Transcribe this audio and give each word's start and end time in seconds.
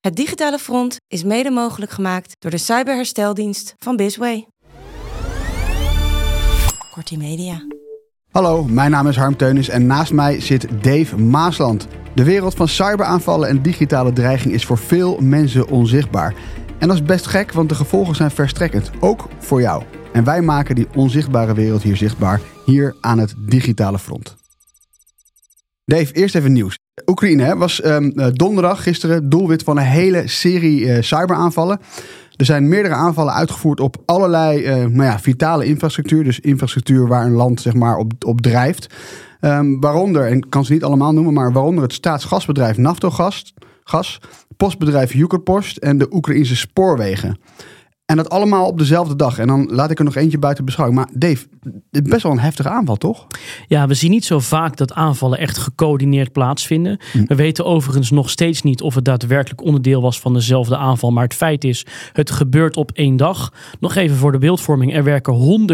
Het 0.00 0.16
Digitale 0.16 0.58
Front 0.58 0.96
is 1.08 1.24
mede 1.24 1.50
mogelijk 1.50 1.90
gemaakt 1.90 2.36
door 2.38 2.50
de 2.50 2.58
cyberhersteldienst 2.58 3.74
van 3.78 3.96
Bisway. 3.96 4.46
Kortie 6.92 7.18
Media. 7.18 7.66
Hallo, 8.30 8.64
mijn 8.64 8.90
naam 8.90 9.08
is 9.08 9.16
Harm 9.16 9.36
Teunis 9.36 9.68
en 9.68 9.86
naast 9.86 10.12
mij 10.12 10.40
zit 10.40 10.82
Dave 10.82 11.16
Maasland. 11.16 11.86
De 12.14 12.24
wereld 12.24 12.54
van 12.54 12.68
cyberaanvallen 12.68 13.48
en 13.48 13.62
digitale 13.62 14.12
dreiging 14.12 14.54
is 14.54 14.64
voor 14.64 14.78
veel 14.78 15.18
mensen 15.20 15.68
onzichtbaar. 15.68 16.34
En 16.78 16.88
dat 16.88 16.96
is 16.96 17.02
best 17.02 17.26
gek, 17.26 17.52
want 17.52 17.68
de 17.68 17.74
gevolgen 17.74 18.14
zijn 18.14 18.30
verstrekkend, 18.30 18.90
ook 19.00 19.28
voor 19.38 19.60
jou. 19.60 19.82
En 20.12 20.24
wij 20.24 20.40
maken 20.40 20.74
die 20.74 20.88
onzichtbare 20.94 21.54
wereld 21.54 21.82
hier 21.82 21.96
zichtbaar, 21.96 22.40
hier 22.64 22.96
aan 23.00 23.18
het 23.18 23.34
digitale 23.38 23.98
front. 23.98 24.36
Dave, 25.84 26.12
eerst 26.12 26.34
even 26.34 26.52
nieuws. 26.52 26.76
Oekraïne 27.06 27.56
was 27.56 27.84
um, 27.84 28.12
donderdag, 28.32 28.82
gisteren, 28.82 29.28
doelwit 29.28 29.62
van 29.62 29.76
een 29.76 29.84
hele 29.84 30.22
serie 30.28 30.80
uh, 30.80 30.96
cyberaanvallen. 31.00 31.80
Er 32.36 32.44
zijn 32.44 32.68
meerdere 32.68 32.94
aanvallen 32.94 33.34
uitgevoerd 33.34 33.80
op 33.80 33.96
allerlei 34.04 34.66
uh, 34.66 34.74
nou 34.74 35.02
ja, 35.02 35.18
vitale 35.18 35.64
infrastructuur. 35.64 36.24
Dus 36.24 36.40
infrastructuur 36.40 37.08
waar 37.08 37.24
een 37.24 37.32
land 37.32 37.60
zeg 37.60 37.74
maar, 37.74 37.96
op, 37.96 38.12
op 38.26 38.40
drijft. 38.40 38.94
Um, 39.40 39.80
waaronder, 39.80 40.26
en 40.26 40.36
ik 40.36 40.46
kan 40.48 40.64
ze 40.64 40.72
niet 40.72 40.84
allemaal 40.84 41.12
noemen, 41.12 41.34
maar 41.34 41.52
waaronder 41.52 41.82
het 41.82 41.92
staatsgasbedrijf 41.92 42.76
Naftogaz, 42.76 43.42
gas, 43.84 44.20
postbedrijf 44.56 45.14
Ukrpost 45.14 45.76
en 45.76 45.98
de 45.98 46.14
Oekraïnse 46.14 46.56
spoorwegen. 46.56 47.38
En 48.08 48.16
dat 48.16 48.28
allemaal 48.28 48.66
op 48.66 48.78
dezelfde 48.78 49.16
dag. 49.16 49.38
En 49.38 49.46
dan 49.46 49.68
laat 49.70 49.90
ik 49.90 49.98
er 49.98 50.04
nog 50.04 50.14
eentje 50.16 50.38
buiten 50.38 50.64
beschouwing. 50.64 50.98
Maar 50.98 51.08
Dave, 51.12 51.46
best 51.90 52.22
wel 52.22 52.32
een 52.32 52.38
heftige 52.38 52.68
aanval, 52.68 52.96
toch? 52.96 53.26
Ja, 53.66 53.86
we 53.86 53.94
zien 53.94 54.10
niet 54.10 54.24
zo 54.24 54.38
vaak 54.38 54.76
dat 54.76 54.92
aanvallen 54.92 55.38
echt 55.38 55.58
gecoördineerd 55.58 56.32
plaatsvinden. 56.32 56.98
Hm. 57.12 57.24
We 57.26 57.34
weten 57.34 57.64
overigens 57.64 58.10
nog 58.10 58.30
steeds 58.30 58.62
niet 58.62 58.82
of 58.82 58.94
het 58.94 59.04
daadwerkelijk 59.04 59.62
onderdeel 59.62 60.02
was 60.02 60.20
van 60.20 60.34
dezelfde 60.34 60.76
aanval. 60.76 61.10
Maar 61.10 61.24
het 61.24 61.34
feit 61.34 61.64
is, 61.64 61.86
het 62.12 62.30
gebeurt 62.30 62.76
op 62.76 62.90
één 62.94 63.16
dag. 63.16 63.52
Nog 63.80 63.94
even 63.94 64.16
voor 64.16 64.32
de 64.32 64.38
beeldvorming. 64.38 64.94
Er 64.94 65.04
werken 65.04 65.68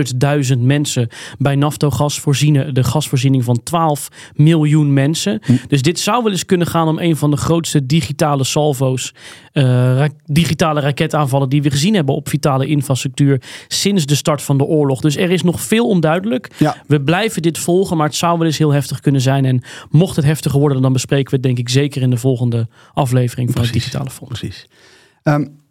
100.000 0.54 0.58
mensen 0.58 1.08
bij 1.38 1.54
Naftogas. 1.54 2.20
Voorzien 2.20 2.74
de 2.74 2.84
gasvoorziening 2.84 3.44
van 3.44 3.62
12 3.62 4.08
miljoen 4.34 4.92
mensen. 4.92 5.40
Hm. 5.44 5.52
Dus 5.68 5.82
dit 5.82 5.98
zou 5.98 6.22
wel 6.22 6.32
eens 6.32 6.46
kunnen 6.46 6.66
gaan 6.66 6.88
om 6.88 6.98
een 6.98 7.16
van 7.16 7.30
de 7.30 7.36
grootste 7.36 7.86
digitale 7.86 8.44
salvo's. 8.44 9.14
Uh, 9.54 10.04
digitale 10.24 10.80
raketaanvallen 10.80 11.48
die 11.48 11.62
we 11.62 11.70
gezien 11.70 11.94
hebben 11.94 12.14
op 12.14 12.28
vitale 12.28 12.66
infrastructuur 12.66 13.42
sinds 13.68 14.06
de 14.06 14.14
start 14.14 14.42
van 14.42 14.58
de 14.58 14.64
oorlog. 14.64 15.00
Dus 15.00 15.16
er 15.16 15.30
is 15.30 15.42
nog 15.42 15.60
veel 15.60 15.86
onduidelijk. 15.86 16.50
Ja. 16.58 16.76
We 16.86 17.02
blijven 17.02 17.42
dit 17.42 17.58
volgen, 17.58 17.96
maar 17.96 18.06
het 18.06 18.16
zou 18.16 18.38
wel 18.38 18.46
eens 18.46 18.58
heel 18.58 18.72
heftig 18.72 19.00
kunnen 19.00 19.20
zijn. 19.20 19.44
En 19.44 19.62
mocht 19.90 20.16
het 20.16 20.24
heftiger 20.24 20.60
worden, 20.60 20.82
dan 20.82 20.92
bespreken 20.92 21.30
we 21.30 21.36
het 21.36 21.44
denk 21.44 21.58
ik 21.58 21.68
zeker 21.68 22.02
in 22.02 22.10
de 22.10 22.16
volgende 22.16 22.68
aflevering 22.92 23.50
van 23.52 23.62
Precies. 23.62 23.74
het 23.74 23.82
Digitale 23.82 24.10
Fonds. 24.10 24.38
Precies. 24.38 24.66
Um, 25.22 25.62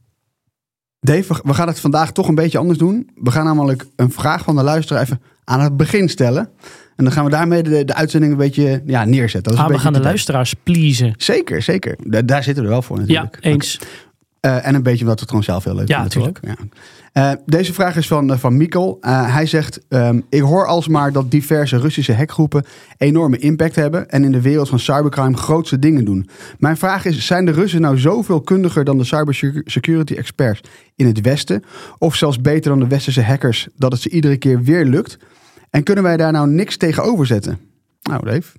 Dave, 1.00 1.42
we 1.44 1.54
gaan 1.54 1.68
het 1.68 1.80
vandaag 1.80 2.12
toch 2.12 2.28
een 2.28 2.36
beetje 2.36 2.58
anders 2.58 2.78
doen. 2.78 3.10
We 3.16 3.32
gaan 3.32 3.46
namelijk 3.46 3.86
een 3.96 4.12
vraag 4.12 4.44
van 4.44 4.56
de 4.56 4.64
luisteraar 4.64 5.02
even 5.02 5.22
aan 5.44 5.62
het 5.62 5.78
begin 5.78 6.10
stellen. 6.10 6.50
En 6.96 7.04
dan 7.04 7.14
gaan 7.14 7.26
we 7.26 7.30
daarmee 7.30 7.64
de, 7.64 7.86
de 7.86 7.94
uitzending 7.94 8.32
een 8.32 8.38
beetje 8.38 8.82
ja, 8.86 9.06
neerzetten. 9.06 9.44
Dat 9.44 9.54
is 9.54 9.60
ah, 9.60 9.66
een 9.66 9.66
we 9.66 9.74
beetje 9.74 9.92
gaan 9.92 10.02
de 10.02 10.08
luisteraars 10.08 10.54
pleasen. 10.64 11.14
Zeker, 11.18 11.62
zeker. 11.62 11.96
Daar, 12.04 12.26
daar 12.26 12.44
zitten 12.44 12.64
we 12.64 12.70
wel 12.70 12.82
voor 12.82 12.98
natuurlijk. 12.98 13.38
Ja, 13.42 13.50
eens. 13.50 13.76
Okay. 13.76 13.90
Uh, 14.46 14.68
en 14.68 14.76
een 14.76 14.84
beetje 14.84 15.02
omdat 15.02 15.16
we 15.16 15.22
het 15.22 15.30
gewoon 15.30 15.44
zelf 15.44 15.64
heel 15.64 15.76
leuk 15.76 15.88
ja, 15.88 16.08
vinden. 16.10 16.34
Natuurlijk. 16.34 16.60
Ja. 17.14 17.32
Uh, 17.32 17.32
deze 17.46 17.74
vraag 17.74 17.96
is 17.96 18.08
van, 18.08 18.32
uh, 18.32 18.38
van 18.38 18.58
Mikkel. 18.58 18.98
hij 19.02 19.46
zegt, 19.46 19.80
um, 19.90 20.26
ik 20.30 20.42
hoor 20.42 20.68
alsmaar 20.68 21.12
dat 21.12 21.32
diverse 21.32 21.78
Russische 21.78 22.14
hackgroepen 22.14 22.66
enorme 22.98 23.38
impact 23.38 23.76
hebben 23.76 24.10
en 24.10 24.24
in 24.24 24.32
de 24.32 24.42
wereld 24.42 24.70
van 24.70 24.80
cybercrime 24.80 25.38
grootste 25.38 25.80
dingen 25.80 26.06
doen. 26.06 26.30
Mijn 26.58 26.78
vraag 26.78 27.06
is, 27.06 27.26
zijn 27.26 27.46
de 27.46 27.52
Russen 27.52 27.82
nou 27.82 27.98
zoveel 27.98 28.42
kundiger 28.42 28.84
dan 28.84 28.98
de 28.98 29.04
cybersecurity 29.04 30.14
experts 30.14 30.62
in 30.96 31.06
het 31.06 31.22
Westen? 31.22 31.64
Of 31.98 32.16
zelfs 32.16 32.42
beter 32.42 32.70
dan 32.70 32.80
de 32.80 32.88
westerse 32.88 33.24
hackers 33.24 33.68
dat 33.76 33.92
het 33.92 34.02
ze 34.02 34.10
iedere 34.10 34.38
keer 34.38 34.62
weer 34.64 34.86
lukt? 34.86 35.18
En 35.74 35.84
kunnen 35.84 36.04
wij 36.04 36.18
daar 36.18 36.32
nou 36.32 36.48
niks 36.50 36.78
tegenover 36.78 37.26
zetten? 37.26 37.60
Nou 38.02 38.26
Dave. 38.26 38.52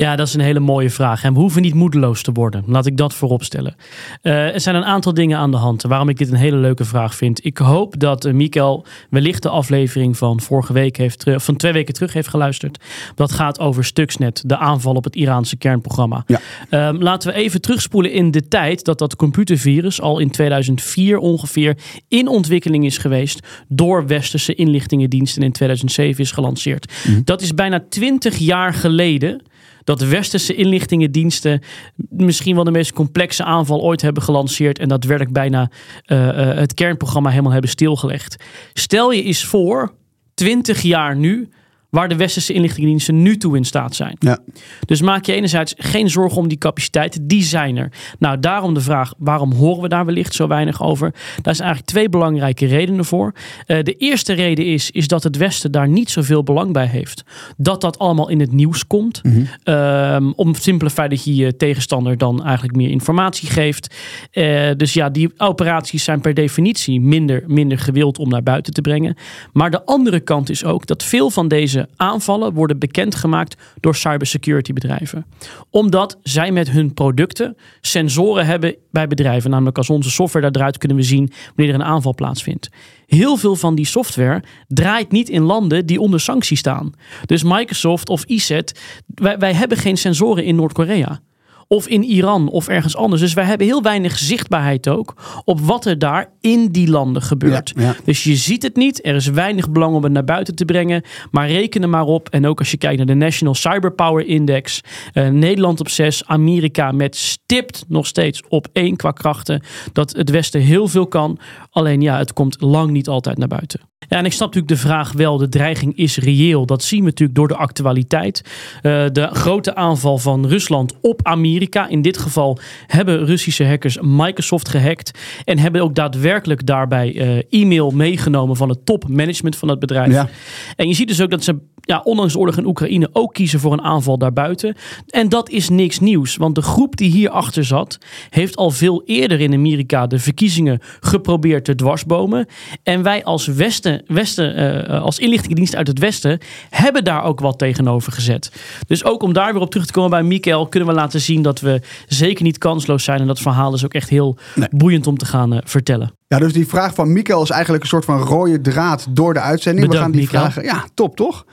Ja, 0.00 0.16
dat 0.16 0.26
is 0.26 0.34
een 0.34 0.40
hele 0.40 0.60
mooie 0.60 0.90
vraag. 0.90 1.24
En 1.24 1.32
we 1.34 1.40
hoeven 1.40 1.62
niet 1.62 1.74
moedeloos 1.74 2.22
te 2.22 2.32
worden. 2.32 2.62
Laat 2.66 2.86
ik 2.86 2.96
dat 2.96 3.14
voorop 3.14 3.42
stellen. 3.42 3.74
Uh, 4.22 4.54
er 4.54 4.60
zijn 4.60 4.74
een 4.74 4.84
aantal 4.84 5.14
dingen 5.14 5.38
aan 5.38 5.50
de 5.50 5.56
hand 5.56 5.82
waarom 5.82 6.08
ik 6.08 6.18
dit 6.18 6.30
een 6.30 6.36
hele 6.36 6.56
leuke 6.56 6.84
vraag 6.84 7.14
vind. 7.14 7.44
Ik 7.44 7.58
hoop 7.58 8.00
dat 8.00 8.26
uh, 8.26 8.32
Mikael 8.32 8.86
wellicht 9.10 9.42
de 9.42 9.48
aflevering 9.48 10.16
van 10.16 10.40
vorige 10.40 10.72
week 10.72 10.96
heeft, 10.96 11.24
van 11.36 11.56
twee 11.56 11.72
weken 11.72 11.94
terug 11.94 12.12
heeft 12.12 12.28
geluisterd. 12.28 12.84
Dat 13.14 13.32
gaat 13.32 13.60
over 13.60 13.84
Stuxnet, 13.84 14.42
de 14.46 14.56
aanval 14.56 14.94
op 14.94 15.04
het 15.04 15.16
Iraanse 15.16 15.56
kernprogramma. 15.56 16.24
Ja. 16.26 16.40
Uh, 16.70 17.00
laten 17.00 17.32
we 17.32 17.34
even 17.34 17.60
terugspoelen 17.60 18.12
in 18.12 18.30
de 18.30 18.48
tijd 18.48 18.84
dat 18.84 18.98
dat 18.98 19.16
computervirus 19.16 20.00
al 20.00 20.18
in 20.18 20.30
2004 20.30 21.18
ongeveer 21.18 21.76
in 22.08 22.28
ontwikkeling 22.28 22.84
is 22.84 22.98
geweest 22.98 23.46
door 23.68 24.06
westerse 24.06 24.54
inlichtingendiensten 24.54 25.42
in 25.42 25.52
2007 25.52 26.22
is 26.22 26.32
gelanceerd. 26.32 26.92
Mm. 27.08 27.22
Dat 27.24 27.40
is 27.40 27.54
bijna 27.54 27.84
20 27.88 28.36
jaar 28.36 28.74
geleden 28.74 29.42
dat 29.88 30.00
westerse 30.00 30.54
inlichtingendiensten 30.54 31.62
misschien 32.08 32.54
wel 32.54 32.64
de 32.64 32.70
meest 32.70 32.92
complexe 32.92 33.44
aanval 33.44 33.80
ooit 33.80 34.02
hebben 34.02 34.22
gelanceerd 34.22 34.78
en 34.78 34.88
daadwerkelijk 34.88 35.34
bijna 35.34 35.70
uh, 36.06 36.26
uh, 36.26 36.54
het 36.54 36.74
kernprogramma 36.74 37.30
helemaal 37.30 37.52
hebben 37.52 37.70
stilgelegd. 37.70 38.44
Stel 38.72 39.12
je 39.12 39.22
eens 39.22 39.44
voor, 39.44 39.94
20 40.34 40.82
jaar 40.82 41.16
nu, 41.16 41.48
waar 41.90 42.08
de 42.08 42.16
westerse 42.16 42.52
inlichtingendiensten 42.52 43.22
nu 43.22 43.36
toe 43.36 43.56
in 43.56 43.64
staat 43.64 43.94
zijn. 43.94 44.16
Ja. 44.18 44.38
Dus 44.86 45.00
maak 45.00 45.24
je 45.24 45.32
enerzijds 45.32 45.74
geen 45.76 46.10
zorgen 46.10 46.38
om 46.38 46.48
die 46.48 46.58
capaciteiten, 46.58 47.26
die 47.26 47.42
zijn 47.42 47.76
er. 47.76 47.92
Nou, 48.18 48.40
daarom 48.40 48.74
de 48.74 48.80
vraag, 48.80 49.14
waarom 49.18 49.52
horen 49.52 49.82
we 49.82 49.88
daar 49.88 50.04
wellicht 50.04 50.34
zo 50.34 50.46
weinig 50.46 50.82
over? 50.82 51.10
Daar 51.10 51.54
zijn 51.54 51.66
eigenlijk 51.68 51.86
twee 51.86 52.08
belangrijke 52.08 52.66
redenen 52.66 53.04
voor. 53.04 53.32
Uh, 53.66 53.82
de 53.82 53.94
eerste 53.94 54.32
reden 54.32 54.64
is, 54.64 54.90
is 54.90 55.08
dat 55.08 55.22
het 55.22 55.36
Westen 55.36 55.72
daar 55.72 55.88
niet 55.88 56.10
zoveel 56.10 56.42
belang 56.42 56.72
bij 56.72 56.86
heeft. 56.86 57.24
Dat 57.56 57.80
dat 57.80 57.98
allemaal 57.98 58.28
in 58.28 58.40
het 58.40 58.52
nieuws 58.52 58.86
komt. 58.86 59.22
Mhm. 59.22 59.44
Um, 59.64 60.32
om 60.34 60.48
het 60.48 60.62
simpele 60.62 60.90
feit 60.90 61.10
dat 61.10 61.24
je 61.24 61.34
je 61.34 61.56
tegenstander 61.56 62.18
dan 62.18 62.44
eigenlijk 62.44 62.76
meer 62.76 62.90
informatie 62.90 63.50
geeft. 63.50 63.94
Uh, 64.32 64.70
dus 64.76 64.92
ja, 64.92 65.10
die 65.10 65.30
operaties 65.36 66.04
zijn 66.04 66.20
per 66.20 66.34
definitie 66.34 67.00
minder, 67.00 67.42
minder 67.46 67.78
gewild 67.78 68.18
om 68.18 68.28
naar 68.28 68.42
buiten 68.42 68.72
te 68.72 68.80
brengen. 68.80 69.16
Maar 69.52 69.70
de 69.70 69.84
andere 69.84 70.20
kant 70.20 70.50
is 70.50 70.64
ook 70.64 70.86
dat 70.86 71.04
veel 71.04 71.30
van 71.30 71.48
deze 71.48 71.77
aanvallen 71.96 72.52
worden 72.52 72.78
bekendgemaakt 72.78 73.56
door 73.80 73.94
cybersecurity 73.94 74.72
bedrijven. 74.72 75.26
Omdat 75.70 76.18
zij 76.22 76.52
met 76.52 76.70
hun 76.70 76.94
producten 76.94 77.56
sensoren 77.80 78.46
hebben 78.46 78.76
bij 78.90 79.06
bedrijven. 79.06 79.50
Namelijk 79.50 79.76
als 79.76 79.90
onze 79.90 80.10
software 80.10 80.50
daaruit 80.50 80.78
kunnen 80.78 80.96
we 80.96 81.02
zien 81.02 81.32
wanneer 81.54 81.74
er 81.74 81.80
een 81.80 81.86
aanval 81.86 82.14
plaatsvindt. 82.14 82.68
Heel 83.06 83.36
veel 83.36 83.56
van 83.56 83.74
die 83.74 83.86
software 83.86 84.42
draait 84.66 85.10
niet 85.10 85.28
in 85.28 85.42
landen 85.42 85.86
die 85.86 86.00
onder 86.00 86.20
sanctie 86.20 86.56
staan. 86.56 86.92
Dus 87.26 87.42
Microsoft 87.42 88.08
of 88.08 88.24
ESET, 88.24 88.80
wij, 89.06 89.38
wij 89.38 89.54
hebben 89.54 89.78
geen 89.78 89.96
sensoren 89.96 90.44
in 90.44 90.56
Noord-Korea 90.56 91.20
of 91.68 91.88
in 91.88 92.02
Iran 92.04 92.48
of 92.48 92.68
ergens 92.68 92.96
anders. 92.96 93.20
Dus 93.20 93.32
wij 93.32 93.44
hebben 93.44 93.66
heel 93.66 93.82
weinig 93.82 94.18
zichtbaarheid 94.18 94.88
ook 94.88 95.14
op 95.44 95.60
wat 95.60 95.86
er 95.86 95.98
daar 95.98 96.30
in 96.40 96.68
die 96.68 96.90
landen 96.90 97.22
gebeurt. 97.22 97.72
Ja, 97.76 97.82
ja. 97.82 97.94
Dus 98.04 98.24
je 98.24 98.36
ziet 98.36 98.62
het 98.62 98.76
niet. 98.76 99.06
Er 99.06 99.14
is 99.14 99.26
weinig 99.26 99.70
belang 99.70 99.94
om 99.94 100.02
het 100.02 100.12
naar 100.12 100.24
buiten 100.24 100.54
te 100.54 100.64
brengen. 100.64 101.02
Maar 101.30 101.48
reken 101.48 101.82
er 101.82 101.88
maar 101.88 102.04
op. 102.04 102.28
En 102.28 102.46
ook 102.46 102.58
als 102.58 102.70
je 102.70 102.76
kijkt 102.76 102.96
naar 102.96 103.06
de 103.06 103.14
National 103.14 103.54
Cyberpower 103.54 104.26
Index. 104.26 104.80
Uh, 105.14 105.28
Nederland 105.28 105.80
op 105.80 105.88
6, 105.88 106.26
Amerika 106.26 106.92
met 106.92 107.16
stipt 107.16 107.84
nog 107.88 108.06
steeds 108.06 108.42
op 108.48 108.66
1 108.72 108.96
qua 108.96 109.10
krachten. 109.10 109.62
Dat 109.92 110.16
het 110.16 110.30
Westen 110.30 110.60
heel 110.60 110.88
veel 110.88 111.06
kan. 111.06 111.38
Alleen 111.70 112.00
ja, 112.00 112.18
het 112.18 112.32
komt 112.32 112.60
lang 112.60 112.90
niet 112.90 113.08
altijd 113.08 113.38
naar 113.38 113.48
buiten. 113.48 113.80
Ja, 114.08 114.16
en 114.16 114.24
ik 114.24 114.32
snap 114.32 114.54
natuurlijk 114.54 114.80
de 114.80 114.88
vraag 114.88 115.12
wel, 115.12 115.36
de 115.36 115.48
dreiging 115.48 115.96
is 115.96 116.16
reëel. 116.16 116.66
Dat 116.66 116.82
zien 116.82 117.00
we 117.00 117.04
natuurlijk 117.04 117.38
door 117.38 117.48
de 117.48 117.56
actualiteit. 117.56 118.42
Uh, 118.82 119.04
de 119.12 119.28
grote 119.32 119.74
aanval 119.74 120.18
van 120.18 120.46
Rusland 120.46 120.94
op 121.00 121.20
Amerika 121.22 121.56
Amerika. 121.58 121.88
In 121.88 122.02
dit 122.02 122.18
geval 122.18 122.58
hebben 122.86 123.24
Russische 123.24 123.64
hackers 123.64 123.98
Microsoft 124.00 124.68
gehackt. 124.68 125.10
En 125.44 125.58
hebben 125.58 125.80
ook 125.80 125.94
daadwerkelijk 125.94 126.66
daarbij 126.66 127.14
uh, 127.14 127.62
e-mail 127.62 127.90
meegenomen 127.90 128.56
van 128.56 128.68
het 128.68 128.86
topmanagement 128.86 129.56
van 129.56 129.68
het 129.68 129.78
bedrijf. 129.78 130.12
Ja. 130.12 130.28
En 130.76 130.88
je 130.88 130.94
ziet 130.94 131.08
dus 131.08 131.22
ook 131.22 131.30
dat 131.30 131.44
ze 131.44 131.56
ja, 131.88 132.00
ondanks 132.04 132.32
de 132.32 132.38
oorlog 132.38 132.56
in 132.56 132.66
Oekraïne 132.66 133.08
ook 133.12 133.32
kiezen 133.32 133.60
voor 133.60 133.72
een 133.72 133.82
aanval 133.82 134.18
daarbuiten. 134.18 134.74
En 135.06 135.28
dat 135.28 135.50
is 135.50 135.68
niks 135.68 136.00
nieuws, 136.00 136.36
want 136.36 136.54
de 136.54 136.62
groep 136.62 136.96
die 136.96 137.10
hierachter 137.10 137.64
zat, 137.64 137.98
heeft 138.30 138.56
al 138.56 138.70
veel 138.70 139.02
eerder 139.04 139.40
in 139.40 139.52
Amerika 139.52 140.06
de 140.06 140.18
verkiezingen 140.18 140.80
geprobeerd 141.00 141.64
te 141.64 141.74
dwarsbomen. 141.74 142.46
En 142.82 143.02
wij 143.02 143.24
als 143.24 143.46
Westen, 143.46 144.02
Westen 144.06 144.58
uh, 144.90 145.02
als 145.02 145.18
inlichtingendienst 145.18 145.76
uit 145.76 145.86
het 145.86 145.98
Westen, 145.98 146.38
hebben 146.70 147.04
daar 147.04 147.24
ook 147.24 147.40
wat 147.40 147.58
tegenover 147.58 148.12
gezet. 148.12 148.52
Dus 148.86 149.04
ook 149.04 149.22
om 149.22 149.32
daar 149.32 149.52
weer 149.52 149.62
op 149.62 149.70
terug 149.70 149.86
te 149.86 149.92
komen 149.92 150.10
bij 150.10 150.22
Mikael, 150.22 150.66
kunnen 150.66 150.88
we 150.88 150.94
laten 150.94 151.20
zien 151.20 151.42
dat 151.42 151.47
we 151.60 151.82
zeker 152.06 152.44
niet 152.44 152.58
kansloos 152.58 153.04
zijn. 153.04 153.20
En 153.20 153.26
dat 153.26 153.40
verhaal 153.40 153.74
is 153.74 153.84
ook 153.84 153.94
echt 153.94 154.08
heel 154.08 154.38
boeiend 154.70 155.06
om 155.06 155.16
te 155.16 155.26
gaan 155.26 155.54
uh, 155.54 155.58
vertellen. 155.64 156.12
Ja, 156.26 156.38
dus 156.38 156.52
die 156.52 156.66
vraag 156.66 156.94
van 156.94 157.12
Mikael 157.12 157.42
is 157.42 157.50
eigenlijk 157.50 157.82
een 157.82 157.88
soort 157.88 158.04
van 158.04 158.18
rode 158.18 158.60
draad 158.60 159.06
door 159.10 159.34
de 159.34 159.40
uitzending. 159.40 159.86
Bedankt, 159.86 160.14
we 160.14 160.18
gaan 160.18 160.20
die 160.20 160.38
vragen. 160.38 160.62
Ja, 160.62 160.84
top 160.94 161.16
toch? 161.16 161.44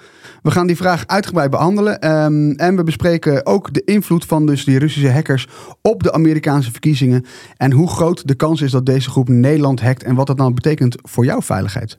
We 0.42 0.52
gaan 0.52 0.68
die 0.68 0.76
vraag 0.76 1.08
uitgebreid 1.08 1.50
behandelen. 1.50 2.12
Um, 2.12 2.52
en 2.52 2.76
we 2.76 2.84
bespreken 2.84 3.46
ook 3.46 3.74
de 3.74 3.84
invloed 3.84 4.26
van 4.26 4.46
dus 4.46 4.66
die 4.66 4.80
Russische 4.80 5.12
hackers 5.12 5.48
op 5.82 6.04
de 6.04 6.14
Amerikaanse 6.14 6.72
verkiezingen. 6.72 7.26
En 7.58 7.72
hoe 7.72 7.90
groot 7.90 8.28
de 8.28 8.36
kans 8.36 8.62
is 8.62 8.72
dat 8.72 8.86
deze 8.86 9.10
groep 9.10 9.30
Nederland 9.30 9.82
hackt. 9.82 10.04
En 10.04 10.16
wat 10.16 10.28
dat 10.28 10.38
dan 10.38 10.54
betekent 10.54 10.96
voor 11.02 11.26
jouw 11.26 11.42
veiligheid. 11.42 11.96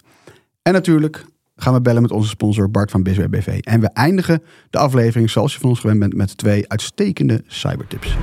En 0.63 0.73
natuurlijk 0.73 1.25
gaan 1.57 1.73
we 1.73 1.81
bellen 1.81 2.03
met 2.03 2.11
onze 2.11 2.29
sponsor 2.29 2.71
Bart 2.71 2.91
van 2.91 3.03
BSW 3.03 3.29
BV. 3.29 3.59
En 3.61 3.81
we 3.81 3.89
eindigen 3.89 4.43
de 4.71 4.79
aflevering 4.79 5.31
zoals 5.31 5.53
je 5.53 5.61
van 5.61 5.69
ons 5.69 5.81
gewend 5.81 5.99
bent 5.99 6.15
met 6.15 6.39
twee 6.39 6.69
uitstekende 6.69 7.43
cybertips. 7.47 8.17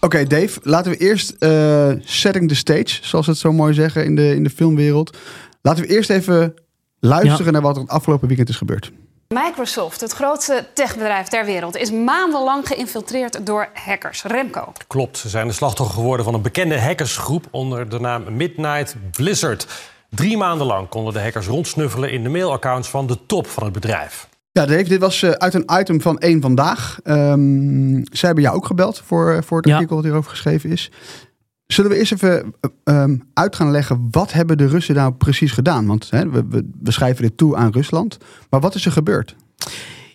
Oké, 0.00 0.06
okay, 0.06 0.26
Dave, 0.26 0.60
laten 0.62 0.90
we 0.90 0.96
eerst 0.96 1.36
uh, 1.38 1.92
setting 2.00 2.48
the 2.48 2.54
stage, 2.54 2.98
zoals 3.02 3.24
ze 3.24 3.30
het 3.30 3.40
zo 3.40 3.52
mooi 3.52 3.74
zeggen 3.74 4.04
in 4.04 4.14
de, 4.14 4.34
in 4.34 4.42
de 4.42 4.50
filmwereld. 4.50 5.16
Laten 5.62 5.84
we 5.84 5.90
eerst 5.90 6.10
even 6.10 6.54
luisteren 7.00 7.44
ja. 7.44 7.50
naar 7.50 7.62
wat 7.62 7.76
er 7.76 7.82
het 7.82 7.90
afgelopen 7.90 8.28
weekend 8.28 8.48
is 8.48 8.56
gebeurd. 8.56 8.92
Microsoft, 9.28 10.00
het 10.00 10.12
grootste 10.12 10.66
techbedrijf 10.74 11.28
ter 11.28 11.44
wereld, 11.44 11.76
is 11.76 11.90
maandenlang 11.90 12.66
geïnfiltreerd 12.66 13.46
door 13.46 13.68
hackers. 13.74 14.22
Remco. 14.22 14.72
Klopt, 14.86 15.18
ze 15.18 15.28
zijn 15.28 15.46
de 15.46 15.52
slachtoffer 15.52 15.96
geworden 15.96 16.24
van 16.24 16.34
een 16.34 16.42
bekende 16.42 16.80
hackersgroep 16.80 17.46
onder 17.50 17.88
de 17.88 18.00
naam 18.00 18.36
Midnight 18.36 18.94
Blizzard. 19.10 19.66
Drie 20.10 20.36
maanden 20.36 20.66
lang 20.66 20.88
konden 20.88 21.12
de 21.12 21.20
hackers 21.20 21.46
rondsnuffelen 21.46 22.12
in 22.12 22.22
de 22.22 22.28
mailaccounts 22.28 22.88
van 22.88 23.06
de 23.06 23.18
top 23.26 23.46
van 23.46 23.64
het 23.64 23.72
bedrijf. 23.72 24.28
Ja, 24.52 24.66
Dave, 24.66 24.84
dit 24.84 25.00
was 25.00 25.22
uh, 25.22 25.30
uit 25.30 25.54
een 25.54 25.70
item 25.80 26.00
van 26.00 26.18
één 26.18 26.40
vandaag. 26.40 26.98
Um, 27.04 28.04
zij 28.04 28.28
hebben 28.28 28.44
jou 28.44 28.56
ook 28.56 28.66
gebeld 28.66 29.02
voor, 29.04 29.44
voor 29.44 29.56
het 29.56 29.66
ja. 29.66 29.74
artikel 29.74 29.96
wat 29.96 30.04
hierover 30.04 30.30
geschreven 30.30 30.70
is. 30.70 30.90
Zullen 31.66 31.90
we 31.90 31.96
eerst 31.96 32.12
even 32.12 32.54
um, 32.84 33.28
uit 33.34 33.56
gaan 33.56 33.70
leggen, 33.70 34.08
wat 34.10 34.32
hebben 34.32 34.58
de 34.58 34.66
Russen 34.66 34.94
nou 34.94 35.12
precies 35.12 35.52
gedaan? 35.52 35.86
Want 35.86 36.10
hè, 36.10 36.28
we, 36.28 36.44
we, 36.48 36.70
we 36.82 36.92
schrijven 36.92 37.22
dit 37.22 37.36
toe 37.36 37.56
aan 37.56 37.72
Rusland. 37.72 38.18
Maar 38.50 38.60
wat 38.60 38.74
is 38.74 38.86
er 38.86 38.92
gebeurd? 38.92 39.36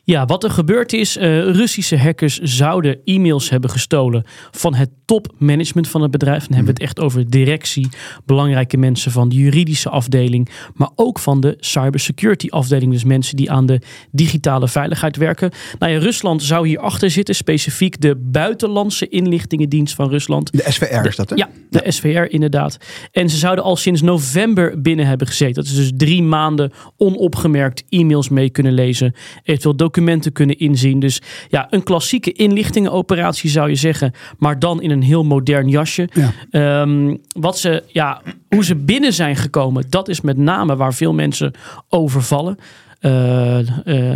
Ja, 0.06 0.26
wat 0.26 0.44
er 0.44 0.50
gebeurd 0.50 0.94
is, 0.94 1.18
uh, 1.18 1.24
Russische 1.44 1.98
hackers 1.98 2.40
zouden 2.40 3.00
e-mails 3.04 3.50
hebben 3.50 3.70
gestolen 3.70 4.24
van 4.52 4.76
het 4.76 4.90
topmanagement 5.06 5.88
van 5.88 6.02
het 6.02 6.12
bedrijf. 6.12 6.40
Dan 6.48 6.56
hebben 6.56 6.76
we 6.76 6.84
het 6.84 6.90
echt 6.90 7.00
over 7.00 7.30
directie, 7.30 7.90
belangrijke 8.26 8.78
mensen 8.78 9.12
van 9.12 9.30
de 9.30 9.36
juridische 9.36 9.90
afdeling, 9.90 10.50
maar 10.74 10.90
ook 10.96 11.20
van 11.20 11.40
de 11.42 11.56
cybersecurity 11.60 12.48
afdeling. 12.50 12.92
Dus 12.92 13.04
mensen 13.04 13.36
die 13.36 13.52
aan 13.52 13.66
de 13.66 13.82
digitale 14.12 14.68
veiligheid 14.68 15.18
werken. 15.18 15.52
Nou 15.80 15.92
ja, 15.92 16.00
Rusland 16.00 16.44
zou 16.44 16.68
hierachter 16.68 17.10
zitten, 17.10 17.36
specifiek 17.36 18.02
de 18.02 18.16
buitenlandse 18.16 19.08
inlichtingendienst 19.08 19.96
van 19.96 20.10
Rusland. 20.10 20.52
De 20.52 20.64
SVR 20.68 21.08
is 21.08 21.16
dat 21.16 21.30
hè? 21.30 21.36
Ja, 21.36 21.50
de 21.70 21.82
ja. 21.84 21.92
SVR 21.92 22.34
inderdaad. 22.34 22.78
En 23.12 23.30
ze 23.30 23.38
zouden 23.38 23.64
al 23.64 23.76
sinds 23.76 24.02
november 24.02 24.82
binnen 24.82 25.08
hebben 25.08 25.28
gezeten. 25.28 25.56
Dat 25.56 25.66
is 25.66 25.76
dus 25.76 25.92
drie 25.98 26.24
maanden 26.24 26.72
onopgemerkt 26.98 27.84
e-mails 27.90 28.30
mee 28.30 28.50
kunnen 28.50 28.74
lezen. 28.74 29.14
Eventueel 29.44 29.76
documenten 29.76 29.92
kunnen 30.32 30.58
inzien. 30.58 31.00
Dus 31.00 31.22
ja, 31.50 31.68
een 31.70 31.84
klassieke 31.84 32.32
inlichtingenoperatie 32.32 33.50
zou 33.50 33.70
je 33.70 33.76
zeggen. 33.76 34.14
Maar 34.38 34.60
dan 34.60 34.82
in 34.82 34.92
een 34.92 35.02
heel 35.02 35.24
modern 35.24 35.68
jasje. 35.68 36.10
Ja. 36.52 36.82
Um, 36.82 37.22
wat 37.40 37.58
ze, 37.58 37.84
ja, 37.88 38.22
hoe 38.50 38.64
ze 38.64 38.76
binnen 38.76 39.14
zijn 39.14 39.36
gekomen, 39.36 39.86
dat 39.90 40.08
is 40.08 40.22
met 40.22 40.38
name 40.38 40.76
waar 40.76 40.94
veel 40.94 41.14
mensen 41.14 41.54
over 41.90 42.22
vallen. 42.22 42.58
Uh, 43.06 43.60
uh, 43.60 43.66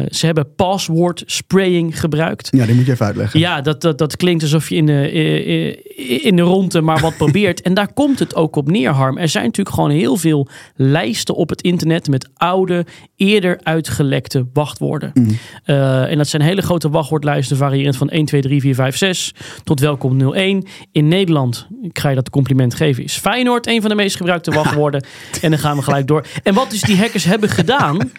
ze 0.09 0.25
hebben 0.25 0.55
password 0.55 1.23
spraying 1.25 1.99
gebruikt. 1.99 2.47
Ja, 2.51 2.65
die 2.65 2.75
moet 2.75 2.85
je 2.85 2.91
even 2.91 3.05
uitleggen. 3.05 3.39
Ja, 3.39 3.61
dat, 3.61 3.81
dat, 3.81 3.97
dat 3.97 4.17
klinkt 4.17 4.43
alsof 4.43 4.69
je 4.69 4.75
in 4.75 4.85
de, 4.85 5.11
in 6.21 6.35
de 6.35 6.41
ronde 6.41 6.81
maar 6.81 6.99
wat 6.99 7.17
probeert. 7.23 7.61
en 7.61 7.73
daar 7.73 7.93
komt 7.93 8.19
het 8.19 8.35
ook 8.35 8.55
op 8.55 8.71
neer, 8.71 8.89
Harm. 8.89 9.17
Er 9.17 9.29
zijn 9.29 9.45
natuurlijk 9.45 9.75
gewoon 9.75 9.89
heel 9.89 10.17
veel 10.17 10.47
lijsten 10.75 11.35
op 11.35 11.49
het 11.49 11.61
internet 11.61 12.07
met 12.07 12.29
oude, 12.33 12.85
eerder 13.15 13.59
uitgelekte 13.63 14.45
wachtwoorden. 14.53 15.11
Mm. 15.13 15.37
Uh, 15.65 16.11
en 16.11 16.17
dat 16.17 16.27
zijn 16.27 16.41
hele 16.41 16.61
grote 16.61 16.89
wachtwoordlijsten, 16.89 17.57
variërend 17.57 17.97
van 17.97 18.09
1, 18.09 18.25
2, 18.25 18.41
3, 18.41 18.61
4, 18.61 18.75
5, 18.75 18.97
6 18.97 19.33
tot 19.63 19.79
welkom 19.79 20.33
01. 20.33 20.65
In 20.91 21.07
Nederland, 21.07 21.67
ik 21.81 21.99
ga 21.99 22.09
je 22.09 22.15
dat 22.15 22.29
compliment 22.29 22.75
geven, 22.75 23.03
is 23.03 23.17
Feyenoord 23.17 23.67
een 23.67 23.81
van 23.81 23.89
de 23.89 23.95
meest 23.95 24.15
gebruikte 24.15 24.51
wachtwoorden. 24.51 25.05
en 25.41 25.49
dan 25.49 25.59
gaan 25.59 25.75
we 25.75 25.83
gelijk 25.83 26.07
door. 26.07 26.25
En 26.43 26.53
wat 26.53 26.69
dus 26.69 26.81
die 26.81 26.97
hackers 26.97 27.23
hebben 27.23 27.49
gedaan 27.49 28.11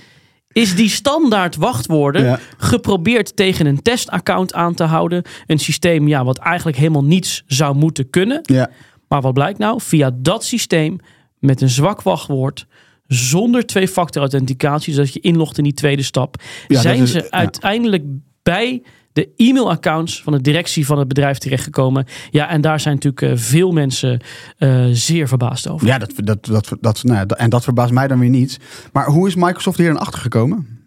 is 0.58 0.74
die 0.74 0.88
standaard 0.88 1.56
wachtwoorden 1.56 2.24
ja. 2.24 2.38
geprobeerd 2.56 3.36
tegen 3.36 3.66
een 3.66 3.82
testaccount 3.82 4.54
aan 4.54 4.74
te 4.74 4.84
houden. 4.84 5.22
Een 5.46 5.58
systeem 5.58 6.08
ja, 6.08 6.24
wat 6.24 6.38
eigenlijk 6.38 6.76
helemaal 6.76 7.04
niets 7.04 7.42
zou 7.46 7.76
moeten 7.76 8.10
kunnen. 8.10 8.40
Ja. 8.42 8.70
Maar 9.08 9.20
wat 9.20 9.34
blijkt 9.34 9.58
nou? 9.58 9.80
Via 9.80 10.10
dat 10.14 10.44
systeem 10.44 10.98
met 11.38 11.60
een 11.60 11.68
zwak 11.68 12.02
wachtwoord 12.02 12.66
zonder 13.06 13.66
twee-factor 13.66 14.22
authenticatie, 14.22 14.94
zodat 14.94 15.12
je 15.12 15.20
inlogt 15.20 15.58
in 15.58 15.64
die 15.64 15.74
tweede 15.74 16.02
stap, 16.02 16.42
ja, 16.68 16.80
zijn 16.80 17.02
is, 17.02 17.10
ze 17.10 17.30
uiteindelijk 17.30 18.04
bij 18.42 18.82
de 19.12 19.28
e-mailaccounts 19.36 20.22
van 20.22 20.32
de 20.32 20.40
directie 20.40 20.86
van 20.86 20.98
het 20.98 21.08
bedrijf 21.08 21.38
terechtgekomen. 21.38 22.06
Ja, 22.30 22.48
en 22.48 22.60
daar 22.60 22.80
zijn 22.80 22.94
natuurlijk 22.94 23.22
uh, 23.22 23.32
veel 23.34 23.72
mensen 23.72 24.20
uh, 24.58 24.86
zeer 24.92 25.28
verbaasd 25.28 25.68
over. 25.68 25.86
Ja, 25.86 25.98
dat, 25.98 26.12
dat, 26.16 26.46
dat, 26.46 26.76
dat, 26.80 27.04
nou, 27.04 27.26
en 27.36 27.50
dat 27.50 27.64
verbaast 27.64 27.92
mij 27.92 28.08
dan 28.08 28.18
weer 28.18 28.28
niet. 28.28 28.58
Maar 28.92 29.06
hoe 29.06 29.26
is 29.26 29.34
Microsoft 29.34 29.78
hier 29.78 29.90
aan 29.90 29.98
achter 29.98 30.20
gekomen? 30.20 30.77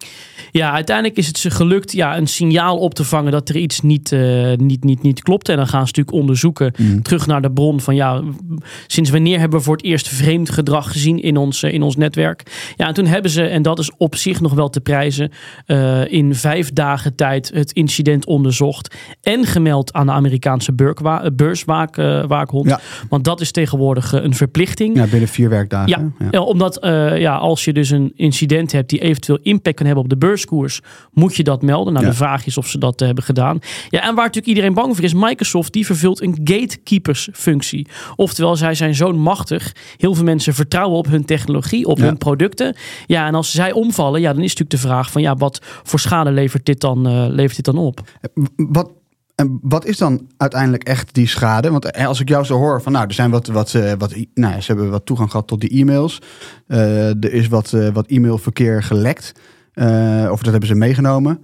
Ja, 0.51 0.71
uiteindelijk 0.71 1.18
is 1.18 1.27
het 1.27 1.38
ze 1.38 1.50
gelukt 1.50 1.92
ja, 1.92 2.18
een 2.18 2.27
signaal 2.27 2.77
op 2.77 2.94
te 2.94 3.03
vangen 3.03 3.31
dat 3.31 3.50
er 3.50 3.56
iets 3.56 3.81
niet, 3.81 4.12
uh, 4.12 4.53
niet, 4.56 4.83
niet, 4.83 5.01
niet 5.01 5.21
klopt. 5.21 5.50
En 5.50 5.56
dan 5.56 5.68
gaan 5.68 5.80
ze 5.80 5.86
natuurlijk 5.86 6.18
onderzoeken 6.18 6.74
mm. 6.77 7.01
terug 7.01 7.27
naar 7.27 7.42
de 7.42 7.51
bron 7.51 7.80
van 7.80 7.95
ja, 7.95 8.21
sinds 8.88 9.09
wanneer 9.09 9.39
hebben 9.39 9.59
we 9.59 9.65
voor 9.65 9.75
het 9.75 9.86
eerst 9.86 10.07
vreemd 10.07 10.50
gedrag 10.50 10.92
gezien 10.92 11.21
in 11.21 11.38
ons, 11.38 11.63
in 11.63 11.81
ons 11.81 11.95
netwerk. 11.95 12.74
Ja, 12.75 12.88
en 12.88 12.94
toen 12.94 13.06
hebben 13.06 13.31
ze, 13.31 13.44
en 13.44 13.62
dat 13.62 13.80
is 13.80 13.92
op 13.98 14.15
zich 14.15 14.42
nog 14.42 14.53
wel 14.53 14.69
te 14.69 14.81
prijzen, 14.81 15.31
uh, 15.68 16.12
in 16.12 16.36
vijf 16.36 16.74
dagen 16.74 17.15
tijd 17.15 17.51
het 17.53 17.71
incident 17.71 18.25
onderzocht 18.25 18.95
en 19.21 19.45
gemeld 19.45 19.94
aan 19.94 20.06
de 20.06 20.12
Amerikaanse 20.12 20.74
beurswaakhond. 21.36 22.69
Ja. 22.69 22.80
Want 23.10 23.24
dat 23.24 23.41
is 23.41 23.51
tegenwoordig 23.51 24.12
een 24.12 24.36
verplichting. 24.36 24.96
Ja, 24.96 25.08
binnen 25.08 25.29
vier 25.29 25.50
werkdagen. 25.50 26.13
Ja, 26.20 26.27
ja. 26.31 26.41
omdat 26.41 26.77
ja, 27.17 27.36
als 27.36 27.65
je 27.65 27.74
dus 27.74 27.89
een 27.89 28.13
incident 28.15 28.72
hebt 28.72 28.89
die 28.89 29.00
eventueel 29.00 29.39
impact 29.41 29.75
kan 29.75 29.86
hebben 29.86 30.03
op 30.03 30.10
de 30.10 30.17
beurskoers, 30.50 30.81
moet 31.12 31.36
je 31.36 31.43
dat 31.43 31.62
melden. 31.62 31.93
Nou, 31.93 32.05
ja. 32.05 32.12
de 32.12 32.17
vraag 32.17 32.45
is 32.45 32.57
of 32.57 32.67
ze 32.67 32.77
dat 32.77 33.01
uh, 33.01 33.05
hebben 33.05 33.24
gedaan. 33.24 33.60
Ja, 33.89 34.00
en 34.00 34.15
waar 34.15 34.25
natuurlijk 34.25 34.48
iedereen 34.48 34.74
bang 34.74 34.95
voor 34.95 35.03
is, 35.03 35.13
Microsoft 35.13 35.74
die 35.74 35.86
vervult 35.86 36.21
een 36.21 36.39
gatekeepersfunctie. 36.43 37.88
Oftewel, 38.15 38.55
zij 38.55 38.74
zijn 38.74 38.95
zo 38.95 39.12
machtig. 39.12 39.75
Heel 39.98 40.13
veel 40.13 40.24
mensen 40.24 40.53
vertrouwen 40.53 40.98
op 40.98 41.07
hun 41.07 41.25
technologie, 41.25 41.86
op 41.86 41.98
ja. 41.98 42.03
hun 42.03 42.17
producten. 42.17 42.75
Ja, 43.05 43.27
en 43.27 43.36
als 43.36 43.51
zij 43.51 43.71
omvallen, 43.71 44.21
ja, 44.21 44.33
dan 44.33 44.43
is 44.43 44.55
natuurlijk 44.55 44.81
de 44.81 44.88
vraag 44.88 45.12
van 45.12 45.21
ja, 45.21 45.36
wat 45.36 45.62
voor 45.83 46.00
schade 46.00 46.31
levert 46.31 46.65
dit 46.65 46.79
dan, 46.81 47.07
uh, 47.07 47.25
levert 47.27 47.55
dit 47.55 47.65
dan 47.65 47.77
op? 47.77 48.01
Wat 48.55 48.89
en 49.36 49.60
wat 49.62 49.86
is 49.86 49.98
dan 49.98 50.27
uiteindelijk 50.38 50.83
echt 50.83 51.13
die 51.13 51.27
schade? 51.27 51.71
Want 51.71 51.93
als 51.93 52.19
ik 52.19 52.29
jou 52.29 52.45
zo 52.45 52.57
hoor 52.57 52.81
van 52.81 52.91
nou, 52.91 53.07
er 53.07 53.13
zijn 53.13 53.31
wat, 53.31 53.48
wat, 53.48 53.71
wat 53.98 54.15
nou, 54.33 54.62
ze 54.62 54.71
hebben 54.71 54.89
wat 54.89 55.05
toegang 55.05 55.31
gehad 55.31 55.48
tot 55.48 55.62
die 55.62 55.69
e-mails. 55.69 56.19
Uh, 56.67 57.07
er 57.07 57.33
is 57.33 57.48
wat, 57.48 57.75
wat 57.93 58.07
e-mailverkeer 58.07 58.83
gelekt. 58.83 59.33
Uh, 59.75 60.30
of 60.32 60.42
dat 60.42 60.51
hebben 60.51 60.70
ze 60.70 60.75
meegenomen. 60.75 61.44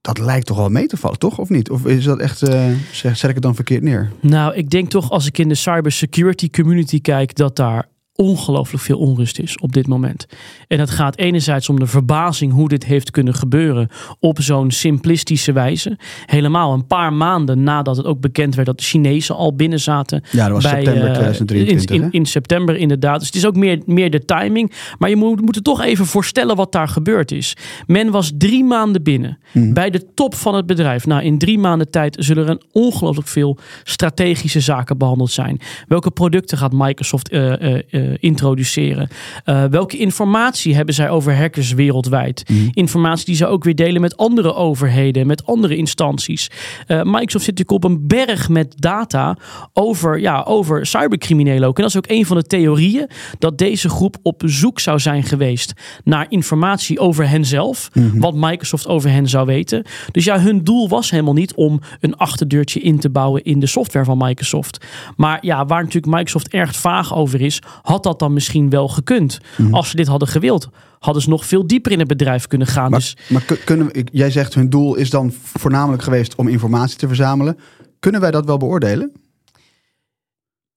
Dat 0.00 0.18
lijkt 0.18 0.46
toch 0.46 0.56
wel 0.56 0.68
mee 0.68 0.86
te 0.86 0.96
vallen, 0.96 1.18
toch? 1.18 1.38
Of 1.38 1.48
niet? 1.48 1.70
Of 1.70 1.86
is 1.86 2.04
dat 2.04 2.18
echt, 2.18 2.48
uh, 2.48 2.70
zet 2.92 3.22
ik 3.22 3.34
het 3.34 3.42
dan 3.42 3.54
verkeerd 3.54 3.82
neer? 3.82 4.10
Nou, 4.20 4.54
ik 4.54 4.70
denk 4.70 4.90
toch 4.90 5.10
als 5.10 5.26
ik 5.26 5.38
in 5.38 5.48
de 5.48 5.54
cybersecurity 5.54 6.50
community 6.50 7.00
kijk, 7.00 7.34
dat 7.34 7.56
daar 7.56 7.88
ongelooflijk 8.16 8.82
veel 8.82 8.98
onrust 8.98 9.38
is 9.38 9.58
op 9.58 9.72
dit 9.72 9.86
moment. 9.86 10.26
En 10.68 10.78
het 10.78 10.90
gaat 10.90 11.16
enerzijds 11.16 11.68
om 11.68 11.78
de 11.78 11.86
verbazing 11.86 12.52
hoe 12.52 12.68
dit 12.68 12.84
heeft 12.84 13.10
kunnen 13.10 13.34
gebeuren 13.34 13.88
op 14.20 14.40
zo'n 14.40 14.70
simplistische 14.70 15.52
wijze. 15.52 15.98
Helemaal 16.26 16.72
een 16.72 16.86
paar 16.86 17.12
maanden 17.12 17.62
nadat 17.62 17.96
het 17.96 18.06
ook 18.06 18.20
bekend 18.20 18.54
werd 18.54 18.66
dat 18.66 18.78
de 18.78 18.84
Chinezen 18.84 19.36
al 19.36 19.54
binnen 19.54 19.80
zaten. 19.80 20.22
Ja, 20.30 20.44
dat 20.44 20.62
was 20.62 20.72
bij, 20.72 20.84
september 20.84 21.08
eh, 21.08 21.14
2023. 21.14 21.96
in, 21.96 22.00
hè? 22.00 22.06
in, 22.06 22.12
in 22.12 22.26
september 22.26 22.76
inderdaad. 22.76 23.18
Dus 23.18 23.26
het 23.26 23.36
is 23.36 23.46
ook 23.46 23.56
meer, 23.56 23.82
meer 23.86 24.10
de 24.10 24.24
timing. 24.24 24.72
Maar 24.98 25.08
je 25.08 25.16
moet, 25.16 25.40
moet 25.40 25.56
er 25.56 25.62
toch 25.62 25.82
even 25.82 26.06
voorstellen 26.06 26.56
wat 26.56 26.72
daar 26.72 26.88
gebeurd 26.88 27.32
is. 27.32 27.56
Men 27.86 28.10
was 28.10 28.32
drie 28.38 28.64
maanden 28.64 29.02
binnen. 29.02 29.38
Mhm. 29.52 29.72
Bij 29.72 29.90
de 29.90 30.14
top 30.14 30.34
van 30.34 30.54
het 30.54 30.66
bedrijf. 30.66 31.06
Nou, 31.06 31.22
in 31.22 31.38
drie 31.38 31.58
maanden 31.58 31.90
tijd 31.90 32.16
zullen 32.20 32.44
er 32.44 32.50
een 32.50 32.62
ongelooflijk 32.72 33.28
veel 33.28 33.58
strategische 33.84 34.60
zaken 34.60 34.98
behandeld 34.98 35.30
zijn. 35.30 35.60
Welke 35.88 36.10
producten 36.10 36.58
gaat 36.58 36.72
Microsoft 36.72 37.28
eh, 37.28 37.52
eh, 37.52 37.82
eh, 37.90 38.05
introduceren? 38.20 39.08
Eh, 39.44 39.64
welke 39.64 39.96
informatie 39.96 40.74
hebben 40.74 40.94
zij 40.94 41.10
over 41.10 41.36
hackers 41.36 41.72
wereldwijd? 41.72 42.44
Mhm. 42.48 42.68
Informatie 42.72 43.24
die 43.26 43.34
ze 43.34 43.46
ook 43.46 43.64
weer 43.64 43.74
delen 43.74 44.00
met 44.00 44.16
andere 44.16 44.54
overheden, 44.54 45.26
met 45.26 45.46
andere 45.46 45.76
instanties. 45.76 46.50
Eh, 46.86 47.02
Microsoft 47.02 47.44
zit 47.44 47.58
natuurlijk 47.58 47.84
op 47.84 47.84
een 47.84 48.06
berg 48.06 48.48
met 48.48 48.74
data 48.76 49.36
over, 49.72 50.20
ja, 50.20 50.42
over 50.42 50.86
cybercriminelen 50.86 51.68
ook. 51.68 51.76
En 51.76 51.82
dat 51.82 51.90
is 51.90 51.96
ook 51.96 52.10
een 52.10 52.26
van 52.26 52.36
de 52.36 52.42
theorieën 52.42 53.08
dat 53.38 53.58
deze 53.58 53.88
groep 53.88 54.16
op 54.22 54.42
zoek 54.46 54.80
zou 54.80 54.98
zijn 54.98 55.22
geweest 55.22 55.72
naar 56.04 56.26
informatie 56.28 56.98
over 56.98 57.28
henzelf. 57.28 57.90
Wat 58.14 58.34
Microsoft 58.34 58.86
over 58.88 59.10
hen 59.10 59.28
zou 59.28 59.46
weten. 59.46 59.84
Dus 60.12 60.24
ja, 60.24 60.40
hun 60.40 60.64
doel 60.64 60.88
was 60.88 61.10
helemaal 61.10 61.34
niet 61.34 61.54
om 61.54 61.80
een 62.00 62.16
achterdeurtje 62.16 62.80
in 62.80 62.98
te 62.98 63.10
bouwen 63.10 63.44
in 63.44 63.60
de 63.60 63.66
software 63.66 64.04
van 64.04 64.18
Microsoft. 64.18 64.84
Maar 65.16 65.38
ja, 65.40 65.66
waar 65.66 65.82
natuurlijk 65.82 66.14
Microsoft 66.14 66.48
erg 66.48 66.76
vaag 66.76 67.14
over 67.14 67.40
is, 67.40 67.62
had 67.96 68.04
dat 68.04 68.18
dan 68.18 68.32
misschien 68.32 68.70
wel 68.70 68.88
gekund. 68.88 69.38
Als 69.70 69.90
ze 69.90 69.96
dit 69.96 70.06
hadden 70.06 70.28
gewild, 70.28 70.68
hadden 70.98 71.22
ze 71.22 71.28
nog 71.28 71.46
veel 71.46 71.66
dieper 71.66 71.92
in 71.92 71.98
het 71.98 72.08
bedrijf 72.08 72.46
kunnen 72.46 72.66
gaan. 72.66 72.90
Maar, 72.90 72.98
dus 73.00 73.16
maar 73.28 73.42
kun- 73.42 73.64
kunnen 73.64 73.86
we, 73.86 74.06
jij 74.12 74.30
zegt 74.30 74.54
hun 74.54 74.70
doel 74.70 74.94
is 74.94 75.10
dan 75.10 75.32
voornamelijk 75.42 76.02
geweest 76.02 76.34
om 76.34 76.48
informatie 76.48 76.96
te 76.96 77.06
verzamelen. 77.06 77.56
Kunnen 77.98 78.20
wij 78.20 78.30
dat 78.30 78.44
wel 78.46 78.56
beoordelen? 78.56 79.12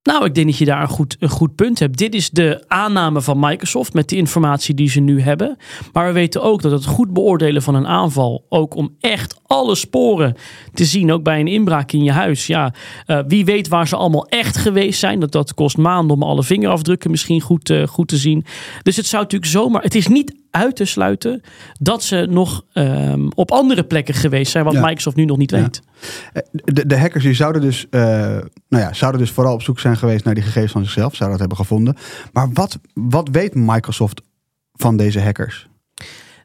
Nou, 0.10 0.26
ik 0.26 0.36
denk 0.36 0.48
dat 0.48 0.58
je 0.58 0.66
daar 0.66 0.82
een 0.82 0.88
goed, 0.88 1.16
een 1.20 1.30
goed 1.30 1.56
punt 1.56 1.80
hebt. 1.80 1.98
Dit 1.98 2.14
is 2.14 2.30
de 2.30 2.64
aanname 2.68 3.22
van 3.22 3.40
Microsoft 3.40 3.94
met 3.94 4.10
de 4.10 4.16
informatie 4.16 4.76
die 4.76 4.90
ze 4.90 5.00
nu 5.00 5.22
hebben. 5.22 5.58
Maar 5.94 6.08
we 6.08 6.12
weten 6.12 6.42
ook 6.42 6.62
dat 6.62 6.72
het 6.72 6.86
goed 6.86 7.14
beoordelen 7.14 7.62
van 7.62 7.76
een 7.76 7.88
aanval, 7.88 8.46
ook 8.50 8.76
om 8.76 8.96
echt 9.00 9.40
alle 9.46 9.76
sporen 9.76 10.36
te 10.74 10.86
zien, 10.86 11.12
ook 11.12 11.24
bij 11.24 11.40
een 11.40 11.48
inbraak 11.48 11.92
in 11.92 12.04
je 12.04 12.12
huis. 12.12 12.48
Ja, 12.48 12.74
eh, 13.06 13.20
wie 13.28 13.46
weet 13.46 13.68
waar 13.68 13.88
ze 13.88 13.96
allemaal 13.96 14.28
echt 14.28 14.58
geweest 14.58 15.00
zijn. 15.00 15.20
Dat, 15.20 15.32
dat 15.32 15.54
kost 15.54 15.78
maanden 15.78 16.16
om 16.16 16.24
alle 16.24 16.44
vingerafdrukken 16.44 17.12
misschien 17.12 17.42
goed, 17.42 17.70
eh, 17.70 17.88
goed 17.88 18.08
te 18.08 18.18
zien. 18.18 18.46
Dus 18.84 18.96
het 18.96 19.06
zou 19.06 19.24
natuurlijk 19.24 19.52
zomaar. 19.52 19.82
Het 19.82 19.96
is 19.96 20.08
niet 20.08 20.39
uit 20.52 20.76
te 20.76 20.86
sluiten 20.86 21.42
dat 21.80 22.04
ze 22.04 22.28
nog 22.30 22.66
ehm, 22.74 23.28
op 23.36 23.52
andere 23.52 23.84
plekken 23.84 24.14
geweest 24.14 24.52
zijn, 24.52 24.64
wat 24.64 24.74
Ja. 24.74 24.82
Microsoft 24.86 25.16
nu 25.16 25.26
nog 25.26 25.38
niet 25.38 25.52
Ja. 25.52 25.58
weet. 25.62 25.82
Eh, 26.34 26.42
De, 26.52 26.86
de 26.86 26.98
hackers 26.98 27.24
die 27.24 27.34
zouden 27.34 27.62
dus, 27.62 27.88
eh, 27.90 28.02
nou 28.70 28.84
ja, 28.84 28.94
zouden 28.94 29.22
dus 29.22 29.32
vooral 29.32 29.54
op 29.54 29.62
zoek 29.62 29.80
zijn 29.80 29.98
geweest 29.98 30.26
naar 30.26 30.34
die 30.34 30.44
gegevens 30.44 30.72
van 30.72 30.84
zichzelf. 30.84 31.16
Zouden 31.16 31.40
dat 31.40 31.48
hebben 31.48 31.66
gevonden. 31.66 31.96
Maar 32.34 32.50
wat, 32.54 32.80
wat 32.94 33.30
weet 33.32 33.56
Microsoft 33.56 34.22
van 34.74 34.98
deze 34.98 35.22
hackers? 35.22 35.69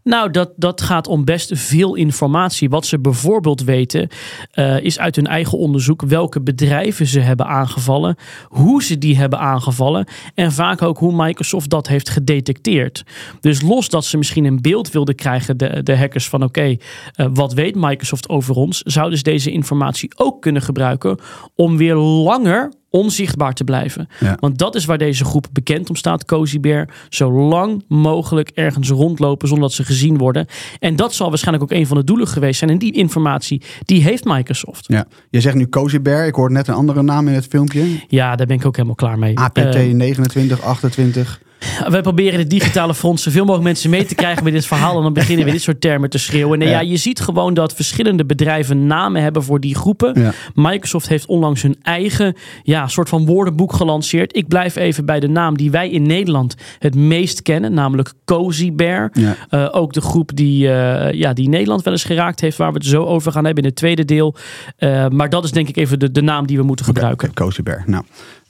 Nou, 0.05 0.31
dat, 0.31 0.53
dat 0.57 0.81
gaat 0.81 1.07
om 1.07 1.25
best 1.25 1.51
veel 1.59 1.95
informatie. 1.95 2.69
Wat 2.69 2.87
ze 2.87 2.99
bijvoorbeeld 2.99 3.63
weten, 3.63 4.09
eh, 4.51 4.81
is 4.81 4.99
uit 4.99 5.17
hun 5.17 5.27
eigen 5.27 5.59
onderzoek 5.59 6.03
welke 6.03 6.41
bedrijven 6.41 7.07
ze 7.07 7.21
hebben 7.21 7.47
aangevallen, 7.47 8.17
hoe 8.49 8.83
ze 8.83 8.99
die 8.99 9.17
hebben 9.17 9.39
aangevallen 9.39 10.07
en 10.35 10.53
vaak 10.53 10.83
ook 10.83 10.99
hoe 10.99 11.25
Microsoft 11.25 11.71
dat 11.71 11.89
heeft 11.89 12.09
gedetecteerd. 12.09 13.03
Dus 13.41 13.63
los 13.63 13.89
dat 13.89 14.05
ze 14.05 14.17
misschien 14.17 14.45
een 14.45 14.63
beeld 14.63 14.91
wilden 14.91 15.15
krijgen, 15.15 15.57
de, 15.57 15.83
de 15.83 15.97
hackers, 15.97 16.29
van 16.29 16.43
oké, 16.43 16.77
eh, 17.13 17.27
wat 17.33 17.53
weet 17.53 17.75
Microsoft 17.75 18.29
over 18.29 18.55
ons, 18.55 18.81
zouden 18.81 19.19
ze 19.19 19.25
deze 19.25 19.51
informatie 19.51 20.13
ook 20.17 20.43
kunnen 20.43 20.63
gebruiken 20.63 21.19
om 21.55 21.77
weer 21.77 21.97
langer 21.97 22.73
onzichtbaar 22.95 23.53
te 23.55 23.65
blijven. 23.65 24.09
Ja. 24.21 24.37
Want 24.41 24.59
dat 24.59 24.75
is 24.75 24.85
waar 24.85 24.99
deze 24.99 25.25
groep 25.25 25.47
bekend 25.53 25.89
om 25.89 25.97
staat, 25.97 26.25
Cozy 26.25 26.61
Bear. 26.61 26.89
Zo 27.09 27.33
lang 27.33 27.85
mogelijk 27.89 28.51
ergens 28.55 28.89
rondlopen 28.89 29.49
zonder 29.49 29.67
dat 29.69 29.77
ze 29.77 29.85
gezien 29.85 30.19
worden. 30.19 30.47
En 30.79 30.97
dat 30.97 31.15
zal 31.15 31.29
waarschijnlijk 31.29 31.65
ook 31.73 31.79
een 31.79 31.87
van 31.87 31.97
de 31.97 32.05
doelen 32.05 32.29
geweest 32.29 32.59
zijn. 32.59 32.71
En 32.71 32.79
die 32.79 32.93
informatie, 32.93 33.63
die 33.85 34.03
heeft 34.03 34.25
Microsoft. 34.25 34.85
Ja. 34.89 35.07
Je 35.31 35.41
zegt 35.41 35.55
nu 35.55 35.69
Cozy 35.69 36.01
Bear. 36.01 36.27
Ik 36.27 36.35
hoorde 36.35 36.55
net 36.55 36.69
een 36.69 36.75
andere 36.75 37.03
naam 37.03 37.29
in 37.29 37.35
het 37.35 37.47
filmpje. 37.47 37.85
Ja, 38.09 38.37
daar 38.37 38.47
ben 38.47 38.57
ik 38.57 38.67
ook 38.67 38.75
helemaal 38.77 38.97
klaar 38.97 39.19
mee. 39.19 39.39
APT 39.39 39.59
Eh, 39.59 39.93
29, 39.93 40.63
28. 40.63 41.41
Wij 41.89 42.01
proberen 42.01 42.39
het 42.39 42.51
digitale 42.51 42.95
front 42.95 43.21
zoveel 43.21 43.41
mogelijk 43.45 43.65
mensen 43.65 43.91
mee 43.91 44.05
te 44.05 44.15
krijgen 44.15 44.45
met 44.45 44.53
dit 44.53 44.67
verhaal. 44.67 44.97
En 44.97 45.03
dan 45.03 45.13
beginnen 45.13 45.45
we 45.45 45.51
dit 45.51 45.63
soort 45.63 45.81
termen 45.81 46.11
te 46.11 46.19
schreeuwen. 46.19 46.59
Nee, 46.59 46.69
Ja. 46.69 46.81
ja. 46.81 46.91
je 46.91 46.97
ziet 46.97 47.21
gewoon 47.21 47.55
dat 47.55 47.75
verschillende 47.75 48.25
bedrijven 48.25 48.87
namen 48.87 49.23
hebben 49.23 49.43
voor 49.43 49.61
die 49.61 49.75
groepen. 49.75 50.21
Ja. 50.21 50.33
Microsoft 50.55 51.09
heeft 51.09 51.27
onlangs 51.27 51.63
hun 51.63 51.77
eigen 51.83 52.35
ja, 52.63 52.89
soort 52.89 53.09
van 53.09 53.27
woordenboek 53.27 53.73
gelanceerd. 53.73 54.37
Ik 54.37 54.49
blijf 54.49 54.77
even 54.77 55.05
bij 55.05 55.21
de 55.21 55.29
naam 55.29 55.57
die 55.57 55.71
wij 55.71 55.91
in 55.91 56.03
Nederland 56.03 56.55
het 56.79 56.95
meest 56.95 57.43
kennen, 57.43 57.75
namelijk 57.75 58.13
Cozy 58.25 58.73
Bear. 58.73 59.11
Ja. 59.13 59.37
Eh, 59.49 59.69
ook 59.73 59.93
de 59.93 60.01
groep 60.01 60.31
die, 60.37 60.69
eh, 60.73 61.13
ja, 61.13 61.33
die 61.33 61.49
Nederland 61.49 61.83
wel 61.83 61.93
eens 61.93 62.05
geraakt 62.05 62.41
heeft, 62.41 62.57
waar 62.57 62.73
we 62.73 62.79
het 62.79 62.87
zo 62.87 63.05
over 63.05 63.33
gaan 63.33 63.45
hebben 63.45 63.63
in 63.63 63.69
het 63.69 63.79
tweede 63.79 64.05
deel. 64.05 64.35
Eh, 64.77 65.09
maar 65.09 65.31
dat 65.31 65.45
is 65.45 65.51
denk 65.51 65.69
ik 65.69 65.77
even 65.77 65.99
de, 65.99 66.11
de 66.11 66.23
naam 66.23 66.47
die 66.47 66.57
we 66.57 66.63
moeten 66.63 66.85
gebruiken. 66.85 67.35
Cozy 67.35 67.63
Bear. 67.63 67.83
Nou, 67.87 68.05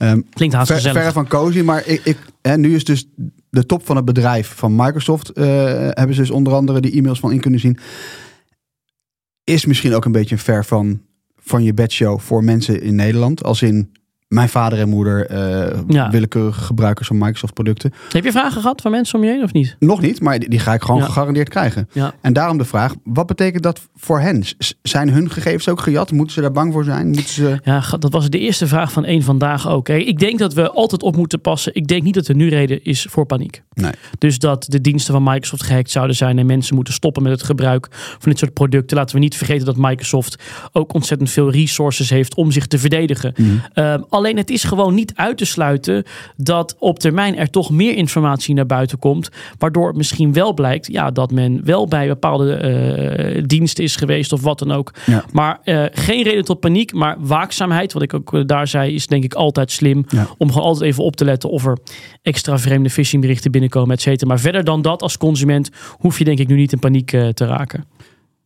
ehm, 0.09 0.21
Klinkt 0.31 0.55
haast 0.55 0.73
ver, 0.73 0.81
verre 0.81 1.13
van 1.13 1.29
Cozy, 1.29 1.61
maar 1.61 1.87
ik, 1.87 2.01
ik, 2.05 2.19
hè, 2.43 2.59
nu 2.59 2.75
is 2.75 2.85
dus 2.85 3.09
de 3.51 3.67
top 3.67 3.87
van 3.87 3.97
het 3.97 4.05
bedrijf 4.05 4.53
van 4.57 4.77
Microsoft. 4.77 5.29
eh, 5.29 5.45
hebben 5.91 6.15
ze 6.15 6.21
dus 6.21 6.31
onder 6.31 6.53
andere 6.53 6.81
die 6.81 6.93
e-mails 6.93 7.21
van 7.21 7.33
in 7.33 7.41
kunnen 7.41 7.61
zien. 7.61 7.79
Is 9.45 9.67
misschien 9.67 9.95
ook 9.95 10.05
een 10.05 10.13
beetje 10.13 10.39
ver 10.39 10.65
van, 10.65 11.01
van 11.37 11.63
je 11.63 11.75
bedshow 11.75 12.21
voor 12.21 12.45
mensen 12.45 12.83
in 12.83 12.95
Nederland. 12.95 13.45
Als 13.45 13.63
in 13.63 13.93
mijn 14.35 14.49
vader 14.49 14.79
en 14.79 14.89
moeder, 14.89 15.27
eh, 15.27 15.79
Ja. 15.89 16.11
willekeurige 16.11 16.61
gebruikers 16.61 17.09
van 17.09 17.19
Microsoft 17.19 17.55
producten. 17.55 17.93
Heb 18.13 18.25
je 18.25 18.33
vragen 18.33 18.61
gehad 18.61 18.81
van 18.81 18.91
mensen 18.91 19.19
om 19.19 19.25
je 19.25 19.31
heen 19.31 19.43
of 19.43 19.53
niet? 19.53 19.77
Nog 19.79 20.01
niet, 20.01 20.21
maar 20.21 20.39
die, 20.39 20.49
die 20.49 20.59
ga 20.59 20.73
ik 20.75 20.83
gewoon 20.83 21.01
Ja. 21.01 21.07
gegarandeerd 21.07 21.49
krijgen. 21.49 21.89
Ja. 21.93 22.15
En 22.21 22.33
daarom 22.33 22.59
de 22.59 22.65
vraag, 22.65 22.95
wat 23.05 23.27
betekent 23.27 23.63
dat 23.63 23.81
voor 23.97 24.21
hen? 24.21 24.43
Zijn 24.83 25.11
hun 25.11 25.31
gegevens 25.31 25.69
ook 25.69 25.81
gejat? 25.81 26.13
Moeten 26.13 26.35
ze 26.35 26.41
daar 26.41 26.53
bang 26.53 26.73
voor 26.73 26.85
zijn? 26.85 27.07
Moeten 27.07 27.29
ze... 27.29 27.59
Ja, 27.65 27.83
dat 27.99 28.13
was 28.13 28.31
de 28.31 28.39
eerste 28.39 28.67
vraag 28.67 28.93
van 28.93 29.05
één 29.05 29.23
vandaag 29.23 29.69
ook. 29.69 29.89
Hè. 29.89 29.95
Ik 29.97 30.19
denk 30.19 30.39
dat 30.39 30.55
we 30.55 30.71
altijd 30.71 31.03
op 31.03 31.17
moeten 31.17 31.41
passen. 31.41 31.75
Ik 31.75 31.87
denk 31.87 32.03
niet 32.03 32.15
dat 32.15 32.29
er 32.29 32.35
nu 32.35 32.49
reden 32.49 32.85
is 32.85 33.07
voor 33.11 33.27
paniek. 33.27 33.63
Nee. 33.75 33.93
Dus 34.19 34.39
dat 34.39 34.67
de 34.69 34.81
diensten 34.81 35.13
van 35.15 35.23
Microsoft 35.23 35.63
gehackt 35.63 35.91
zouden 35.91 36.17
zijn 36.17 36.39
en 36.39 36.47
mensen 36.47 36.75
moeten 36.75 36.95
stoppen 36.95 37.23
met 37.23 37.33
het 37.33 37.43
gebruik 37.43 37.89
van 37.91 38.31
dit 38.31 38.39
soort 38.39 38.53
producten. 38.53 38.97
Laten 38.97 39.15
we 39.15 39.21
niet 39.21 39.37
vergeten 39.37 39.67
dat 39.67 39.77
Microsoft 39.77 40.43
ook 40.73 40.95
ontzettend 40.95 41.31
veel 41.31 41.51
resources 41.51 42.11
heeft 42.11 42.35
om 42.35 42.51
zich 42.51 42.67
te 42.67 42.79
verdedigen. 42.79 43.35
Ehm, 43.73 44.03
alleen 44.25 44.37
het 44.37 44.51
is 44.51 44.65
gewoon 44.65 44.95
niet 44.95 45.13
uit 45.15 45.39
te 45.39 45.45
sluiten 45.45 46.05
dat 46.37 46.77
op 46.79 46.99
termijn 46.99 47.37
er 47.37 47.51
toch 47.51 47.71
meer 47.71 47.97
informatie 47.97 48.55
naar 48.55 48.67
buiten 48.67 48.99
komt. 48.99 49.29
Waardoor 49.59 49.87
het 49.87 49.97
misschien 49.97 50.33
wel 50.33 50.55
blijkt 50.55 50.87
ja, 50.87 51.11
dat 51.11 51.31
men 51.31 51.65
wel 51.65 51.89
bij 51.89 52.09
bepaalde 52.09 52.55
eh, 52.55 53.43
diensten 53.47 53.85
is 53.85 53.97
geweest 53.97 54.33
of 54.33 54.43
wat 54.43 54.59
dan 54.59 54.73
ook. 54.73 54.93
Ja. 55.07 55.25
Maar 55.33 55.61
eh, 55.65 55.85
geen 55.93 56.23
reden 56.23 56.45
tot 56.45 56.61
paniek, 56.61 56.93
maar 56.93 57.17
waakzaamheid. 57.19 57.93
Wat 57.93 58.03
ik 58.03 58.15
ook 58.15 58.35
eh, 58.35 58.43
daar 58.47 58.69
zei, 58.69 58.95
is 58.95 59.07
denk 59.07 59.25
ik 59.25 59.35
altijd 59.35 59.71
slim. 59.71 60.05
Ja. 60.09 60.27
Om 60.39 60.49
gewoon 60.53 60.67
altijd 60.67 60.91
even 60.91 61.05
op 61.05 61.17
te 61.17 61.25
letten 61.25 61.51
of 61.51 61.67
er 61.67 61.79
extra 62.23 62.59
vreemde 62.59 62.91
phishingberichten 62.91 63.51
binnenkomen, 63.51 63.95
et 63.95 64.01
cetera. 64.01 64.29
Maar 64.29 64.41
verder 64.41 64.65
dan 64.65 64.83
dat 64.83 65.03
als 65.03 65.19
consument 65.19 65.71
hoef 65.99 66.19
je 66.19 66.25
denk 66.25 66.39
ik 66.39 66.49
nu 66.49 66.57
niet 66.57 66.73
in 66.73 66.79
paniek 66.79 67.11
te 67.11 67.47
raken. 67.47 67.85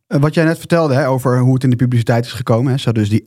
Eh, 0.09 0.19
Wat 0.19 0.33
jij 0.33 0.43
net 0.45 0.57
vertelde 0.57 0.93
hè, 0.93 1.07
over 1.07 1.39
hoe 1.39 1.53
het 1.53 1.63
in 1.63 1.69
de 1.69 1.75
publiciteit 1.75 2.25
is 2.25 2.31
gekomen. 2.31 2.71
Hè. 2.71 2.77
Ze 2.77 2.85
hadden 2.85 3.03
dus 3.09 3.11
die 3.11 3.23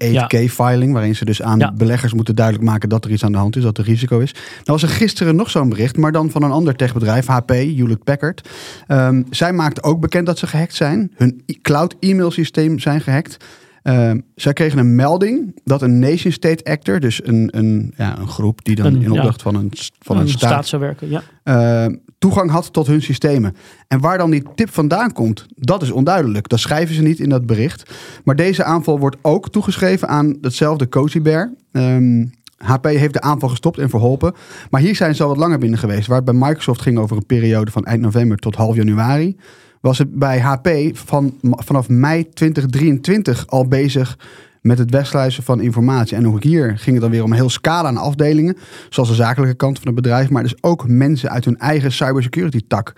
8K-filing, 0.49 0.93
waarin 0.93 1.17
ze 1.17 1.25
dus 1.25 1.43
aan 1.43 1.59
Ja. 1.59 1.73
beleggers 1.73 2.13
moeten 2.15 2.35
duidelijk 2.35 2.67
maken 2.67 2.89
dat 2.89 3.05
er 3.05 3.11
iets 3.11 3.25
aan 3.25 3.33
de 3.33 3.39
hand 3.39 3.57
is, 3.57 3.63
dat 3.63 3.79
er 3.79 3.85
risico 3.85 4.19
is. 4.19 4.33
Nou 4.33 4.43
was 4.65 4.83
er 4.83 4.89
gisteren 4.89 5.37
nog 5.37 5.51
zo'n 5.51 5.69
bericht, 5.69 5.97
maar 5.97 6.13
dan 6.13 6.31
van 6.31 6.43
een 6.43 6.51
ander 6.51 6.77
techbedrijf, 6.77 7.27
HP, 7.27 7.49
Hewlett 7.51 8.05
Packard. 8.05 8.49
Ehm, 8.87 9.23
zij 9.31 9.53
maakten 9.53 9.83
ook 9.83 10.01
bekend 10.01 10.27
dat 10.27 10.39
ze 10.39 10.47
gehackt 10.47 10.75
zijn. 10.75 11.13
Hun 11.17 11.43
cloud 11.63 11.95
e-mailsysteem 12.01 12.79
zijn 12.79 13.01
gehackt. 13.01 13.37
Ehm, 13.83 14.21
zij 14.35 14.53
kregen 14.53 14.79
een 14.79 14.95
melding 14.95 15.61
dat 15.65 15.83
een 15.83 15.99
nation 15.99 16.33
state 16.33 16.65
actor, 16.65 17.01
dus 17.01 17.27
een, 17.27 17.49
een, 17.51 17.95
ja, 17.97 18.19
een 18.19 18.29
groep 18.29 18.65
die 18.65 18.75
dan 18.75 18.87
Een, 18.87 19.03
in 19.03 19.13
ja. 19.13 19.17
opdracht 19.17 19.43
van 19.43 19.55
een, 19.55 19.71
van 19.99 20.17
een, 20.17 20.23
Een 20.23 20.29
staat, 20.29 20.51
staat 20.51 20.67
zou 20.67 20.83
werken, 20.83 21.09
ja. 21.09 21.23
eh, 21.43 21.95
toegang 22.19 22.51
had 22.51 22.73
tot 22.73 22.87
hun 22.87 23.03
systemen. 23.03 23.57
En 23.89 24.01
waar 24.01 24.19
dan 24.19 24.31
die 24.31 24.43
tip 24.55 24.71
vandaan 24.71 25.13
komt, 25.13 25.47
dat 25.57 25.83
is 25.83 25.91
onduidelijk. 25.91 26.49
Dat 26.49 26.59
schrijven 26.59 26.95
ze 26.95 27.03
niet 27.03 27.21
in 27.21 27.29
dat 27.29 27.47
bericht. 27.47 27.91
Maar 28.25 28.37
deze 28.37 28.65
aanval 28.65 28.99
wordt 28.99 29.17
ook 29.23 29.51
toegeschreven 29.51 30.09
aan 30.09 30.37
hetzelfde 30.41 30.89
Cozy 30.89 31.23
Bear. 31.23 31.53
Ehm, 31.73 32.25
HP 32.57 32.85
heeft 32.85 33.13
de 33.13 33.21
aanval 33.21 33.49
gestopt 33.49 33.79
en 33.79 33.91
verholpen. 33.91 34.35
Maar 34.71 34.81
hier 34.81 34.97
zijn 34.97 35.15
ze 35.15 35.23
al 35.23 35.29
wat 35.29 35.39
langer 35.39 35.59
binnen 35.59 35.79
geweest. 35.79 36.07
Waar 36.07 36.17
het 36.17 36.25
bij 36.25 36.35
Microsoft 36.35 36.83
ging 36.83 36.99
over 36.99 37.17
een 37.17 37.27
periode 37.27 37.71
van 37.71 37.85
eind 37.85 38.01
november 38.01 38.37
tot 38.37 38.55
half 38.55 38.77
januari. 38.77 39.37
Was 39.83 39.99
het 39.99 40.15
bij 40.15 40.41
HP 40.41 40.69
van, 40.93 41.39
vanaf 41.43 41.89
mei 41.89 42.29
2023 42.29 43.47
al 43.47 43.67
bezig 43.69 44.19
met 44.61 44.79
het 44.79 44.91
wegsluizen 44.91 45.43
van 45.43 45.61
informatie. 45.61 46.17
En 46.17 46.27
ook 46.27 46.43
hier 46.43 46.79
ging 46.79 46.93
het 46.93 47.01
dan 47.01 47.11
weer 47.11 47.23
om 47.23 47.31
een 47.31 47.37
heel 47.37 47.51
scala 47.51 47.89
aan 47.89 47.97
afdelingen, 47.97 48.57
zoals 48.89 49.09
de 49.09 49.15
zakelijke 49.15 49.57
kant 49.57 49.79
van 49.79 49.87
het 49.87 49.95
bedrijf, 49.95 50.31
maar 50.31 50.43
dus 50.43 50.63
ook 50.63 50.89
mensen 50.89 51.31
uit 51.31 51.45
hun 51.45 51.59
eigen 51.59 51.93
cybersecurity 51.93 52.61
tak. 52.69 52.93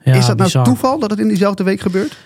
Ja, 0.00 0.14
is 0.14 0.26
dat 0.26 0.36
nou 0.36 0.48
bizar. 0.48 0.64
toeval 0.64 0.98
dat 0.98 1.10
het 1.10 1.18
in 1.18 1.28
diezelfde 1.28 1.64
week 1.64 1.80
gebeurt? 1.80 2.16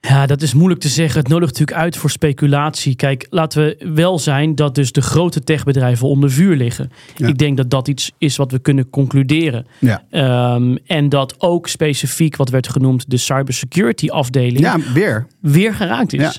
Ja, 0.00 0.26
dat 0.26 0.42
is 0.42 0.54
moeilijk 0.54 0.80
te 0.80 0.88
zeggen. 0.88 1.20
Het 1.20 1.28
nodigt 1.28 1.52
natuurlijk 1.52 1.78
uit 1.78 1.96
voor 1.96 2.10
speculatie. 2.10 2.96
Kijk, 2.96 3.26
laten 3.30 3.64
we 3.64 3.90
wel 3.94 4.18
zijn 4.18 4.54
dat 4.54 4.74
dus 4.74 4.92
de 4.92 5.00
grote 5.02 5.44
techbedrijven 5.44 6.08
onder 6.08 6.30
vuur 6.30 6.56
liggen. 6.56 6.90
Ja. 7.16 7.26
Ik 7.28 7.38
denk 7.38 7.56
dat 7.56 7.70
dat 7.70 7.88
iets 7.88 8.12
is 8.18 8.36
wat 8.36 8.50
we 8.52 8.58
kunnen 8.58 8.90
concluderen. 8.90 9.66
Ja. 9.80 10.02
Ehm, 10.10 10.76
en 10.86 11.08
dat 11.08 11.34
ook 11.40 11.68
specifiek 11.68 12.36
wat 12.36 12.48
werd 12.50 12.68
genoemd 12.68 13.10
de 13.10 13.16
cybersecurity 13.16 14.08
afdeling 14.08 14.58
Ja, 14.58 14.78
weer. 14.94 15.26
weer 15.40 15.74
geraakt 15.74 16.12
is. 16.12 16.20
Ja. 16.20 16.32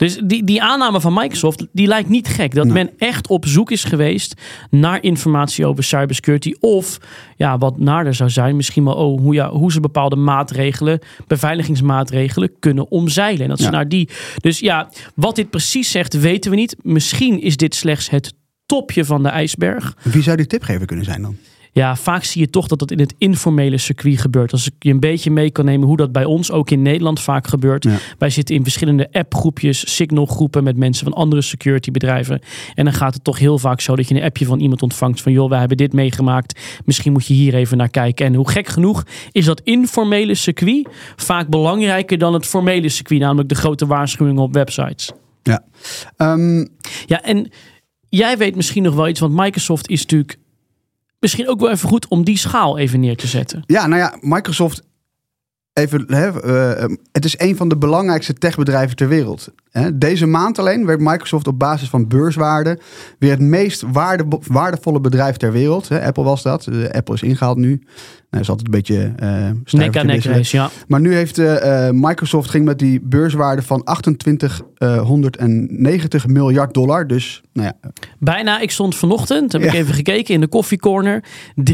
Dus 0.00 0.20
die, 0.24 0.44
die 0.44 0.62
aanname 0.62 1.00
van 1.00 1.14
Microsoft, 1.14 1.66
die 1.72 1.86
lijkt 1.86 2.08
niet 2.08 2.28
gek. 2.28 2.54
Dat 2.54 2.64
Nee. 2.64 2.72
men 2.74 2.90
echt 2.98 3.28
op 3.28 3.46
zoek 3.46 3.70
is 3.70 3.84
geweest 3.84 4.34
naar 4.70 5.02
informatie 5.02 5.66
over 5.66 5.84
cybersecurity. 5.84 6.54
Of, 6.60 6.98
ja, 7.36 7.58
wat 7.58 7.78
nader 7.78 8.14
zou 8.14 8.30
zijn, 8.30 8.56
misschien 8.56 8.84
wel 8.84 8.94
oh, 8.94 9.20
hoe, 9.20 9.34
ja, 9.34 9.50
hoe 9.50 9.72
ze 9.72 9.80
bepaalde 9.80 10.16
maatregelen, 10.16 10.98
beveiligingsmaatregelen 11.26 12.50
kunnen 12.58 12.90
omzeilen. 12.90 13.42
En 13.42 13.48
dat 13.48 13.58
Ja. 13.58 13.64
ze 13.64 13.70
naar 13.70 13.88
die. 13.88 14.08
Dus 14.40 14.58
ja, 14.58 14.90
wat 15.14 15.36
dit 15.36 15.50
precies 15.50 15.90
zegt, 15.90 16.20
weten 16.20 16.50
we 16.50 16.56
niet. 16.56 16.76
Misschien 16.82 17.40
is 17.40 17.56
dit 17.56 17.74
slechts 17.74 18.10
het 18.10 18.32
topje 18.66 19.04
van 19.04 19.22
de 19.22 19.28
ijsberg. 19.28 19.96
Wie 20.02 20.22
zou 20.22 20.36
die 20.36 20.46
tipgever 20.46 20.86
kunnen 20.86 21.04
zijn 21.04 21.22
dan? 21.22 21.36
Ja, 21.72 21.96
vaak 21.96 22.24
zie 22.24 22.40
je 22.40 22.50
toch 22.50 22.66
dat 22.66 22.78
dat 22.78 22.90
in 22.90 22.98
het 22.98 23.14
informele 23.18 23.78
circuit 23.78 24.20
gebeurt. 24.20 24.52
Als 24.52 24.66
ik 24.66 24.72
je 24.78 24.90
een 24.90 25.00
beetje 25.00 25.30
mee 25.30 25.50
kan 25.50 25.64
nemen 25.64 25.86
hoe 25.86 25.96
dat 25.96 26.12
bij 26.12 26.24
ons 26.24 26.50
ook 26.50 26.70
in 26.70 26.82
Nederland 26.82 27.20
vaak 27.20 27.46
gebeurt. 27.46 27.84
Ja. 27.84 27.96
Wij 28.18 28.30
zitten 28.30 28.54
in 28.54 28.62
verschillende 28.62 29.08
appgroepjes, 29.12 29.94
signalgroepen 29.94 30.64
met 30.64 30.76
mensen 30.76 31.04
van 31.04 31.14
andere 31.14 31.42
securitybedrijven. 31.42 32.40
En 32.74 32.84
dan 32.84 32.94
gaat 32.94 33.14
het 33.14 33.24
toch 33.24 33.38
heel 33.38 33.58
vaak 33.58 33.80
zo 33.80 33.96
dat 33.96 34.08
je 34.08 34.14
een 34.14 34.22
appje 34.22 34.44
van 34.44 34.60
iemand 34.60 34.82
ontvangt 34.82 35.20
van 35.20 35.32
joh, 35.32 35.48
wij 35.48 35.58
hebben 35.58 35.76
dit 35.76 35.92
meegemaakt. 35.92 36.60
Misschien 36.84 37.12
moet 37.12 37.26
je 37.26 37.34
hier 37.34 37.54
even 37.54 37.76
naar 37.76 37.90
kijken. 37.90 38.26
En 38.26 38.34
hoe 38.34 38.50
gek 38.50 38.68
genoeg 38.68 39.04
is 39.32 39.44
dat 39.44 39.60
informele 39.60 40.34
circuit 40.34 40.88
vaak 41.16 41.48
belangrijker 41.48 42.18
dan 42.18 42.34
het 42.34 42.46
formele 42.46 42.88
circuit, 42.88 43.20
namelijk 43.20 43.48
de 43.48 43.54
grote 43.54 43.86
waarschuwingen 43.86 44.42
op 44.42 44.52
websites. 44.52 45.12
Ja. 45.42 45.64
Ehm, 46.16 46.66
Ja, 47.06 47.22
en 47.22 47.50
jij 48.08 48.38
weet 48.38 48.56
misschien 48.56 48.82
nog 48.82 48.94
wel 48.94 49.08
iets, 49.08 49.20
want 49.20 49.34
Microsoft 49.34 49.88
is 49.88 50.00
natuurlijk 50.00 50.38
misschien 51.20 51.48
ook 51.48 51.60
wel 51.60 51.70
even 51.70 51.88
goed 51.88 52.08
om 52.08 52.24
die 52.24 52.38
schaal 52.38 52.78
even 52.78 53.00
neer 53.00 53.16
te 53.16 53.26
zetten. 53.26 53.62
Ja, 53.66 53.86
nou 53.86 54.00
ja, 54.00 54.16
Microsoft. 54.20 54.88
Even, 55.72 56.04
hè, 56.14 56.42
eh, 56.42 56.96
het 57.12 57.24
is 57.24 57.38
een 57.38 57.56
van 57.56 57.68
de 57.68 57.76
belangrijkste 57.76 58.34
techbedrijven 58.34 58.96
ter 58.96 59.08
wereld. 59.08 59.52
Deze 59.94 60.26
maand 60.26 60.58
alleen 60.58 60.86
werd 60.86 61.00
Microsoft 61.00 61.46
op 61.46 61.58
basis 61.58 61.88
van 61.88 62.08
beurswaarde 62.08 62.78
weer 63.18 63.30
het 63.30 63.40
meest 63.40 63.84
waarde, 63.92 64.24
waardevolle 64.46 65.00
bedrijf 65.00 65.36
ter 65.36 65.52
wereld. 65.52 65.90
Apple 65.90 66.24
was 66.24 66.42
dat. 66.42 66.68
Apple 66.92 67.14
is 67.14 67.22
ingehaald 67.22 67.56
nu. 67.56 67.82
Nou, 68.30 68.42
is 68.42 68.48
altijd 68.48 68.66
een 68.66 68.72
beetje 68.74 69.12
eh 69.16 69.50
Nek 69.70 69.96
aan 69.96 70.06
nek 70.06 70.24
race, 70.24 70.56
ja. 70.56 70.70
Maar 70.88 71.00
nu 71.00 71.14
heeft 71.14 71.38
eh, 71.38 71.86
eh, 71.88 71.94
Microsoft 71.94 72.50
ging 72.50 72.64
met 72.64 72.78
die 72.78 73.00
beurswaarde 73.02 73.62
van 73.62 73.82
2890 73.82 76.26
miljard 76.26 76.74
dollar. 76.74 77.06
Dus 77.06 77.42
nou 77.52 77.68
ja, 77.68 77.90
Bijna, 78.18 78.60
ik 78.60 78.70
stond 78.70 78.96
vanochtend, 78.96 79.52
heb 79.52 79.62
ik 79.62 79.72
even 79.72 79.94
gekeken 79.94 80.34
in 80.34 80.40
de 80.40 80.48
koffiecorner, 80.48 81.24
3,1 81.54 81.64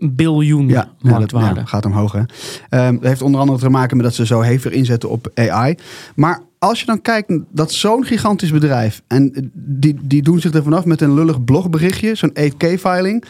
biljoen 0.00 0.68
Ja, 0.68 0.74
ja, 0.74 0.88
dat 1.10 1.18
marktwaarde. 1.18 1.66
gaat 1.66 1.84
omhoog. 1.84 2.12
Hè. 2.12 2.22
Ehm, 2.68 2.94
dat 2.94 3.04
heeft 3.04 3.22
onder 3.22 3.40
andere 3.40 3.58
te 3.58 3.68
maken 3.68 3.96
met 3.96 4.06
dat 4.06 4.14
ze 4.14 4.26
zo 4.26 4.40
hevig 4.40 4.72
inzetten 4.72 5.10
op 5.10 5.30
AI. 5.34 5.74
Maar 6.14 6.40
als 6.62 6.80
je 6.80 6.86
dan 6.86 7.00
kijkt, 7.00 7.32
dat 7.50 7.72
zo'n 7.72 8.04
gigantisch 8.04 8.52
bedrijf... 8.52 9.02
en 9.06 9.50
die, 9.54 9.98
die 10.02 10.22
doen 10.22 10.40
zich 10.40 10.54
er 10.54 10.62
vanaf 10.62 10.84
met 10.84 11.00
een 11.00 11.14
lullig 11.14 11.44
blogberichtje, 11.44 12.14
zo'n 12.14 12.36
8K-filing... 12.38 13.24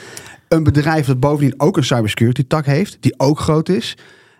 een 0.48 0.62
bedrijf 0.62 1.06
dat 1.06 1.20
bovendien 1.20 1.60
ook 1.60 1.76
een 1.76 1.84
cybersecurity 1.84 2.46
tak 2.46 2.66
heeft, 2.66 2.96
die 3.00 3.14
ook 3.16 3.38
groot 3.38 3.68
is... 3.68 3.96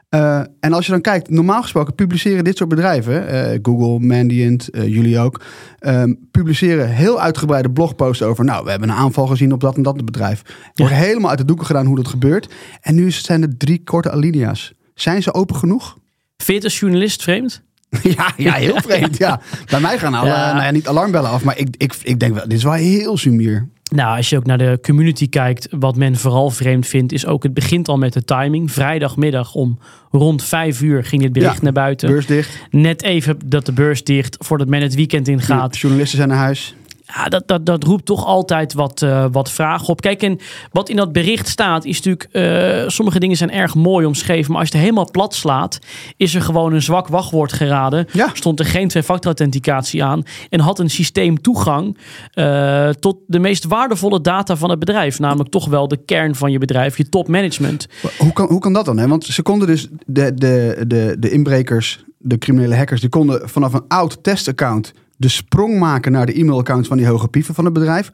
Eh, 0.08 0.38
en 0.60 0.72
als 0.72 0.86
je 0.86 0.92
dan 0.92 1.00
kijkt, 1.00 1.30
normaal 1.30 1.62
gesproken 1.62 1.94
publiceren 1.94 2.44
dit 2.44 2.56
soort 2.56 2.68
bedrijven, 2.68 3.28
eh, 3.28 3.58
Google, 3.62 4.06
Mandiant, 4.06 4.70
eh, 4.70 4.86
jullie 4.86 5.18
ook, 5.18 5.40
ehm, 5.78 6.14
publiceren 6.30 6.88
heel 6.88 7.20
uitgebreide 7.20 7.70
blogposts 7.70 8.22
over, 8.22 8.44
nou, 8.44 8.64
we 8.64 8.70
hebben 8.70 8.88
een 8.88 8.94
aanval 8.94 9.26
gezien 9.26 9.52
op 9.52 9.60
dat 9.60 9.76
en 9.76 9.82
dat 9.82 10.04
bedrijf. 10.04 10.42
Er 10.46 10.72
wordt 10.74 10.94
helemaal 10.94 11.30
uit 11.30 11.38
de 11.38 11.44
doeken 11.44 11.66
gedaan 11.66 11.86
hoe 11.86 11.96
dat 11.96 12.08
gebeurt. 12.08 12.54
En 12.80 12.94
nu 12.94 13.10
zijn 13.10 13.42
er 13.42 13.56
drie 13.56 13.82
korte 13.84 14.10
alinea's. 14.10 14.72
Zijn 14.94 15.22
ze 15.22 15.34
open 15.34 15.56
genoeg? 15.56 15.98
Vind 16.36 16.46
je 16.46 16.54
het 16.54 16.64
als 16.64 16.78
journalist 16.78 17.22
vreemd? 17.22 17.62
ja, 18.16 18.32
ja, 18.36 18.52
heel 18.52 18.80
vreemd. 18.80 19.16
Ja. 19.16 19.40
Bij 19.70 19.80
mij 19.80 19.98
gaan 19.98 20.14
alle, 20.14 20.28
Ja. 20.28 20.52
nou 20.52 20.64
ja, 20.64 20.70
niet 20.70 20.88
alarmbellen 20.88 21.30
af, 21.30 21.44
maar 21.44 21.58
ik, 21.58 21.68
ik, 21.76 21.94
ik 22.02 22.20
denk 22.20 22.34
wel, 22.34 22.42
dit 22.48 22.58
is 22.58 22.62
wel 22.64 22.72
heel 22.72 23.16
sumier. 23.16 23.68
Nou, 23.94 24.16
als 24.16 24.30
je 24.30 24.36
ook 24.36 24.46
naar 24.46 24.58
de 24.58 24.78
community 24.82 25.28
kijkt, 25.28 25.68
wat 25.70 25.96
men 25.96 26.16
vooral 26.16 26.50
vreemd 26.50 26.86
vindt, 26.86 27.12
is 27.12 27.26
ook 27.26 27.42
het 27.42 27.54
begint 27.54 27.88
al 27.88 27.98
met 27.98 28.12
de 28.12 28.24
timing. 28.24 28.72
Vrijdagmiddag 28.72 29.54
om 29.54 29.78
rond 30.10 30.44
vijf 30.44 30.80
uur 30.82 31.04
ging 31.04 31.22
dit 31.22 31.32
bericht 31.32 31.54
Ja, 31.54 31.62
naar 31.62 31.72
buiten. 31.72 32.08
Beurs 32.08 32.26
dicht, 32.26 32.58
Net 32.70 33.02
even 33.02 33.36
dat 33.46 33.66
de 33.66 33.72
beurs 33.72 34.04
dicht, 34.04 34.36
voordat 34.38 34.68
men 34.68 34.82
het 34.82 34.94
weekend 34.94 35.28
ingaat. 35.28 35.78
journalisten 35.78 36.16
zijn 36.16 36.28
naar 36.28 36.38
huis. 36.38 36.74
Ja, 37.14 37.24
dat, 37.24 37.48
dat, 37.48 37.66
dat 37.66 37.84
roept 37.84 38.06
toch 38.06 38.26
altijd 38.26 38.72
wat, 38.72 39.02
eh, 39.02 39.26
wat 39.32 39.50
vragen 39.50 39.88
op. 39.88 40.00
Kijk, 40.00 40.22
en 40.22 40.38
wat 40.70 40.88
in 40.88 40.96
dat 40.96 41.12
bericht 41.12 41.48
staat, 41.48 41.84
is 41.84 42.02
natuurlijk. 42.02 42.28
eh, 42.32 42.88
sommige 42.88 43.18
dingen 43.18 43.36
zijn 43.36 43.50
erg 43.50 43.74
mooi 43.74 44.06
omschreven. 44.06 44.50
Maar 44.50 44.60
als 44.60 44.68
je 44.68 44.74
het 44.74 44.84
helemaal 44.84 45.10
plat 45.10 45.34
slaat, 45.34 45.78
is 46.16 46.34
er 46.34 46.42
gewoon 46.42 46.72
een 46.72 46.82
zwak 46.82 47.08
wachtwoord 47.08 47.52
geraden. 47.52 48.06
Ja. 48.12 48.30
Stond 48.32 48.58
er 48.58 48.66
geen 48.66 48.88
twee-factor 48.88 49.26
authenticatie 49.26 50.04
aan. 50.04 50.22
En 50.48 50.60
had 50.60 50.78
een 50.78 50.90
systeem 50.90 51.40
toegang 51.40 51.98
eh, 52.32 52.88
tot 52.88 53.16
de 53.26 53.38
meest 53.38 53.64
waardevolle 53.64 54.20
data 54.20 54.56
van 54.56 54.70
het 54.70 54.78
bedrijf. 54.78 55.18
Namelijk 55.18 55.50
toch 55.50 55.68
wel 55.68 55.88
de 55.88 55.96
kern 56.04 56.34
van 56.34 56.52
je 56.52 56.58
bedrijf, 56.58 56.96
je 56.96 57.08
topmanagement. 57.08 57.86
Hoe 58.18 58.32
kan, 58.32 58.46
hoe 58.46 58.60
kan 58.60 58.72
dat 58.72 58.84
dan? 58.84 58.98
Hè? 58.98 59.08
Want 59.08 59.24
ze 59.24 59.42
konden 59.42 59.68
dus, 59.68 59.88
de, 60.06 60.34
de, 60.34 60.84
de, 60.86 61.16
de 61.18 61.30
inbrekers, 61.30 62.04
de 62.18 62.38
criminele 62.38 62.76
hackers, 62.76 63.00
die 63.00 63.10
konden 63.10 63.48
vanaf 63.48 63.72
een 63.72 63.84
oud 63.88 64.18
testaccount 64.22 64.92
de 65.22 65.28
sprong 65.28 65.78
maken 65.78 66.12
naar 66.12 66.26
de 66.26 66.38
e-mailaccounts 66.38 66.88
van 66.88 66.96
die 66.96 67.06
hoge 67.06 67.28
pieven 67.28 67.54
van 67.54 67.64
het 67.64 67.72
bedrijf. 67.72 68.12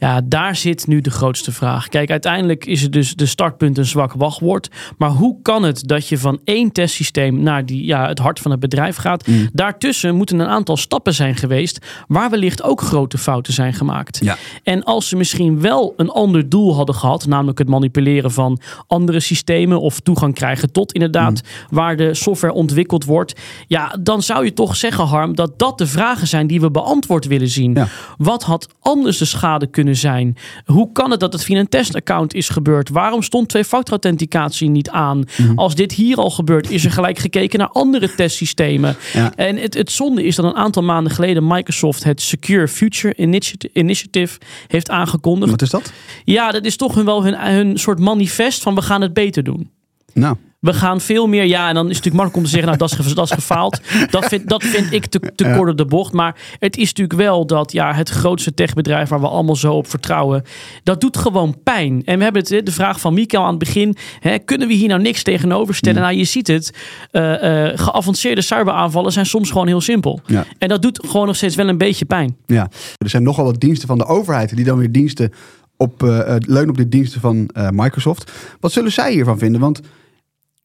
Ja, 0.00 0.20
daar 0.24 0.56
zit 0.56 0.86
nu 0.86 1.00
de 1.00 1.10
grootste 1.10 1.52
vraag. 1.52 1.88
Kijk, 1.88 2.10
uiteindelijk 2.10 2.66
is 2.66 2.82
het 2.82 2.92
dus 2.92 3.14
de 3.14 3.26
startpunt 3.26 3.78
een 3.78 3.86
zwak 3.86 4.12
wachtwoord. 4.12 4.70
Maar 4.98 5.10
hoe 5.10 5.36
kan 5.42 5.62
het 5.62 5.88
dat 5.88 6.08
je 6.08 6.18
van 6.18 6.40
één 6.44 6.72
testsysteem 6.72 7.42
naar 7.42 7.66
die, 7.66 7.86
ja, 7.86 8.08
het 8.08 8.18
hart 8.18 8.40
van 8.40 8.50
het 8.50 8.60
bedrijf 8.60 8.96
gaat? 8.96 9.26
Mm. 9.26 9.48
Daartussen 9.52 10.14
moeten 10.16 10.38
een 10.38 10.46
aantal 10.46 10.76
stappen 10.76 11.14
zijn 11.14 11.36
geweest 11.36 11.86
waar 12.08 12.30
wellicht 12.30 12.62
ook 12.62 12.80
grote 12.80 13.18
fouten 13.18 13.52
zijn 13.52 13.74
gemaakt. 13.74 14.18
Ja. 14.22 14.36
En 14.62 14.84
als 14.84 15.08
ze 15.08 15.16
misschien 15.16 15.60
wel 15.60 15.94
een 15.96 16.10
ander 16.10 16.48
doel 16.48 16.74
hadden 16.74 16.94
gehad, 16.94 17.26
namelijk 17.26 17.58
het 17.58 17.68
manipuleren 17.68 18.30
van 18.30 18.60
andere 18.86 19.20
systemen 19.20 19.80
of 19.80 20.00
toegang 20.00 20.34
krijgen 20.34 20.72
tot 20.72 20.92
inderdaad 20.92 21.18
Mm. 21.30 21.76
waar 21.76 21.96
de 21.96 22.14
software 22.14 22.52
ontwikkeld 22.52 23.04
wordt, 23.04 23.40
ja, 23.66 23.96
dan 24.00 24.22
zou 24.22 24.44
je 24.44 24.52
toch 24.52 24.76
zeggen, 24.76 25.04
Harm, 25.04 25.34
dat 25.34 25.58
dat 25.58 25.78
de 25.78 25.86
vragen 25.86 26.26
zijn 26.26 26.46
die 26.46 26.60
we 26.60 26.70
beantwoord 26.70 27.26
willen 27.26 27.48
zien. 27.48 27.74
Ja. 27.74 27.88
Wat 28.16 28.42
had 28.42 28.68
anders 28.80 29.18
de 29.18 29.24
schade 29.24 29.66
kunnen 29.66 29.89
zijn? 29.94 30.36
Hoe 30.64 30.92
kan 30.92 31.10
het 31.10 31.20
dat 31.20 31.32
het 31.32 31.44
via 31.44 31.58
een 31.58 31.68
testaccount 31.68 32.34
is 32.34 32.48
gebeurd? 32.48 32.88
Waarom 32.88 33.22
stond 33.22 33.48
twee-factor 33.48 33.90
authenticatie 33.90 34.68
niet 34.68 34.90
aan? 34.90 35.24
Mhm. 35.36 35.58
Als 35.58 35.74
dit 35.74 35.92
hier 35.92 36.16
al 36.16 36.30
gebeurt, 36.30 36.70
is 36.70 36.84
er 36.84 36.90
gelijk 36.90 37.18
gekeken 37.18 37.58
naar 37.58 37.68
andere 37.68 38.14
testsystemen. 38.20 38.96
Ja. 39.12 39.32
En 39.34 39.56
het, 39.56 39.74
het 39.74 39.90
zonde 39.90 40.24
is 40.24 40.36
dat 40.36 40.44
een 40.44 40.56
aantal 40.56 40.82
maanden 40.82 41.12
geleden 41.12 41.46
Microsoft 41.46 42.04
het 42.04 42.20
Secure 42.20 42.68
Future 42.68 43.14
Initiative, 43.16 43.78
Initiative 43.78 44.38
heeft 44.66 44.90
aangekondigd. 44.90 45.50
Wat 45.50 45.62
is 45.62 45.70
dat? 45.70 45.92
Ja, 46.24 46.50
dat 46.50 46.64
is 46.64 46.76
toch 46.76 46.94
hun, 46.94 47.04
wel 47.04 47.24
hun, 47.24 47.34
hun 47.38 47.78
soort 47.78 47.98
manifest 47.98 48.62
van 48.62 48.74
we 48.74 48.82
gaan 48.82 49.00
het 49.00 49.12
beter 49.12 49.42
doen. 49.42 49.70
Nou, 50.12 50.36
We 50.60 50.72
gaan 50.72 51.00
veel 51.00 51.26
meer, 51.26 51.44
ja, 51.44 51.68
en 51.68 51.74
dan 51.74 51.88
is 51.90 51.96
het 51.96 52.04
natuurlijk 52.04 52.14
makkelijk 52.14 52.36
om 52.36 52.42
te 52.42 52.50
zeggen, 52.50 52.66
nou, 52.68 52.78
dat 52.78 53.06
is, 53.06 53.14
dat 53.14 53.24
is 53.24 53.30
gefaald. 53.30 53.80
Dat 54.10 54.24
vind, 54.24 54.48
dat 54.48 54.64
vind 54.64 54.92
ik 54.92 55.06
te, 55.06 55.20
te 55.34 55.52
kort 55.56 55.70
op 55.70 55.76
de 55.76 55.84
bocht. 55.84 56.12
Maar 56.12 56.36
het 56.58 56.76
is 56.76 56.86
natuurlijk 56.86 57.18
wel 57.18 57.46
dat 57.46 57.72
ja, 57.72 57.94
het 57.94 58.08
grootste 58.08 58.54
techbedrijf 58.54 59.08
waar 59.08 59.20
we 59.20 59.28
allemaal 59.28 59.56
zo 59.56 59.72
op 59.72 59.86
vertrouwen, 59.86 60.42
dat 60.82 61.00
doet 61.00 61.16
gewoon 61.16 61.62
pijn. 61.62 62.02
En 62.04 62.18
we 62.18 62.24
hebben 62.24 62.42
het, 62.42 62.66
de 62.66 62.72
vraag 62.72 63.00
van 63.00 63.14
Mikael 63.14 63.42
aan 63.42 63.48
het 63.50 63.58
begin, 63.58 63.96
hè, 64.20 64.38
kunnen 64.38 64.68
we 64.68 64.74
hier 64.74 64.88
nou 64.88 65.02
niks 65.02 65.22
tegenover 65.22 65.74
stellen? 65.74 66.02
Nou, 66.02 66.14
je 66.14 66.24
ziet 66.24 66.46
het, 66.46 66.74
eh, 67.10 67.68
eh, 67.68 67.78
geavanceerde 67.78 68.42
cyberaanvallen 68.42 69.12
zijn 69.12 69.26
soms 69.26 69.50
gewoon 69.50 69.66
heel 69.66 69.80
simpel. 69.80 70.20
ja. 70.26 70.44
En 70.58 70.68
dat 70.68 70.82
doet 70.82 71.06
gewoon 71.06 71.26
nog 71.26 71.36
steeds 71.36 71.54
wel 71.54 71.68
een 71.68 71.78
beetje 71.78 72.04
pijn. 72.04 72.36
Ja, 72.46 72.70
er 72.98 73.08
zijn 73.08 73.22
nogal 73.22 73.44
wat 73.44 73.60
diensten 73.60 73.88
van 73.88 73.98
de 73.98 74.06
overheid 74.06 74.56
die 74.56 74.64
dan 74.64 74.78
weer 74.78 74.92
diensten 74.92 75.32
op, 75.76 76.02
eh, 76.02 76.34
leunen 76.38 76.70
op 76.70 76.76
de 76.76 76.88
diensten 76.88 77.20
van 77.20 77.50
Microsoft. 77.70 78.32
Wat 78.60 78.72
zullen 78.72 78.92
zij 78.92 79.12
hiervan 79.12 79.38
vinden? 79.38 79.60
Want 79.60 79.80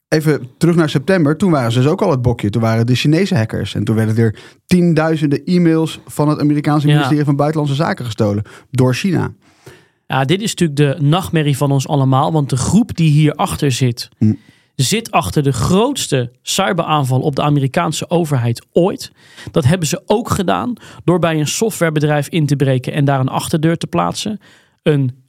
even 0.08 0.48
terug 0.58 0.76
naar 0.76 0.90
september, 0.90 1.38
toen 1.38 1.52
waren 1.52 1.72
ze 1.72 1.80
dus 1.82 1.88
ook 1.88 2.02
al 2.02 2.12
het 2.12 2.22
bokje. 2.22 2.50
Toen 2.50 2.62
waren 2.62 2.86
de 2.86 2.96
Chinese 2.96 3.36
hackers 3.36 3.76
en 3.76 3.84
toen 3.84 3.96
werden 3.96 4.18
er 4.18 4.36
tienduizenden 4.66 5.44
e-mails 5.44 6.00
van 6.08 6.30
het 6.30 6.40
Amerikaanse 6.40 6.88
Ja. 6.88 6.94
ministerie 6.94 7.24
van 7.24 7.36
Buitenlandse 7.36 7.76
Zaken 7.76 8.06
gestolen 8.06 8.44
door 8.72 8.94
China. 8.94 9.34
Ja, 10.08 10.26
dit 10.26 10.42
is 10.42 10.56
natuurlijk 10.56 11.00
de 11.00 11.06
nachtmerrie 11.06 11.58
van 11.58 11.72
ons 11.72 11.88
allemaal. 11.88 12.32
Want 12.32 12.50
de 12.50 12.58
groep 12.58 12.96
die 12.96 13.12
hierachter 13.12 13.72
zit, 13.72 14.10
Hm. 14.18 14.34
zit 14.76 15.12
achter 15.12 15.44
de 15.44 15.54
grootste 15.54 16.32
cyberaanval 16.42 17.20
op 17.20 17.36
de 17.36 17.42
Amerikaanse 17.42 18.10
overheid 18.10 18.66
ooit. 18.72 19.12
Dat 19.52 19.66
hebben 19.66 19.88
ze 19.88 20.02
ook 20.06 20.30
gedaan 20.30 20.74
door 21.04 21.20
bij 21.20 21.40
een 21.40 21.48
softwarebedrijf 21.48 22.28
in 22.28 22.46
te 22.46 22.56
breken 22.56 22.94
en 22.94 23.06
daar 23.06 23.20
een 23.20 23.28
achterdeur 23.28 23.78
te 23.78 23.88
plaatsen. 23.88 24.40
Een 24.84 25.24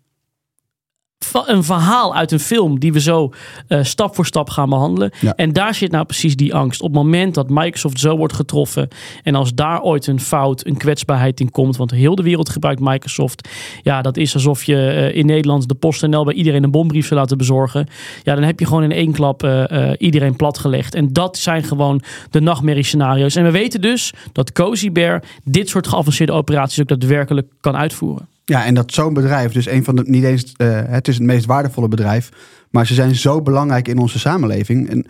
een 1.32 1.64
verhaal 1.64 2.14
uit 2.14 2.32
een 2.32 2.40
film 2.40 2.78
die 2.78 2.92
we 2.92 3.00
zo 3.00 3.32
uh, 3.68 3.82
stap 3.82 4.14
voor 4.14 4.26
stap 4.26 4.50
gaan 4.50 4.68
behandelen. 4.68 5.10
Ja. 5.20 5.34
En 5.34 5.52
daar 5.52 5.74
zit 5.74 5.90
nou 5.90 6.04
precies 6.04 6.36
die 6.36 6.54
angst. 6.54 6.80
Op 6.80 6.86
het 6.86 6.96
moment 6.96 7.34
dat 7.34 7.48
Microsoft 7.48 8.00
zo 8.00 8.16
wordt 8.16 8.32
getroffen 8.32 8.88
en 9.22 9.34
als 9.34 9.54
daar 9.54 9.82
ooit 9.82 10.06
een 10.06 10.20
fout, 10.20 10.66
een 10.66 10.76
kwetsbaarheid 10.76 11.40
in 11.40 11.50
komt, 11.50 11.76
want 11.76 11.90
heel 11.90 12.14
de 12.14 12.22
wereld 12.22 12.48
gebruikt 12.48 12.80
Microsoft. 12.80 13.48
Ja, 13.82 14.02
dat 14.02 14.16
is 14.16 14.34
alsof 14.34 14.64
je 14.64 14.74
uh, 14.74 15.16
in 15.16 15.26
Nederland 15.26 15.68
de 15.68 15.74
PostNL 15.74 16.24
bij 16.24 16.34
iedereen 16.34 16.62
een 16.62 16.70
bombrief 16.70 17.06
zou 17.06 17.20
laten 17.20 17.38
bezorgen. 17.38 17.86
Ja, 18.22 18.34
dan 18.34 18.44
heb 18.44 18.60
je 18.60 18.66
gewoon 18.66 18.82
in 18.82 18.92
één 18.92 19.12
klap 19.12 19.42
uh, 19.42 19.90
iedereen 19.98 20.36
platgelegd. 20.36 20.94
En 20.94 21.12
dat 21.12 21.38
zijn 21.38 21.64
gewoon 21.64 22.02
de 22.30 22.40
nachtmerrie 22.40 22.84
scenario's. 22.84 23.36
En 23.36 23.44
we 23.44 23.50
weten 23.50 23.80
dus 23.80 24.12
dat 24.32 24.52
Cozy 24.52 24.92
Bear 24.92 25.22
dit 25.44 25.68
soort 25.68 25.86
geavanceerde 25.86 26.32
operaties 26.32 26.80
ook 26.80 26.88
daadwerkelijk 26.88 27.46
kan 27.60 27.76
uitvoeren. 27.76 28.28
Ja, 28.48 28.64
en 28.64 28.74
dat 28.74 28.92
zo'n 28.92 29.14
bedrijf, 29.14 29.52
dus 29.52 29.66
een 29.66 29.84
van 29.84 29.96
de, 29.96 30.02
niet 30.06 30.24
eens, 30.24 30.54
uh, 30.56 30.80
het 30.86 31.08
is 31.08 31.14
het 31.14 31.24
meest 31.24 31.46
waardevolle 31.46 31.88
bedrijf, 31.88 32.28
maar 32.76 32.86
ze 32.86 32.94
zijn 32.94 33.14
zo 33.14 33.42
belangrijk 33.42 33.88
in 33.88 33.98
onze 33.98 34.18
samenleving. 34.18 34.88
En 34.88 35.06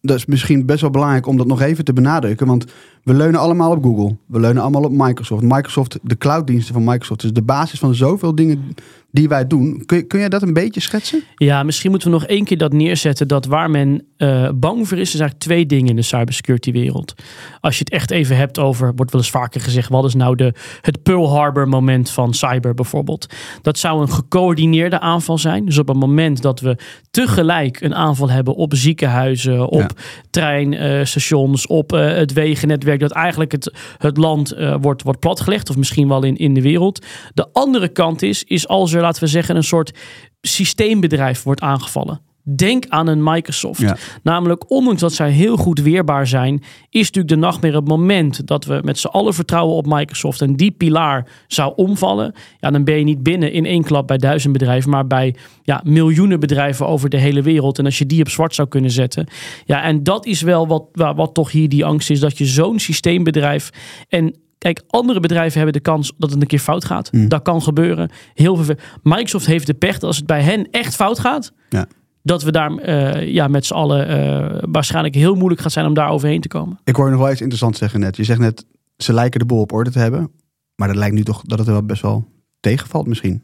dat 0.00 0.16
is 0.16 0.26
misschien 0.26 0.66
best 0.66 0.80
wel 0.80 0.90
belangrijk 0.90 1.26
om 1.26 1.36
dat 1.36 1.46
nog 1.46 1.60
even 1.60 1.84
te 1.84 1.92
benadrukken, 1.92 2.46
want 2.46 2.64
we 3.02 3.14
leunen 3.14 3.40
allemaal 3.40 3.70
op 3.70 3.82
Google. 3.82 4.16
We 4.26 4.40
leunen 4.40 4.62
allemaal 4.62 4.82
op 4.82 4.92
Microsoft. 4.92 5.42
Microsoft, 5.42 5.98
de 6.02 6.18
clouddiensten 6.18 6.74
van 6.74 6.84
Microsoft, 6.84 7.24
is 7.24 7.32
de 7.32 7.42
basis 7.42 7.78
van 7.78 7.94
zoveel 7.94 8.34
dingen 8.34 8.74
die 9.10 9.28
wij 9.28 9.46
doen. 9.46 9.82
Kun, 9.86 10.06
kun 10.06 10.18
jij 10.18 10.28
dat 10.28 10.42
een 10.42 10.52
beetje 10.52 10.80
schetsen? 10.80 11.22
Ja, 11.36 11.62
misschien 11.62 11.90
moeten 11.90 12.10
we 12.10 12.14
nog 12.14 12.26
één 12.26 12.44
keer 12.44 12.58
dat 12.58 12.72
neerzetten. 12.72 13.28
Dat 13.28 13.46
waar 13.46 13.70
men 13.70 14.04
uh, 14.18 14.48
bang 14.54 14.88
voor 14.88 14.98
is, 14.98 15.14
is 15.14 15.20
eigenlijk 15.20 15.38
twee 15.38 15.66
dingen 15.66 15.90
in 15.90 15.96
de 15.96 16.02
cybersecurity 16.02 16.72
wereld. 16.72 17.14
Als 17.60 17.78
je 17.78 17.84
het 17.84 17.92
echt 17.92 18.10
even 18.10 18.36
hebt 18.36 18.58
over, 18.58 18.92
wordt 18.96 19.12
wel 19.12 19.20
eens 19.20 19.30
vaker 19.30 19.60
gezegd, 19.60 19.88
wat 19.88 20.04
is 20.04 20.14
nou 20.14 20.36
de, 20.36 20.54
het 20.80 21.02
Pearl 21.02 21.30
Harbor 21.30 21.68
moment 21.68 22.10
van 22.10 22.34
cyber 22.34 22.74
bijvoorbeeld. 22.74 23.26
Dat 23.62 23.78
zou 23.78 24.00
een 24.00 24.10
gecoördineerde 24.10 25.00
aanval 25.00 25.38
zijn. 25.38 25.64
Dus 25.64 25.78
op 25.78 25.88
het 25.88 25.96
moment 25.96 26.42
dat 26.42 26.60
we 26.60 26.76
tegelijk 27.24 27.80
een 27.80 27.94
aanval 27.94 28.30
hebben 28.30 28.54
op 28.54 28.74
ziekenhuizen, 28.74 29.68
op 29.68 29.80
ja. 29.80 29.88
treinstations, 30.30 31.66
op 31.66 31.92
uh, 31.92 32.14
het 32.14 32.32
wegennetwerk, 32.32 33.00
dat 33.00 33.10
eigenlijk 33.10 33.52
het, 33.52 33.74
het 33.98 34.16
land 34.16 34.54
uh, 34.54 34.76
wordt, 34.80 35.02
wordt 35.02 35.20
platgelegd, 35.20 35.70
of 35.70 35.76
misschien 35.76 36.08
wel 36.08 36.22
in, 36.22 36.36
in 36.36 36.54
de 36.54 36.62
wereld. 36.62 37.06
De 37.34 37.48
andere 37.52 37.88
kant 37.88 38.22
is, 38.22 38.44
is 38.44 38.68
als 38.68 38.92
er 38.92 39.00
laten 39.00 39.22
we 39.22 39.28
zeggen, 39.28 39.56
een 39.56 39.64
soort 39.64 39.98
systeembedrijf 40.40 41.42
wordt 41.42 41.60
aangevallen. 41.60 42.20
Denk 42.54 42.84
aan 42.88 43.06
een 43.06 43.22
Microsoft. 43.22 43.80
Ja. 43.80 43.96
Namelijk, 44.22 44.70
ondanks 44.70 45.00
dat 45.00 45.12
zij 45.12 45.30
heel 45.30 45.56
goed 45.56 45.80
weerbaar 45.80 46.26
zijn, 46.26 46.62
is 46.90 47.06
natuurlijk 47.06 47.28
de 47.28 47.36
nachtmerrie 47.36 47.78
het 47.78 47.88
moment 47.88 48.46
dat 48.46 48.64
we 48.64 48.80
met 48.84 48.98
z'n 48.98 49.06
allen 49.06 49.34
vertrouwen 49.34 49.76
op 49.76 49.86
Microsoft 49.86 50.40
en 50.40 50.56
die 50.56 50.70
pilaar 50.70 51.28
zou 51.46 51.72
omvallen. 51.76 52.34
Ja, 52.58 52.70
dan 52.70 52.84
ben 52.84 52.98
je 52.98 53.04
niet 53.04 53.22
binnen 53.22 53.52
in 53.52 53.64
één 53.64 53.82
klap 53.82 54.06
bij 54.06 54.16
duizend 54.16 54.52
bedrijven, 54.52 54.90
maar 54.90 55.06
bij 55.06 55.34
ja, 55.62 55.80
miljoenen 55.84 56.40
bedrijven 56.40 56.86
over 56.86 57.08
de 57.08 57.18
hele 57.18 57.42
wereld. 57.42 57.78
En 57.78 57.84
als 57.84 57.98
je 57.98 58.06
die 58.06 58.20
op 58.20 58.28
zwart 58.28 58.54
zou 58.54 58.68
kunnen 58.68 58.90
zetten. 58.90 59.26
Ja, 59.64 59.82
en 59.82 60.02
dat 60.02 60.26
is 60.26 60.42
wel 60.42 60.66
wat, 60.66 60.84
wat, 60.92 61.16
wat 61.16 61.34
toch 61.34 61.50
hier 61.50 61.68
die 61.68 61.84
angst 61.84 62.10
is, 62.10 62.20
dat 62.20 62.38
je 62.38 62.46
zo'n 62.46 62.78
systeembedrijf 62.78 63.70
en 64.08 64.34
Kijk, 64.58 64.82
andere 64.86 65.20
bedrijven 65.20 65.56
hebben 65.56 65.72
de 65.72 65.90
kans 65.90 66.12
dat 66.18 66.30
het 66.30 66.40
een 66.40 66.46
keer 66.46 66.58
fout 66.58 66.84
gaat. 66.84 67.12
Mm. 67.12 67.28
Dat 67.28 67.42
kan 67.42 67.62
gebeuren. 67.62 68.10
Heel 68.34 68.56
veel. 68.56 68.74
Microsoft 69.02 69.46
heeft 69.46 69.66
de 69.66 69.74
pech 69.74 69.92
dat 69.92 70.02
als 70.02 70.16
het 70.16 70.26
bij 70.26 70.42
hen 70.42 70.70
echt 70.70 70.94
fout 70.94 71.18
gaat, 71.18 71.52
Ja. 71.68 71.86
Dat 72.26 72.42
we 72.42 72.52
daar 72.52 72.72
uh, 72.72 73.32
ja, 73.32 73.48
met 73.48 73.66
z'n 73.66 73.74
allen 73.74 74.10
uh, 74.10 74.58
waarschijnlijk 74.70 75.14
heel 75.14 75.34
moeilijk 75.34 75.60
gaat 75.60 75.72
zijn 75.72 75.86
om 75.86 75.94
daar 75.94 76.08
overheen 76.08 76.40
te 76.40 76.48
komen. 76.48 76.78
Ik 76.84 76.96
hoor 76.96 77.04
je 77.04 77.10
nog 77.10 77.20
wel 77.20 77.30
iets 77.30 77.40
interessants 77.40 77.78
zeggen 77.78 78.00
net. 78.00 78.16
Je 78.16 78.24
zegt 78.24 78.40
net, 78.40 78.66
ze 78.96 79.12
lijken 79.12 79.40
de 79.40 79.46
boel 79.46 79.60
op 79.60 79.72
orde 79.72 79.90
te 79.90 79.98
hebben. 79.98 80.30
Maar 80.74 80.88
dat 80.88 80.96
lijkt 80.96 81.14
nu 81.14 81.22
toch 81.22 81.42
dat 81.42 81.58
het 81.58 81.68
wel 81.68 81.82
best 81.82 82.02
wel 82.02 82.24
tegenvalt 82.60 83.06
misschien. 83.06 83.42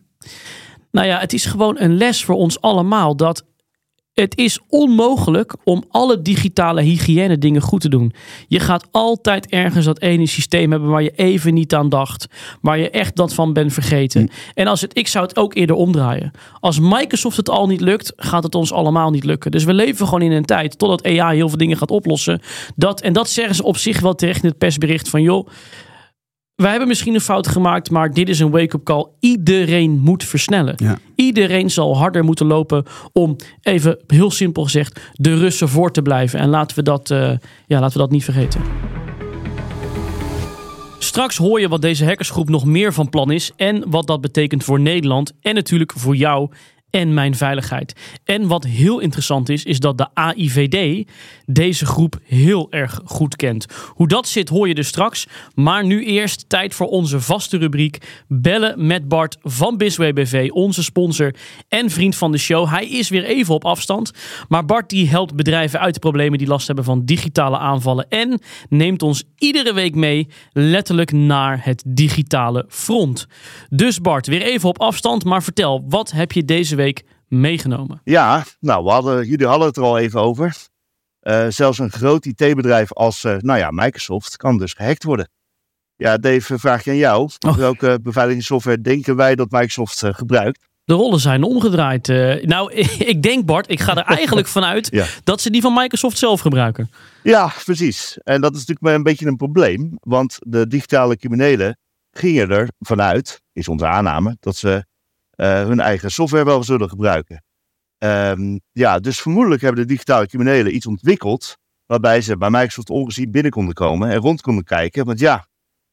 Nou 0.90 1.06
ja, 1.06 1.18
het 1.18 1.32
is 1.32 1.46
gewoon 1.46 1.80
een 1.80 1.96
les 1.96 2.24
voor 2.24 2.34
ons 2.34 2.60
allemaal 2.60 3.16
dat 3.16 3.44
het 4.14 4.38
is 4.38 4.58
onmogelijk 4.68 5.54
om 5.64 5.84
alle 5.90 6.22
digitale 6.22 6.82
hygiëne 6.82 7.38
dingen 7.38 7.60
goed 7.60 7.80
te 7.80 7.88
doen. 7.88 8.12
Je 8.48 8.60
gaat 8.60 8.88
altijd 8.90 9.46
ergens 9.46 9.84
dat 9.84 10.00
ene 10.00 10.26
systeem 10.26 10.70
hebben 10.70 10.88
waar 10.88 11.02
je 11.02 11.12
even 11.16 11.54
niet 11.54 11.74
aan 11.74 11.88
dacht. 11.88 12.26
Waar 12.60 12.78
je 12.78 12.90
echt 12.90 13.16
dat 13.16 13.34
van 13.34 13.52
bent 13.52 13.72
vergeten. 13.72 14.20
Hm. 14.20 14.28
En 14.54 14.66
als 14.66 14.80
het, 14.80 14.98
ik 14.98 15.08
zou 15.08 15.26
het 15.26 15.36
ook 15.36 15.54
eerder 15.54 15.76
omdraaien. 15.76 16.30
Als 16.60 16.78
Microsoft 16.80 17.36
het 17.36 17.50
al 17.50 17.66
niet 17.66 17.80
lukt, 17.80 18.12
gaat 18.16 18.42
het 18.42 18.54
ons 18.54 18.72
allemaal 18.72 19.10
niet 19.10 19.24
lukken. 19.24 19.50
Dus 19.50 19.64
we 19.64 19.74
leven 19.74 20.04
gewoon 20.04 20.22
in 20.22 20.32
een 20.32 20.44
tijd, 20.44 20.78
totdat 20.78 21.04
AI 21.04 21.36
heel 21.36 21.48
veel 21.48 21.58
dingen 21.58 21.76
gaat 21.76 21.90
oplossen. 21.90 22.40
Dat, 22.76 23.00
en 23.00 23.12
dat 23.12 23.30
zeggen 23.30 23.54
ze 23.54 23.62
op 23.62 23.76
zich 23.76 24.00
wel 24.00 24.14
terecht 24.14 24.42
in 24.42 24.48
het 24.48 24.58
persbericht 24.58 25.08
van 25.08 25.22
joh. 25.22 25.46
Wij 26.62 26.70
hebben 26.70 26.88
misschien 26.88 27.14
een 27.14 27.20
fout 27.20 27.48
gemaakt, 27.48 27.90
maar 27.90 28.10
dit 28.10 28.28
is 28.28 28.38
een 28.38 28.50
wake-up 28.50 28.84
call. 28.84 29.06
Iedereen 29.20 29.98
moet 29.98 30.24
versnellen. 30.24 30.74
Ja. 30.76 30.98
Iedereen 31.14 31.70
zal 31.70 31.96
harder 31.96 32.24
moeten 32.24 32.46
lopen 32.46 32.84
om, 33.12 33.36
even 33.62 33.98
heel 34.06 34.30
simpel 34.30 34.62
gezegd, 34.62 35.00
de 35.12 35.36
Russen 35.36 35.68
voor 35.68 35.92
te 35.92 36.02
blijven. 36.02 36.38
En 36.38 36.48
laten 36.48 36.76
we 36.76 36.82
dat, 36.82 37.10
uh, 37.10 37.18
ja, 37.66 37.80
laten 37.80 37.92
we 37.92 37.98
dat 37.98 38.10
niet 38.10 38.24
vergeten. 38.24 38.60
Straks 40.98 41.36
hoor 41.36 41.60
je 41.60 41.68
wat 41.68 41.82
deze 41.82 42.04
hackersgroep 42.04 42.48
nog 42.48 42.64
meer 42.64 42.92
van 42.92 43.08
plan 43.08 43.30
is 43.30 43.52
en 43.56 43.90
wat 43.90 44.06
dat 44.06 44.20
betekent 44.20 44.64
voor 44.64 44.80
Nederland 44.80 45.32
en 45.40 45.54
natuurlijk 45.54 45.92
voor 45.96 46.16
jou 46.16 46.50
en 46.92 47.14
mijn 47.14 47.34
veiligheid. 47.34 47.94
En 48.24 48.46
wat 48.46 48.64
heel 48.64 48.98
interessant 48.98 49.48
is, 49.48 49.64
is 49.64 49.78
dat 49.78 49.98
de 49.98 50.08
AIVD 50.14 51.08
deze 51.46 51.86
groep 51.86 52.18
heel 52.24 52.66
erg 52.70 53.00
goed 53.04 53.36
kent. 53.36 53.66
Hoe 53.88 54.08
dat 54.08 54.28
zit 54.28 54.48
hoor 54.48 54.68
je 54.68 54.74
dus 54.74 54.88
straks. 54.88 55.26
Maar 55.54 55.84
nu 55.84 56.04
eerst 56.04 56.48
tijd 56.48 56.74
voor 56.74 56.86
onze 56.86 57.20
vaste 57.20 57.58
rubriek 57.58 57.98
Bellen 58.28 58.86
met 58.86 59.08
Bart 59.08 59.36
van 59.42 59.76
Bisway 59.76 60.12
BV, 60.12 60.48
onze 60.52 60.82
sponsor 60.82 61.34
en 61.68 61.90
vriend 61.90 62.16
van 62.16 62.32
de 62.32 62.38
show. 62.38 62.68
Hij 62.68 62.88
is 62.88 63.08
weer 63.08 63.24
even 63.24 63.54
op 63.54 63.64
afstand, 63.64 64.10
maar 64.48 64.64
Bart 64.64 64.88
die 64.88 65.08
helpt 65.08 65.36
bedrijven 65.36 65.80
uit 65.80 65.94
de 65.94 66.00
problemen 66.00 66.38
die 66.38 66.48
last 66.48 66.66
hebben 66.66 66.84
van 66.84 67.04
digitale 67.04 67.58
aanvallen 67.58 68.08
en 68.08 68.40
neemt 68.68 69.02
ons 69.02 69.24
iedere 69.38 69.74
week 69.74 69.94
mee 69.94 70.28
letterlijk 70.52 71.12
naar 71.12 71.64
het 71.64 71.82
digitale 71.86 72.64
front. 72.68 73.26
Dus 73.70 74.00
Bart, 74.00 74.26
weer 74.26 74.42
even 74.42 74.68
op 74.68 74.80
afstand, 74.80 75.24
maar 75.24 75.42
vertel, 75.42 75.84
wat 75.88 76.10
heb 76.10 76.32
je 76.32 76.44
deze 76.44 76.76
week 76.76 76.81
meegenomen? 77.28 78.00
Ja, 78.04 78.44
nou, 78.60 78.84
we 78.84 78.90
hadden, 78.90 79.26
jullie 79.26 79.46
hadden 79.46 79.66
het 79.66 79.76
er 79.76 79.82
al 79.82 79.98
even 79.98 80.20
over. 80.20 80.56
Uh, 81.22 81.46
zelfs 81.48 81.78
een 81.78 81.90
groot 81.90 82.24
IT-bedrijf 82.26 82.92
als 82.92 83.24
uh, 83.24 83.36
nou 83.38 83.58
ja, 83.58 83.70
Microsoft 83.70 84.36
kan 84.36 84.58
dus 84.58 84.72
gehackt 84.72 85.04
worden. 85.04 85.28
Ja, 85.96 86.16
Dave, 86.16 86.58
vraag 86.58 86.84
je 86.84 86.90
aan 86.90 86.96
jou. 86.96 87.30
Oh. 87.46 87.56
Welke 87.56 87.98
beveiligingssoftware 88.02 88.80
denken 88.80 89.16
wij 89.16 89.34
dat 89.34 89.50
Microsoft 89.50 90.02
uh, 90.02 90.14
gebruikt? 90.14 90.70
De 90.84 90.94
rollen 90.94 91.20
zijn 91.20 91.42
omgedraaid. 91.42 92.06
nou, 92.42 92.72
ik 93.12 93.22
denk 93.22 93.46
Bart, 93.46 93.70
ik 93.70 93.80
ga 93.80 93.96
er 93.96 94.16
eigenlijk 94.16 94.46
vanuit 94.58 94.88
Ja. 94.90 95.06
dat 95.24 95.40
ze 95.40 95.50
die 95.50 95.60
van 95.60 95.74
Microsoft 95.74 96.18
zelf 96.18 96.40
gebruiken. 96.40 96.90
Ja, 97.22 97.52
precies. 97.64 98.18
En 98.22 98.40
dat 98.40 98.50
is 98.50 98.58
natuurlijk 98.58 98.86
maar 98.86 98.94
een 98.94 99.02
beetje 99.02 99.26
een 99.26 99.36
probleem. 99.36 99.96
Want 100.00 100.38
de 100.40 100.66
digitale 100.66 101.16
criminelen 101.16 101.78
gingen 102.10 102.50
er 102.50 102.68
vanuit, 102.78 103.40
is 103.52 103.68
onze 103.68 103.86
aanname, 103.86 104.36
dat 104.40 104.56
ze 104.56 104.84
hun 105.36 105.80
eigen 105.80 106.10
software 106.10 106.44
wel 106.44 106.64
zullen 106.64 106.88
gebruiken. 106.88 107.44
Um, 107.98 108.60
ja, 108.72 108.98
dus 108.98 109.20
vermoedelijk 109.20 109.62
hebben 109.62 109.80
de 109.80 109.88
digitale 109.88 110.26
criminelen 110.26 110.74
iets 110.74 110.86
ontwikkeld. 110.86 111.56
waarbij 111.86 112.20
ze 112.20 112.36
bij 112.36 112.50
Microsoft 112.50 112.90
ongezien 112.90 113.30
binnen 113.30 113.52
konden 113.52 113.74
komen 113.74 114.10
en 114.10 114.16
rond 114.16 114.40
konden 114.40 114.64
kijken. 114.64 115.04
Want 115.04 115.18
ja, 115.18 115.46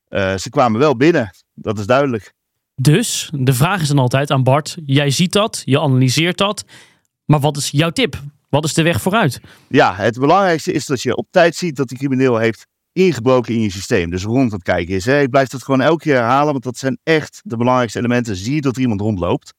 uh, 0.10 0.38
ze 0.38 0.50
kwamen 0.50 0.80
wel 0.80 0.96
binnen, 0.96 1.32
dat 1.54 1.80
is 1.80 1.86
duidelijk. 1.86 2.34
Dus 2.76 3.32
de 3.34 3.54
vraag 3.54 3.82
is 3.82 3.88
dan 3.88 4.00
altijd 4.00 4.32
aan 4.32 4.44
Bart: 4.44 4.78
jij 4.86 5.10
ziet 5.10 5.32
dat, 5.32 5.62
je 5.66 5.80
analyseert 5.80 6.38
dat. 6.38 6.66
Maar 7.26 7.40
wat 7.40 7.58
is 7.58 7.70
jouw 7.70 7.90
tip? 7.90 8.22
Wat 8.50 8.64
is 8.64 8.74
de 8.74 8.82
weg 8.82 9.02
vooruit? 9.02 9.42
Ja, 9.68 9.96
het 9.96 10.20
belangrijkste 10.20 10.72
is 10.72 10.86
dat 10.86 11.02
je 11.02 11.16
op 11.16 11.28
tijd 11.32 11.56
ziet 11.56 11.76
dat 11.76 11.88
die 11.88 11.98
crimineel 11.98 12.38
heeft 12.38 12.68
ingebroken 13.06 13.54
in 13.54 13.62
je 13.62 13.72
systeem. 13.72 14.10
Dus 14.10 14.24
rond 14.24 14.52
het 14.52 14.64
kijken 14.64 14.96
is. 14.96 15.06
Hè. 15.06 15.22
Ik 15.22 15.30
blijf 15.30 15.48
dat 15.48 15.64
gewoon 15.64 15.82
elke 15.82 16.04
keer 16.04 16.16
herhalen, 16.16 16.52
want 16.52 16.64
dat 16.64 16.78
zijn 16.78 17.00
echt 17.04 17.42
de 17.44 17.58
belangrijkste 17.58 18.00
elementen. 18.00 18.36
Zie 18.36 18.56
je 18.56 18.62
dat 18.62 18.76
er 18.76 18.82
iemand 18.82 19.02
rondloopt. 19.02 19.54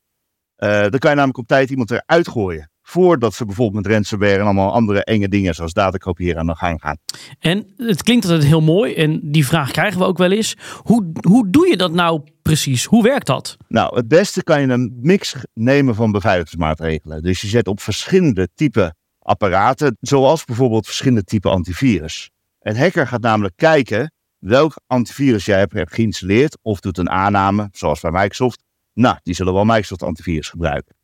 Uh, 0.58 0.80
dan 0.80 0.98
kan 0.98 1.10
je 1.10 1.16
namelijk 1.16 1.38
op 1.38 1.46
tijd 1.46 1.70
iemand 1.70 1.90
eruit 1.90 2.28
gooien. 2.28 2.70
Voordat 2.82 3.34
ze 3.34 3.44
bijvoorbeeld 3.44 3.84
met 3.84 3.92
ransomware 3.92 4.34
en 4.34 4.44
allemaal 4.44 4.72
andere 4.72 5.04
enge 5.04 5.28
dingen 5.28 5.54
zoals 5.54 5.72
datakopiëren 5.72 6.38
aan 6.38 6.46
de 6.46 6.56
gang 6.56 6.80
gaan. 6.80 6.96
En 7.38 7.66
het 7.76 8.02
klinkt 8.02 8.24
altijd 8.24 8.44
heel 8.44 8.60
mooi 8.60 8.94
en 8.94 9.20
die 9.22 9.46
vraag 9.46 9.70
krijgen 9.70 9.98
we 9.98 10.04
ook 10.04 10.18
wel 10.18 10.30
eens. 10.32 10.56
Hoe, 10.82 11.12
hoe 11.20 11.50
doe 11.50 11.68
je 11.68 11.76
dat 11.76 11.92
nou 11.92 12.22
precies? 12.42 12.84
Hoe 12.84 13.02
werkt 13.02 13.26
dat? 13.26 13.56
Nou, 13.68 13.96
het 13.96 14.08
beste 14.08 14.42
kan 14.42 14.60
je 14.60 14.66
een 14.66 14.98
mix 15.00 15.34
nemen 15.54 15.94
van 15.94 16.12
beveiligingsmaatregelen. 16.12 17.22
Dus 17.22 17.40
je 17.40 17.46
zet 17.46 17.68
op 17.68 17.80
verschillende 17.80 18.48
type 18.54 18.94
apparaten, 19.18 19.96
zoals 20.00 20.44
bijvoorbeeld 20.44 20.86
verschillende 20.86 21.24
type 21.24 21.48
antivirus. 21.48 22.30
Een 22.60 22.76
hacker 22.76 23.06
gaat 23.06 23.20
namelijk 23.20 23.56
kijken 23.56 24.12
welk 24.38 24.80
antivirus 24.86 25.44
jij 25.44 25.58
hebt 25.58 25.94
geïnstalleerd 25.94 26.58
of 26.62 26.80
doet 26.80 26.98
een 26.98 27.10
aanname, 27.10 27.68
zoals 27.72 28.00
bij 28.00 28.10
Microsoft. 28.10 28.62
Nou, 28.92 29.18
die 29.22 29.34
zullen 29.34 29.52
wel 29.52 29.64
Microsoft 29.64 30.02
antivirus 30.02 30.48
gebruiken. 30.48 30.94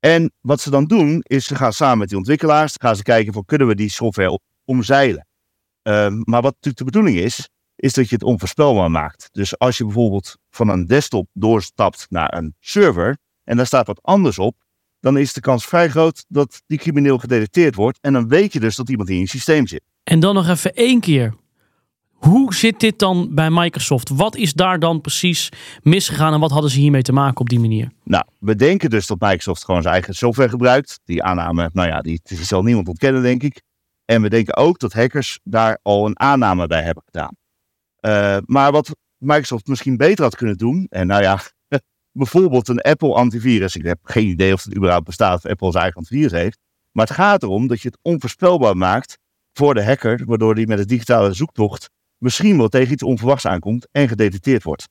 En 0.00 0.32
wat 0.40 0.60
ze 0.60 0.70
dan 0.70 0.84
doen, 0.84 1.20
is 1.22 1.46
ze 1.46 1.54
gaan 1.54 1.72
samen 1.72 1.98
met 1.98 2.08
die 2.08 2.16
ontwikkelaars, 2.16 2.74
gaan 2.80 2.96
ze 2.96 3.02
kijken 3.02 3.32
van 3.32 3.44
kunnen 3.44 3.66
we 3.66 3.74
die 3.74 3.90
software 3.90 4.40
omzeilen. 4.64 5.26
Ehm, 5.82 6.20
maar 6.24 6.42
wat 6.42 6.54
natuurlijk 6.54 6.76
de 6.76 6.84
bedoeling 6.84 7.16
is, 7.16 7.48
is 7.76 7.92
dat 7.92 8.08
je 8.08 8.14
het 8.14 8.24
onvoorspelbaar 8.24 8.90
maakt. 8.90 9.28
Dus 9.32 9.58
als 9.58 9.78
je 9.78 9.84
bijvoorbeeld 9.84 10.36
van 10.50 10.68
een 10.68 10.86
desktop 10.86 11.28
doorstapt 11.32 12.06
naar 12.08 12.34
een 12.36 12.54
server 12.60 13.18
en 13.44 13.56
daar 13.56 13.66
staat 13.66 13.86
wat 13.86 14.02
anders 14.02 14.38
op, 14.38 14.56
dan 15.00 15.18
is 15.18 15.32
de 15.32 15.40
kans 15.40 15.66
vrij 15.66 15.88
groot 15.88 16.24
dat 16.28 16.62
die 16.66 16.78
crimineel 16.78 17.18
gedetecteerd 17.18 17.74
wordt. 17.74 17.98
En 18.00 18.12
dan 18.12 18.28
weet 18.28 18.52
je 18.52 18.60
dus 18.60 18.76
dat 18.76 18.88
iemand 18.88 19.08
in 19.08 19.18
je 19.18 19.28
systeem 19.28 19.66
zit. 19.66 19.82
En 20.08 20.20
dan 20.20 20.34
nog 20.34 20.48
even 20.48 20.74
één 20.74 21.00
keer. 21.00 21.34
Hoe 22.12 22.54
zit 22.54 22.80
dit 22.80 22.98
dan 22.98 23.34
bij 23.34 23.50
Microsoft? 23.50 24.08
Wat 24.08 24.36
is 24.36 24.52
daar 24.52 24.78
dan 24.78 25.00
precies 25.00 25.48
misgegaan 25.82 26.32
en 26.32 26.40
wat 26.40 26.50
hadden 26.50 26.70
ze 26.70 26.78
hiermee 26.78 27.02
te 27.02 27.12
maken 27.12 27.40
op 27.40 27.48
die 27.48 27.60
manier? 27.60 27.90
Nou, 28.04 28.24
we 28.38 28.56
denken 28.56 28.90
dus 28.90 29.06
dat 29.06 29.20
Microsoft 29.20 29.64
gewoon 29.64 29.82
zijn 29.82 29.94
eigen 29.94 30.14
software 30.14 30.48
gebruikt. 30.48 31.00
Die 31.04 31.22
aanname, 31.22 31.70
nou 31.72 31.88
ja, 31.88 32.00
die, 32.00 32.20
zal 32.24 32.62
niemand 32.62 32.88
ontkennen, 32.88 33.22
denk 33.22 33.42
ik. 33.42 33.62
En 34.04 34.22
we 34.22 34.28
denken 34.28 34.56
ook 34.56 34.78
dat 34.78 34.92
hackers 34.92 35.40
daar 35.42 35.78
al 35.82 36.06
een 36.06 36.20
aanname 36.20 36.66
bij 36.66 36.82
hebben 36.82 37.02
gedaan. 37.06 37.36
Uh, 38.00 38.36
maar 38.44 38.72
wat 38.72 38.96
Microsoft 39.16 39.66
misschien 39.66 39.96
beter 39.96 40.24
had 40.24 40.36
kunnen 40.36 40.56
doen, 40.56 40.86
en 40.90 41.06
nou 41.06 41.22
ja, 41.22 41.40
bijvoorbeeld 42.18 42.68
een 42.68 42.80
Apple 42.80 43.14
antivirus. 43.14 43.76
Ik 43.76 43.84
heb 43.84 43.98
geen 44.02 44.26
idee 44.26 44.52
of 44.52 44.64
het 44.64 44.76
überhaupt 44.76 45.04
bestaat 45.04 45.44
of 45.44 45.50
Apple 45.50 45.70
zijn 45.70 45.82
eigen 45.82 46.00
antivirus 46.00 46.32
heeft. 46.32 46.58
Maar 46.92 47.06
het 47.06 47.14
gaat 47.14 47.42
erom 47.42 47.66
dat 47.66 47.80
je 47.80 47.88
het 47.88 47.98
onvoorspelbaar 48.02 48.76
maakt 48.76 49.18
voor 49.58 49.74
de 49.74 49.84
hacker, 49.84 50.22
waardoor 50.26 50.54
die 50.54 50.66
met 50.66 50.78
een 50.78 50.86
digitale 50.86 51.32
zoektocht 51.32 51.90
misschien 52.18 52.56
wel 52.58 52.68
tegen 52.68 52.92
iets 52.92 53.02
onverwachts 53.02 53.46
aankomt 53.46 53.88
en 53.92 54.08
gedetecteerd 54.08 54.62
wordt. 54.62 54.88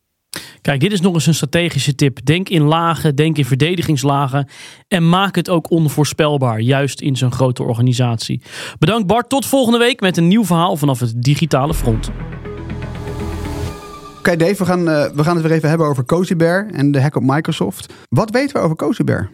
Kijk, 0.61 0.79
dit 0.79 0.91
is 0.91 1.01
nog 1.01 1.13
eens 1.13 1.25
een 1.25 1.33
strategische 1.33 1.95
tip. 1.95 2.25
Denk 2.25 2.49
in 2.49 2.61
lagen, 2.61 3.15
denk 3.15 3.37
in 3.37 3.45
verdedigingslagen 3.45 4.49
en 4.87 5.09
maak 5.09 5.35
het 5.35 5.49
ook 5.49 5.71
onvoorspelbaar, 5.71 6.59
juist 6.59 7.01
in 7.01 7.15
zo'n 7.15 7.31
grote 7.31 7.63
organisatie. 7.63 8.41
Bedankt 8.79 9.07
Bart, 9.07 9.29
tot 9.29 9.45
volgende 9.45 9.77
week 9.77 9.99
met 9.99 10.17
een 10.17 10.27
nieuw 10.27 10.45
verhaal 10.45 10.77
vanaf 10.77 10.99
het 10.99 11.21
digitale 11.21 11.73
front. 11.73 12.09
Oké 14.17 14.35
Dave, 14.35 14.55
we 14.55 14.65
gaan, 14.65 14.89
uh, 14.89 15.05
we 15.15 15.23
gaan 15.23 15.35
het 15.35 15.45
weer 15.45 15.55
even 15.55 15.69
hebben 15.69 15.87
over 15.87 16.05
Cozy 16.05 16.35
Bear 16.35 16.67
en 16.71 16.91
de 16.91 17.01
hack 17.01 17.15
op 17.15 17.23
Microsoft. 17.23 17.93
Wat 18.09 18.31
weten 18.31 18.55
we 18.55 18.61
over 18.61 18.75
Cozy 18.75 19.03
Bear? 19.03 19.29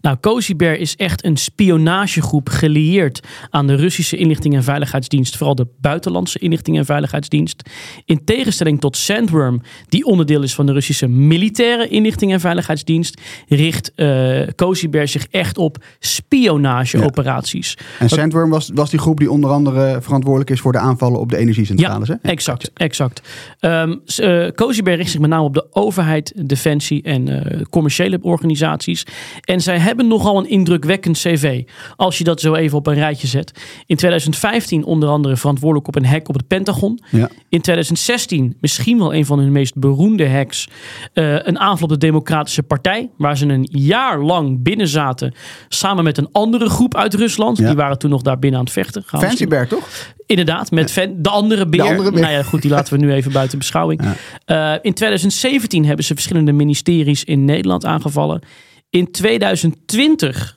Nou, 0.00 0.16
Cozy 0.20 0.56
Bear 0.56 0.74
is 0.74 0.96
echt 0.96 1.24
een 1.24 1.36
spionagegroep 1.36 2.48
gelieerd 2.48 3.20
aan 3.50 3.66
de 3.66 3.74
Russische 3.74 4.16
inlichting 4.16 4.54
en 4.54 4.62
veiligheidsdienst, 4.64 5.36
vooral 5.36 5.54
de 5.54 5.66
buitenlandse 5.80 6.38
inlichting 6.38 6.76
en 6.76 6.84
veiligheidsdienst. 6.84 7.62
In 8.04 8.24
tegenstelling 8.24 8.80
tot 8.80 8.96
Sandworm, 8.96 9.60
die 9.88 10.04
onderdeel 10.04 10.42
is 10.42 10.54
van 10.54 10.66
de 10.66 10.72
Russische 10.72 11.06
militaire 11.06 11.88
inlichting 11.88 12.32
en 12.32 12.40
veiligheidsdienst, 12.40 13.20
richt 13.48 13.92
uh, 13.96 14.46
Cozy 14.56 14.88
Bear 14.88 15.08
zich 15.08 15.26
echt 15.30 15.58
op 15.58 15.84
spionageoperaties. 15.98 17.76
Ja. 17.78 17.84
En 17.98 18.08
Sandworm 18.08 18.50
was, 18.50 18.70
was 18.74 18.90
die 18.90 18.98
groep 18.98 19.18
die 19.18 19.30
onder 19.30 19.50
andere 19.50 19.98
verantwoordelijk 20.00 20.50
is 20.50 20.60
voor 20.60 20.72
de 20.72 20.78
aanvallen 20.78 21.20
op 21.20 21.30
de 21.30 21.36
energiecentrales. 21.36 22.08
Ja, 22.08 22.18
hè? 22.22 22.30
exact. 22.30 22.70
exact. 22.74 23.22
Um, 23.60 24.00
uh, 24.20 24.48
Cozy 24.48 24.82
Bear 24.82 24.96
richt 24.96 25.10
zich 25.10 25.20
met 25.20 25.30
name 25.30 25.42
op 25.42 25.54
de 25.54 25.66
overheid, 25.70 26.32
defensie 26.36 27.02
en 27.02 27.28
uh, 27.28 27.62
commerciële 27.70 28.18
organisaties. 28.22 29.04
En 29.44 29.57
zij 29.60 29.78
hebben 29.78 30.08
nogal 30.08 30.38
een 30.38 30.48
indrukwekkend 30.48 31.18
cv. 31.18 31.62
Als 31.96 32.18
je 32.18 32.24
dat 32.24 32.40
zo 32.40 32.54
even 32.54 32.78
op 32.78 32.86
een 32.86 32.94
rijtje 32.94 33.26
zet. 33.26 33.52
In 33.86 33.96
2015 33.96 34.84
onder 34.84 35.08
andere 35.08 35.36
verantwoordelijk 35.36 35.88
op 35.88 35.96
een 35.96 36.06
hack 36.06 36.28
op 36.28 36.34
het 36.34 36.46
Pentagon. 36.46 37.00
Ja. 37.10 37.28
In 37.48 37.60
2016 37.60 38.56
misschien 38.60 38.98
wel 38.98 39.14
een 39.14 39.26
van 39.26 39.38
hun 39.38 39.52
meest 39.52 39.74
beroemde 39.74 40.28
hacks. 40.30 40.68
Uh, 41.14 41.34
een 41.46 41.58
aanval 41.58 41.82
op 41.82 41.88
de 41.88 41.98
Democratische 41.98 42.62
Partij. 42.62 43.10
Waar 43.16 43.36
ze 43.36 43.46
een 43.46 43.68
jaar 43.70 44.20
lang 44.22 44.62
binnen 44.62 44.88
zaten. 44.88 45.34
Samen 45.68 46.04
met 46.04 46.18
een 46.18 46.28
andere 46.32 46.68
groep 46.68 46.96
uit 46.96 47.14
Rusland. 47.14 47.58
Ja. 47.58 47.66
Die 47.66 47.76
waren 47.76 47.98
toen 47.98 48.10
nog 48.10 48.22
daar 48.22 48.38
binnen 48.38 48.58
aan 48.58 48.64
het 48.64 48.74
vechten. 48.74 49.02
Gaan 49.06 49.20
we 49.20 49.26
Fancy 49.26 49.44
misschien- 49.44 49.48
Bear, 49.48 49.68
toch? 49.68 50.14
Inderdaad, 50.26 50.70
met 50.70 50.94
de 51.16 51.28
andere 51.28 51.66
beer. 51.66 51.82
De 51.82 51.88
andere 51.88 52.10
beer. 52.10 52.20
Nou 52.20 52.32
ja, 52.32 52.42
goed, 52.42 52.62
die 52.62 52.70
laten 52.70 52.98
we 52.98 53.04
nu 53.04 53.12
even 53.12 53.32
buiten 53.32 53.58
beschouwing. 53.58 54.02
Uh, 54.46 54.74
in 54.82 54.94
2017 54.94 55.84
hebben 55.84 56.04
ze 56.04 56.14
verschillende 56.14 56.52
ministeries 56.52 57.24
in 57.24 57.44
Nederland 57.44 57.84
aangevallen. 57.84 58.40
In 58.90 59.10
2020 59.10 60.56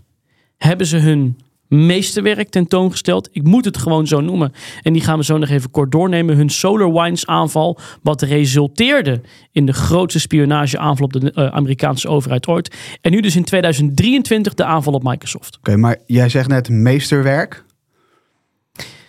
hebben 0.57 0.87
ze 0.87 0.97
hun 0.97 1.37
meesterwerk 1.67 2.49
tentoongesteld. 2.49 3.29
Ik 3.31 3.43
moet 3.43 3.65
het 3.65 3.77
gewoon 3.77 4.07
zo 4.07 4.21
noemen. 4.21 4.53
En 4.81 4.93
die 4.93 5.01
gaan 5.01 5.17
we 5.17 5.23
zo 5.23 5.37
nog 5.37 5.49
even 5.49 5.71
kort 5.71 5.91
doornemen. 5.91 6.35
Hun 6.35 6.49
SolarWinds 6.49 7.25
aanval, 7.25 7.79
wat 8.01 8.21
resulteerde 8.21 9.21
in 9.51 9.65
de 9.65 9.73
grootste 9.73 10.19
spionageaanval 10.19 11.05
op 11.05 11.13
de 11.13 11.33
uh, 11.35 11.45
Amerikaanse 11.47 12.07
overheid 12.07 12.47
ooit. 12.47 12.75
En 13.01 13.11
nu 13.11 13.21
dus 13.21 13.35
in 13.35 13.43
2023 13.43 14.53
de 14.53 14.63
aanval 14.63 14.93
op 14.93 15.03
Microsoft. 15.03 15.57
Oké, 15.57 15.77
maar 15.77 15.97
jij 16.05 16.29
zegt 16.29 16.47
net 16.47 16.69
meesterwerk. 16.69 17.63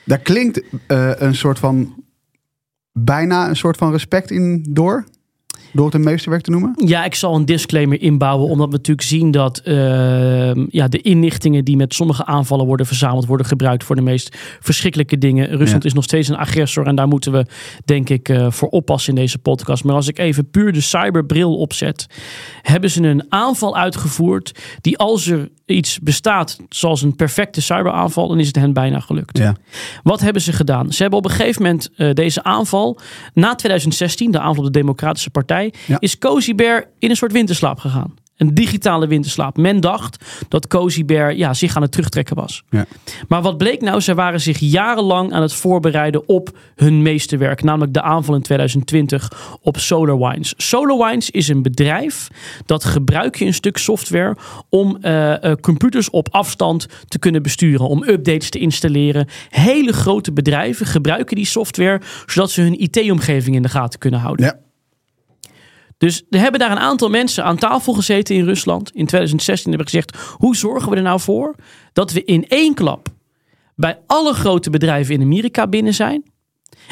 Daar 0.05 0.19
klinkt 0.19 0.63
uh, 0.89 1.11
een 1.15 1.35
soort 1.35 1.59
van 1.59 2.05
bijna 2.93 3.49
een 3.49 3.57
soort 3.57 3.77
van 3.77 3.91
respect 3.91 4.31
in 4.31 4.67
door. 4.71 5.05
Door 5.73 5.85
het 5.85 5.95
een 5.95 6.03
meesterwerk 6.03 6.43
te 6.43 6.51
noemen? 6.51 6.75
Ja, 6.85 7.05
ik 7.05 7.15
zal 7.15 7.35
een 7.35 7.45
disclaimer 7.45 8.01
inbouwen. 8.01 8.49
Omdat 8.49 8.67
we 8.67 8.73
natuurlijk 8.77 9.07
zien 9.07 9.31
dat 9.31 9.61
uh, 9.65 10.55
ja, 10.69 10.89
de 10.89 11.01
inlichtingen 11.01 11.65
die 11.65 11.77
met 11.77 11.95
sommige 11.95 12.25
aanvallen 12.25 12.67
worden 12.67 12.87
verzameld, 12.87 13.27
worden 13.27 13.47
gebruikt 13.47 13.85
voor 13.85 13.97
de 13.97 14.03
meest 14.03 14.37
verschrikkelijke 14.61 15.19
dingen. 15.19 15.49
Rusland 15.49 15.83
Ja. 15.83 15.89
is 15.89 15.95
nog 15.95 16.05
steeds 16.05 16.29
een 16.29 16.37
agressor 16.37 16.87
en 16.87 16.95
daar 16.95 17.09
moeten 17.09 17.33
we 17.33 17.47
denk 17.85 18.09
ik 18.09 18.29
uh, 18.29 18.51
voor 18.51 18.69
oppassen 18.69 19.15
in 19.15 19.21
deze 19.21 19.39
podcast. 19.39 19.85
Maar 19.85 19.95
als 19.95 20.09
ik 20.09 20.19
even 20.19 20.51
puur 20.51 20.73
de 20.73 20.81
cyberbril 20.81 21.57
opzet, 21.57 22.07
hebben 22.63 22.91
ze 22.91 23.03
een 23.03 23.25
aanval 23.29 23.77
uitgevoerd 23.77 24.59
die 24.81 24.99
als 24.99 25.27
er 25.27 25.49
iets 25.73 25.99
bestaat 25.99 26.59
zoals 26.69 27.03
een 27.03 27.17
perfecte 27.17 27.61
cyberaanval, 27.61 28.29
dan 28.29 28.39
is 28.41 28.47
het 28.47 28.57
hen 28.57 28.73
bijna 28.73 29.01
gelukt. 29.01 29.39
Ja. 29.39 29.55
Wat 30.03 30.21
hebben 30.21 30.43
ze 30.43 30.53
gedaan? 30.53 30.93
Ze 30.93 31.01
hebben 31.03 31.19
op 31.21 31.25
een 31.25 31.31
gegeven 31.31 31.63
moment 31.63 31.89
uh, 31.97 32.13
deze 32.13 32.43
aanval, 32.43 32.99
na 33.35 33.55
2016, 33.55 34.31
de 34.31 34.39
aanval 34.39 34.65
op 34.65 34.73
de 34.73 34.79
Democratische 34.79 35.31
Partij, 35.31 35.73
Ja. 35.87 35.97
is 35.99 36.19
Cozy 36.19 36.55
Bear 36.55 36.85
in 36.99 37.11
een 37.11 37.17
soort 37.17 37.33
winterslaap 37.33 37.79
gegaan. 37.79 38.15
Een 38.43 38.55
digitale 38.55 39.07
winterslaap. 39.07 39.57
Men 39.57 39.81
dacht 39.81 40.25
dat 40.49 40.67
Cozy 40.67 41.05
Bear 41.05 41.35
ja, 41.37 41.55
zich 41.55 41.77
aan 41.77 41.83
het 41.83 41.93
terugtrekken 41.93 42.37
was. 42.37 42.63
Ja. 42.71 42.87
Maar 43.29 43.43
wat 43.43 43.59
bleek 43.59 43.81
nou? 43.81 44.01
Ze 44.01 44.15
waren 44.15 44.41
zich 44.41 44.59
jarenlang 44.59 45.33
aan 45.33 45.43
het 45.43 45.55
voorbereiden 45.55 46.29
op 46.29 46.59
hun 46.75 47.03
meesterwerk. 47.03 47.63
Namelijk 47.63 47.93
de 47.93 48.03
aanval 48.03 48.35
in 48.35 48.43
2020 48.43 49.33
op 49.61 49.79
SolarWinds. 49.79 50.55
SolarWinds 50.57 51.31
is 51.31 51.49
een 51.49 51.63
bedrijf 51.63 52.29
dat 52.67 52.85
gebruik 52.85 53.37
je 53.37 53.45
een 53.45 53.55
stuk 53.55 53.77
software 53.77 54.37
om 54.69 54.99
uh, 55.01 55.31
uh, 55.31 55.53
computers 55.61 56.11
op 56.11 56.29
afstand 56.31 56.87
te 57.09 57.19
kunnen 57.19 57.43
besturen. 57.43 57.89
Om 57.89 58.03
updates 58.07 58.51
te 58.51 58.59
installeren. 58.59 59.27
Hele 59.49 59.93
grote 59.93 60.33
bedrijven 60.33 60.87
gebruiken 60.87 61.37
die 61.37 61.47
software 61.47 62.01
zodat 62.27 62.51
ze 62.51 62.61
hun 62.61 62.81
IT-omgeving 62.81 63.57
in 63.57 63.63
de 63.63 63.69
gaten 63.69 63.99
kunnen 63.99 64.21
houden. 64.21 64.47
Ja. 64.47 64.72
Dus 66.03 66.23
er 66.31 66.39
hebben 66.41 66.61
daar 66.61 66.71
een 66.71 66.79
aantal 66.79 67.11
mensen 67.11 67.45
aan 67.45 67.57
tafel 67.57 67.93
gezeten 67.93 68.35
in 68.35 68.45
Rusland. 68.45 68.91
In 68.95 69.07
2016 69.07 69.69
hebben 69.69 69.89
gezegd: 69.89 70.17
hoe 70.37 70.57
zorgen 70.57 70.91
we 70.91 70.97
er 70.97 71.03
nou 71.03 71.21
voor 71.21 71.55
dat 71.93 72.13
we 72.13 72.25
in 72.25 72.49
één 72.49 72.75
klap 72.75 73.09
bij 73.77 73.99
alle 74.07 74.33
grote 74.33 74.71
bedrijven 74.71 75.15
in 75.15 75.23
Amerika 75.23 75.67
binnen 75.67 75.95
zijn? 75.95 76.25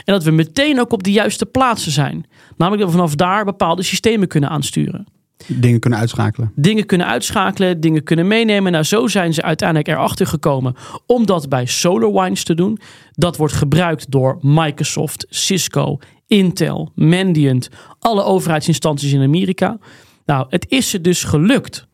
En 0.04 0.14
dat 0.14 0.24
we 0.24 0.30
meteen 0.30 0.80
ook 0.80 0.92
op 0.92 1.02
de 1.02 1.12
juiste 1.12 1.46
plaatsen 1.46 1.92
zijn. 1.92 2.26
Namelijk 2.56 2.82
dat 2.82 2.92
we 2.92 2.96
vanaf 2.96 3.14
daar 3.14 3.44
bepaalde 3.44 3.82
systemen 3.82 4.28
kunnen 4.28 4.50
aansturen. 4.50 5.06
Dingen 5.46 5.80
kunnen 5.80 5.98
uitschakelen. 5.98 6.52
Dingen 6.54 6.86
kunnen 6.86 7.06
uitschakelen, 7.06 7.80
dingen 7.80 8.02
kunnen 8.02 8.26
meenemen. 8.26 8.72
Nou, 8.72 8.84
zo 8.84 9.06
zijn 9.06 9.34
ze 9.34 9.42
uiteindelijk 9.42 9.88
erachter 9.88 10.26
gekomen 10.26 10.74
om 11.06 11.26
dat 11.26 11.48
bij 11.48 11.66
SolarWinds 11.66 12.44
te 12.44 12.54
doen. 12.54 12.78
Dat 13.10 13.36
wordt 13.36 13.54
gebruikt 13.54 14.10
door 14.10 14.38
Microsoft, 14.40 15.26
Cisco, 15.28 15.98
Intel, 16.30 16.92
Mandiant, 16.94 17.68
alle 17.98 18.22
overheidsinstanties 18.22 19.12
in 19.12 19.22
Amerika. 19.22 19.78
Nou, 20.24 20.46
het 20.48 20.66
is 20.68 20.90
ze 20.90 21.00
dus 21.00 21.24
gelukt 21.24 21.86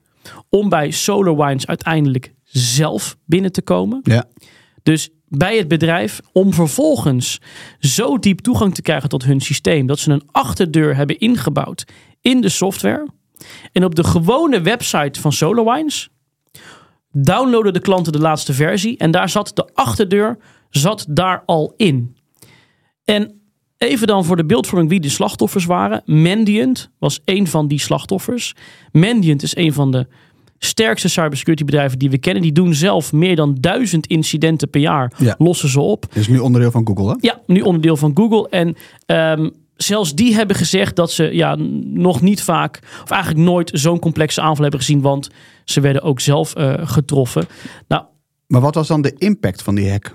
om 0.49 0.69
bij 0.69 0.91
SolarWinds 0.91 1.67
uiteindelijk 1.67 2.35
zelf 2.43 3.17
binnen 3.25 3.53
te 3.53 3.63
komen. 3.63 4.01
Ja. 4.03 4.25
Dus 4.83 5.11
bij 5.29 5.57
het 5.57 5.69
bedrijf 5.69 6.21
om 6.33 6.53
vervolgens 6.53 7.41
zo 7.79 8.19
diep 8.19 8.41
toegang 8.41 8.75
te 8.75 8.83
krijgen 8.83 9.09
tot 9.09 9.25
hun 9.25 9.41
systeem 9.41 9.87
dat 9.87 9.99
ze 9.99 10.11
een 10.11 10.29
achterdeur 10.31 10.97
hebben 10.97 11.19
ingebouwd 11.19 11.85
in 12.21 12.41
de 12.41 12.49
software. 12.49 13.09
En 13.73 13.85
op 13.85 13.95
de 13.95 14.05
gewone 14.05 14.61
website 14.61 15.21
van 15.21 15.33
SolarWinds 15.33 16.09
downloaden 17.13 17.73
de 17.73 17.81
klanten 17.81 18.13
de 18.13 18.19
laatste 18.19 18.53
versie 18.53 18.99
en 18.99 19.11
daar 19.11 19.29
zat 19.29 19.51
de 19.55 19.71
achterdeur 19.75 20.39
zat 20.71 21.07
daar 21.09 21.43
al 21.47 21.75
in. 21.77 22.17
En 23.05 23.41
Even 23.79 24.07
dan 24.07 24.25
voor 24.25 24.37
de 24.37 24.45
beeldvorming 24.45 24.91
wie 24.91 25.01
de 25.01 25.09
slachtoffers 25.09 25.65
waren. 25.65 26.03
Mandiant 26.05 26.91
was 26.99 27.21
een 27.25 27.47
van 27.47 27.69
die 27.69 27.81
slachtoffers. 27.81 28.55
Mandiant 28.93 29.43
is 29.43 29.57
een 29.57 29.73
van 29.73 29.91
de 29.91 30.07
sterkste 30.59 31.09
cybersecurity 31.09 31.65
bedrijven 31.65 31.99
die 31.99 32.11
we 32.11 32.19
kennen. 32.19 32.43
Die 32.43 32.53
doen 32.53 32.75
zelf 32.75 33.13
meer 33.13 33.37
dan 33.37 33.57
duizend 33.61 34.07
incidenten 34.07 34.71
per 34.71 34.81
jaar. 34.81 35.13
Ja. 35.19 35.35
Lossen 35.39 35.69
ze 35.69 35.81
op. 35.81 36.07
Dat 36.09 36.17
is 36.17 36.29
nu 36.29 36.39
onderdeel 36.39 36.71
van 36.71 36.87
Google, 36.87 37.09
hè? 37.09 37.15
Ja, 37.21 37.41
nu 37.47 37.61
onderdeel 37.61 37.97
van 37.97 38.11
Google. 38.15 38.49
En 38.49 38.77
um, 39.41 39.51
zelfs 39.77 40.15
die 40.15 40.35
hebben 40.35 40.57
gezegd 40.57 40.97
dat 40.97 41.11
ze 41.13 41.35
ja, 41.35 41.57
nog 41.85 42.21
niet 42.21 42.43
vaak, 42.43 42.81
of 43.03 43.11
eigenlijk 43.11 43.45
nooit 43.45 43.71
zo'n 43.75 43.99
complexe 43.99 44.41
aanval 44.41 44.63
hebben 44.63 44.81
gezien. 44.81 45.01
Want 45.01 45.29
Ze 45.65 45.81
werden 45.81 46.03
ook 46.03 46.21
zelf 46.21 46.55
eh, 46.55 46.75
getroffen. 46.79 47.47
Nou, 47.89 48.03
Maar 48.47 48.61
wat 48.61 48.75
was 48.75 48.89
dan 48.89 49.03
de 49.03 49.15
impact 49.19 49.63
van 49.63 49.75
die 49.75 49.91
hack? 49.91 50.15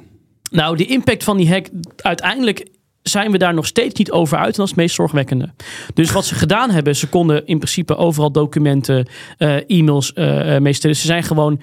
nou, 0.51 0.77
de 0.77 0.85
impact 0.85 1.23
van 1.23 1.37
die 1.37 1.49
hack, 1.49 1.69
uiteindelijk 1.97 2.67
zijn 3.03 3.31
we 3.31 3.37
daar 3.37 3.53
nog 3.53 3.65
steeds 3.65 3.99
niet 3.99 4.11
over 4.11 4.37
uit. 4.37 4.47
En 4.47 4.53
dat 4.53 4.63
is 4.63 4.71
het 4.71 4.79
meest 4.79 4.95
zorgwekkende. 4.95 5.49
Dus 5.93 6.11
wat 6.11 6.25
ze 6.25 6.35
gedaan 6.35 6.69
hebben, 6.69 6.95
ze 6.95 7.07
konden 7.07 7.47
in 7.47 7.57
principe 7.57 7.95
overal 7.95 8.31
documenten, 8.31 9.07
eh, 9.37 9.69
e-mails 9.69 10.13
eh 10.13 10.55
eh, 10.55 10.61
meestellen. 10.61 10.95
Ze 10.95 11.05
zijn 11.05 11.23
gewoon 11.23 11.59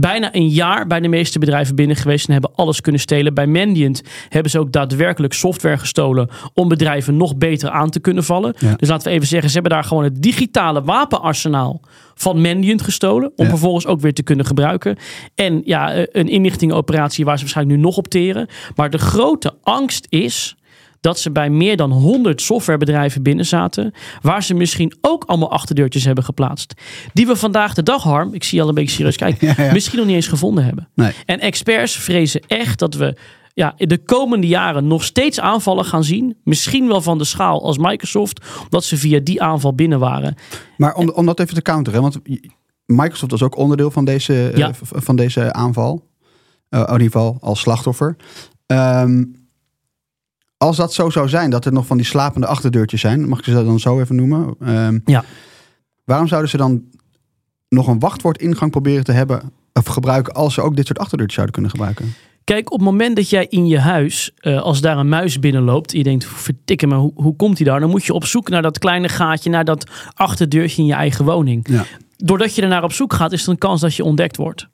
bijna 0.00 0.34
een 0.34 0.48
jaar 0.48 0.86
bij 0.86 1.00
de 1.00 1.08
meeste 1.08 1.38
bedrijven 1.38 1.74
binnen 1.74 1.96
geweest 1.96 2.26
en 2.26 2.32
hebben 2.32 2.50
alles 2.54 2.80
kunnen 2.80 3.00
stelen. 3.00 3.34
Bij 3.34 3.46
Mandiant 3.46 4.02
hebben 4.28 4.50
ze 4.50 4.58
ook 4.58 4.72
daadwerkelijk 4.72 5.32
software 5.32 5.78
gestolen 5.78 6.28
om 6.54 6.68
bedrijven 6.68 7.16
nog 7.16 7.36
beter 7.36 7.70
aan 7.70 7.90
te 7.90 8.00
kunnen 8.00 8.24
vallen. 8.24 8.54
Ja. 8.58 8.74
Dus 8.76 8.88
laten 8.88 9.08
we 9.08 9.14
even 9.14 9.26
zeggen, 9.26 9.48
ze 9.48 9.54
hebben 9.54 9.72
daar 9.72 9.84
gewoon 9.84 10.04
het 10.04 10.22
digitale 10.22 10.82
wapenarsenaal 10.82 11.80
van 12.14 12.40
Mandiant 12.40 12.82
gestolen. 12.82 13.32
Om 13.36 13.44
Ja. 13.44 13.50
vervolgens 13.50 13.86
ook 13.86 14.00
weer 14.00 14.14
te 14.14 14.22
kunnen 14.22 14.46
gebruiken. 14.46 14.96
En 15.34 15.62
ja, 15.64 15.92
eh, 15.92 16.06
een 16.12 16.28
inlichtingenoperatie 16.28 17.24
waar 17.24 17.34
ze 17.36 17.40
waarschijnlijk 17.42 17.76
nu 17.76 17.82
nog 17.84 17.96
op 17.96 18.08
teren. 18.08 18.46
Maar 18.76 18.90
de 18.90 18.98
grote 18.98 19.54
angst 19.62 20.06
is 20.08 20.56
dat 21.00 21.18
ze 21.18 21.30
bij 21.30 21.50
meer 21.50 21.76
dan 21.76 21.90
100 21.92 22.40
softwarebedrijven 22.42 23.22
binnen 23.22 23.46
zaten. 23.46 23.92
Waar 24.22 24.42
ze 24.42 24.54
misschien 24.54 24.94
ook 25.00 25.24
allemaal 25.24 25.50
achterdeurtjes 25.50 26.04
hebben 26.04 26.24
geplaatst. 26.24 26.74
Die 27.12 27.26
we 27.26 27.36
vandaag 27.36 27.74
de 27.74 27.82
dag, 27.82 28.02
Harm, 28.02 28.34
ik 28.34 28.44
zie 28.44 28.56
je 28.56 28.62
al 28.62 28.68
een 28.68 28.74
beetje 28.74 28.94
serieus 28.94 29.16
kijken, 29.26 29.46
Ja, 29.48 29.54
ja. 29.64 29.72
misschien 29.72 29.98
nog 29.98 30.06
niet 30.06 30.16
eens 30.16 30.28
gevonden 30.28 30.64
hebben. 30.64 30.88
Nee. 30.94 31.12
En 31.26 31.40
experts 31.40 31.96
vrezen 31.96 32.40
echt 32.46 32.78
dat 32.78 32.94
we 32.94 33.16
ja, 33.54 33.74
in 33.76 33.88
de 33.88 33.98
komende 34.04 34.46
jaren 34.46 34.86
nog 34.86 35.04
steeds 35.04 35.40
aanvallen 35.40 35.84
gaan 35.84 36.04
zien. 36.04 36.36
Misschien 36.44 36.86
wel 36.88 37.00
van 37.02 37.18
de 37.18 37.24
schaal 37.24 37.62
als 37.64 37.78
Microsoft, 37.78 38.40
omdat 38.64 38.84
ze 38.84 38.96
via 38.96 39.20
die 39.22 39.42
aanval 39.42 39.74
binnen 39.74 39.98
waren. 39.98 40.34
Maar 40.76 40.94
om, 40.94 41.10
om 41.10 41.26
dat 41.26 41.40
even 41.40 41.54
te 41.54 41.62
counteren, 41.62 42.02
want 42.02 42.18
Microsoft 42.86 43.30
was 43.30 43.42
ook 43.42 43.56
onderdeel 43.56 43.90
van 43.90 44.04
deze, 44.04 44.48
eh, 44.50 44.56
Ja. 44.58 44.70
van 44.82 45.16
deze 45.16 45.52
aanval. 45.52 46.08
Eh, 46.68 46.80
in 46.80 46.86
ieder 46.92 47.06
geval 47.06 47.36
als 47.40 47.60
slachtoffer. 47.60 48.16
Ehm, 48.66 49.24
als 50.62 50.76
dat 50.76 50.92
zo 50.94 51.10
zou 51.10 51.28
zijn, 51.28 51.50
dat 51.50 51.64
er 51.64 51.72
nog 51.72 51.86
van 51.86 51.96
die 51.96 52.06
slapende 52.06 52.46
achterdeurtjes 52.46 53.00
zijn, 53.00 53.28
mag 53.28 53.38
ik 53.38 53.44
ze 53.44 53.52
dat 53.52 53.64
dan 53.64 53.80
zo 53.80 54.00
even 54.00 54.14
noemen? 54.16 54.54
Ehm, 54.60 54.98
Ja. 55.04 55.24
Waarom 56.04 56.28
zouden 56.28 56.50
ze 56.50 56.56
dan 56.56 56.82
nog 57.68 57.86
een 57.86 57.98
wachtwoordingang 57.98 58.70
proberen 58.70 59.04
te 59.04 59.12
hebben 59.12 59.52
of 59.72 59.86
gebruiken 59.86 60.34
als 60.34 60.54
ze 60.54 60.60
ook 60.60 60.76
dit 60.76 60.86
soort 60.86 60.98
achterdeurtjes 60.98 61.34
zouden 61.34 61.54
kunnen 61.54 61.70
gebruiken? 61.70 62.14
Kijk, 62.44 62.72
op 62.72 62.78
het 62.78 62.88
moment 62.88 63.16
dat 63.16 63.30
jij 63.30 63.46
in 63.48 63.66
je 63.66 63.78
huis, 63.78 64.30
eh, 64.36 64.60
als 64.60 64.80
daar 64.80 64.98
een 64.98 65.08
muis 65.08 65.38
binnenloopt, 65.38 65.92
en 65.92 65.98
je 65.98 66.04
denkt, 66.04 66.24
vertikken 66.24 66.88
me, 66.88 66.94
hoe, 66.94 67.12
hoe 67.14 67.36
komt 67.36 67.58
hij 67.58 67.66
daar? 67.66 67.80
Dan 67.80 67.90
moet 67.90 68.04
je 68.04 68.12
op 68.12 68.24
zoek 68.24 68.48
naar 68.48 68.62
dat 68.62 68.78
kleine 68.78 69.08
gaatje, 69.08 69.50
naar 69.50 69.64
dat 69.64 69.90
achterdeurtje 70.14 70.82
in 70.82 70.88
je 70.88 70.94
eigen 70.94 71.24
woning. 71.24 71.66
Ja. 71.70 71.84
Doordat 72.16 72.54
je 72.54 72.62
er 72.62 72.68
naar 72.68 72.82
op 72.82 72.92
zoek 72.92 73.12
gaat, 73.12 73.32
is 73.32 73.42
er 73.42 73.48
een 73.48 73.58
kans 73.58 73.80
dat 73.80 73.94
je 73.94 74.04
ontdekt 74.04 74.36
wordt. 74.36 74.68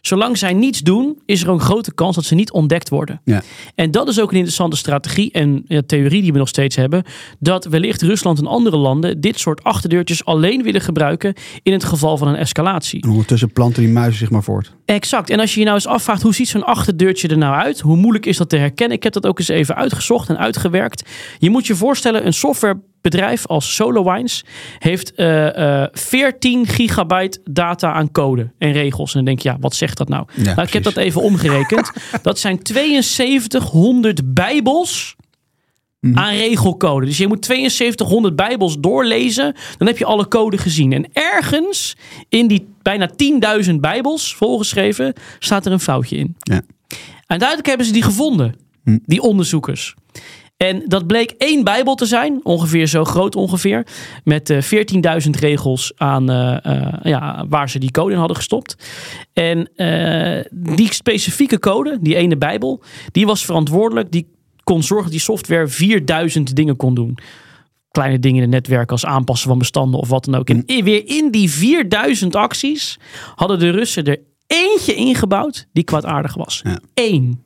Zolang 0.00 0.38
zij 0.38 0.52
niets 0.52 0.80
doen, 0.80 1.18
is 1.26 1.42
er 1.42 1.50
ook 1.50 1.58
een 1.58 1.64
grote 1.64 1.94
kans 1.94 2.14
dat 2.14 2.24
ze 2.24 2.34
niet 2.34 2.52
ontdekt 2.52 2.88
worden. 2.88 3.20
Ja. 3.24 3.42
En 3.74 3.90
dat 3.90 4.08
is 4.08 4.20
ook 4.20 4.30
een 4.30 4.36
interessante 4.36 4.76
strategie 4.76 5.32
en 5.32 5.62
ja, 5.66 5.82
theorie 5.86 6.22
die 6.22 6.32
we 6.32 6.38
nog 6.38 6.48
steeds 6.48 6.76
hebben. 6.76 7.04
Dat 7.38 7.64
wellicht 7.64 8.02
Rusland 8.02 8.38
en 8.38 8.46
andere 8.46 8.76
landen 8.76 9.20
dit 9.20 9.38
soort 9.38 9.64
achterdeurtjes 9.64 10.24
alleen 10.24 10.62
willen 10.62 10.80
gebruiken 10.80 11.34
in 11.62 11.72
het 11.72 11.84
geval 11.84 12.16
van 12.16 12.28
een 12.28 12.36
escalatie. 12.36 13.02
En 13.02 13.10
ondertussen 13.10 13.52
planten 13.52 13.82
die 13.82 13.92
muizen 13.92 14.18
zich 14.18 14.30
maar 14.30 14.42
voort. 14.42 14.76
Exact. 14.84 15.30
En 15.30 15.40
als 15.40 15.52
je 15.52 15.58
je 15.58 15.64
nou 15.64 15.76
eens 15.76 15.86
afvraagt, 15.86 16.22
hoe 16.22 16.34
ziet 16.34 16.48
zo'n 16.48 16.64
achterdeurtje 16.64 17.28
er 17.28 17.38
nou 17.38 17.54
uit? 17.54 17.80
Hoe 17.80 17.96
moeilijk 17.96 18.26
is 18.26 18.36
dat 18.36 18.48
te 18.48 18.56
herkennen? 18.56 18.96
Ik 18.96 19.02
heb 19.02 19.12
dat 19.12 19.26
ook 19.26 19.38
eens 19.38 19.48
even 19.48 19.74
uitgezocht 19.74 20.28
en 20.28 20.38
uitgewerkt. 20.38 21.08
Je 21.38 21.50
moet 21.50 21.66
je 21.66 21.74
voorstellen, 21.74 22.26
een 22.26 22.32
softwarebedrijf 23.08 23.46
als 23.46 23.74
SolarWinds 23.74 24.44
heeft 24.78 25.14
eh, 25.14 25.82
eh, 25.82 25.88
14 25.92 26.66
gigabyte 26.66 27.40
data 27.44 27.92
aan 27.92 28.10
code 28.10 28.50
en 28.58 28.72
regels. 28.72 29.10
En 29.10 29.16
dan 29.16 29.24
denk 29.24 29.40
je, 29.40 29.48
ja, 29.48 29.56
wat 29.60 29.74
zegt 29.74 29.98
dat 29.98 30.08
nou? 30.08 30.26
Ja, 30.34 30.54
nou 30.54 30.66
ik 30.66 30.72
heb 30.72 30.82
dat 30.82 30.96
even 30.96 31.22
omgerekend. 31.22 31.90
dat 32.22 32.38
zijn 32.38 32.60
7200 32.62 34.34
bijbels 34.34 35.16
Mhm. 36.00 36.18
aan 36.18 36.34
regelcode. 36.34 37.06
Dus 37.06 37.16
je 37.16 37.26
moet 37.28 37.44
7200 37.44 38.36
bijbels 38.36 38.78
doorlezen. 38.80 39.54
Dan 39.78 39.86
heb 39.86 39.98
je 39.98 40.04
alle 40.04 40.28
code 40.28 40.58
gezien. 40.58 40.92
En 40.92 41.06
ergens 41.12 41.96
in 42.28 42.46
die 42.46 42.68
bijna 42.82 43.10
10.000 43.64 43.74
bijbels 43.80 44.34
volgeschreven 44.34 45.12
staat 45.38 45.66
er 45.66 45.72
een 45.72 45.80
foutje 45.80 46.16
in. 46.16 46.36
Ja. 46.38 46.62
En 47.26 47.38
duidelijk 47.38 47.68
hebben 47.68 47.86
ze 47.86 47.92
die 47.92 48.02
gevonden. 48.02 48.54
Hm. 48.84 48.98
Die 49.04 49.20
onderzoekers. 49.22 49.94
En 50.58 50.82
dat 50.86 51.06
bleek 51.06 51.30
één 51.30 51.64
bijbel 51.64 51.94
te 51.94 52.06
zijn. 52.06 52.40
Ongeveer 52.42 52.86
zo 52.86 53.04
groot 53.04 53.36
ongeveer. 53.36 53.86
Met 54.24 54.50
eh 54.50 54.62
14.000 55.24 55.30
regels 55.40 55.92
aan 55.96 56.30
eh, 56.30 56.64
eh, 56.64 56.92
ja, 57.02 57.44
waar 57.48 57.70
ze 57.70 57.78
die 57.78 57.90
code 57.90 58.12
in 58.12 58.18
hadden 58.18 58.36
gestopt. 58.36 58.76
En 59.32 59.68
eh, 59.76 60.44
die 60.50 60.92
specifieke 60.94 61.58
code, 61.58 61.98
die 62.00 62.16
ene 62.16 62.36
bijbel, 62.36 62.82
die 63.12 63.26
was 63.26 63.44
verantwoordelijk. 63.44 64.10
Die 64.12 64.26
kon 64.64 64.82
zorgen 64.82 65.04
dat 65.04 65.12
die 65.14 65.22
software 65.22 65.68
4000 65.68 66.56
dingen 66.56 66.76
kon 66.76 66.94
doen. 66.94 67.18
Kleine 67.90 68.18
dingen 68.18 68.36
in 68.36 68.42
het 68.42 68.50
netwerk 68.50 68.90
als 68.90 69.04
aanpassen 69.06 69.48
van 69.48 69.58
bestanden 69.58 70.00
of 70.00 70.08
wat 70.08 70.24
dan 70.24 70.34
ook. 70.34 70.48
En 70.48 70.62
i- 70.66 70.82
weer 70.82 71.02
in 71.06 71.30
die 71.30 71.50
4000 71.50 72.34
acties 72.36 72.98
hadden 73.34 73.58
de 73.58 73.70
Russen 73.70 74.04
er 74.04 74.18
eentje 74.46 74.94
ingebouwd 74.94 75.66
die 75.72 75.84
kwaadaardig 75.84 76.34
was. 76.34 76.60
Ja. 76.64 76.78
Eén. 76.94 77.42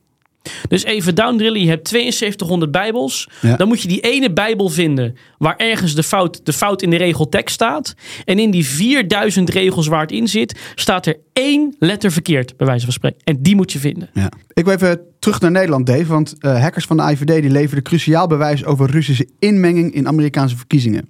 Dus 0.68 0.84
even 0.84 1.14
downdrillen, 1.14 1.60
je 1.60 1.68
hebt 1.68 1.88
7200 1.88 2.70
bijbels. 2.70 3.28
Ja. 3.40 3.56
Dan 3.56 3.68
moet 3.68 3.82
je 3.82 3.88
die 3.88 4.00
ene 4.00 4.32
bijbel 4.32 4.68
vinden 4.68 5.16
waar 5.38 5.56
ergens 5.56 5.94
de 5.94 6.02
fout, 6.02 6.40
de 6.44 6.52
fout 6.52 6.82
in 6.82 6.90
de 6.90 6.96
regeltekst 6.96 7.54
staat. 7.54 7.94
En 8.24 8.38
in 8.38 8.50
die 8.50 8.66
4000 8.66 9.50
regels 9.50 9.86
waar 9.86 10.00
het 10.00 10.12
in 10.12 10.28
zit, 10.28 10.58
staat 10.74 11.06
er 11.06 11.16
één 11.32 11.76
letter 11.78 12.12
verkeerd, 12.12 12.56
bij 12.56 12.66
wijze 12.66 12.84
van 12.84 12.92
spreken. 12.92 13.20
En 13.24 13.42
die 13.42 13.56
moet 13.56 13.72
je 13.72 13.78
vinden. 13.78 14.10
Ja. 14.12 14.30
Ik 14.52 14.64
wil 14.64 14.74
even 14.74 15.00
terug 15.18 15.40
naar 15.40 15.50
Nederland, 15.50 15.86
Dave. 15.86 16.06
Want 16.06 16.34
eh, 16.38 16.60
hackers 16.60 16.84
van 16.84 16.96
de 16.96 17.02
IVD 17.02 17.42
die 17.42 17.50
leverden 17.50 17.82
cruciaal 17.82 18.26
bewijs 18.26 18.64
over 18.64 18.90
Russische 18.90 19.28
inmenging 19.38 19.94
in 19.94 20.06
Amerikaanse 20.06 20.56
verkiezingen. 20.56 21.08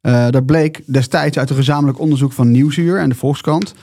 Eh, 0.00 0.28
dat 0.30 0.46
bleek 0.46 0.82
destijds 0.86 1.38
uit 1.38 1.50
een 1.50 1.56
gezamenlijk 1.56 1.98
onderzoek 1.98 2.32
van 2.32 2.50
Nieuwsuur 2.50 2.98
en 2.98 3.08
de 3.08 3.14
Volkskrant. 3.14 3.74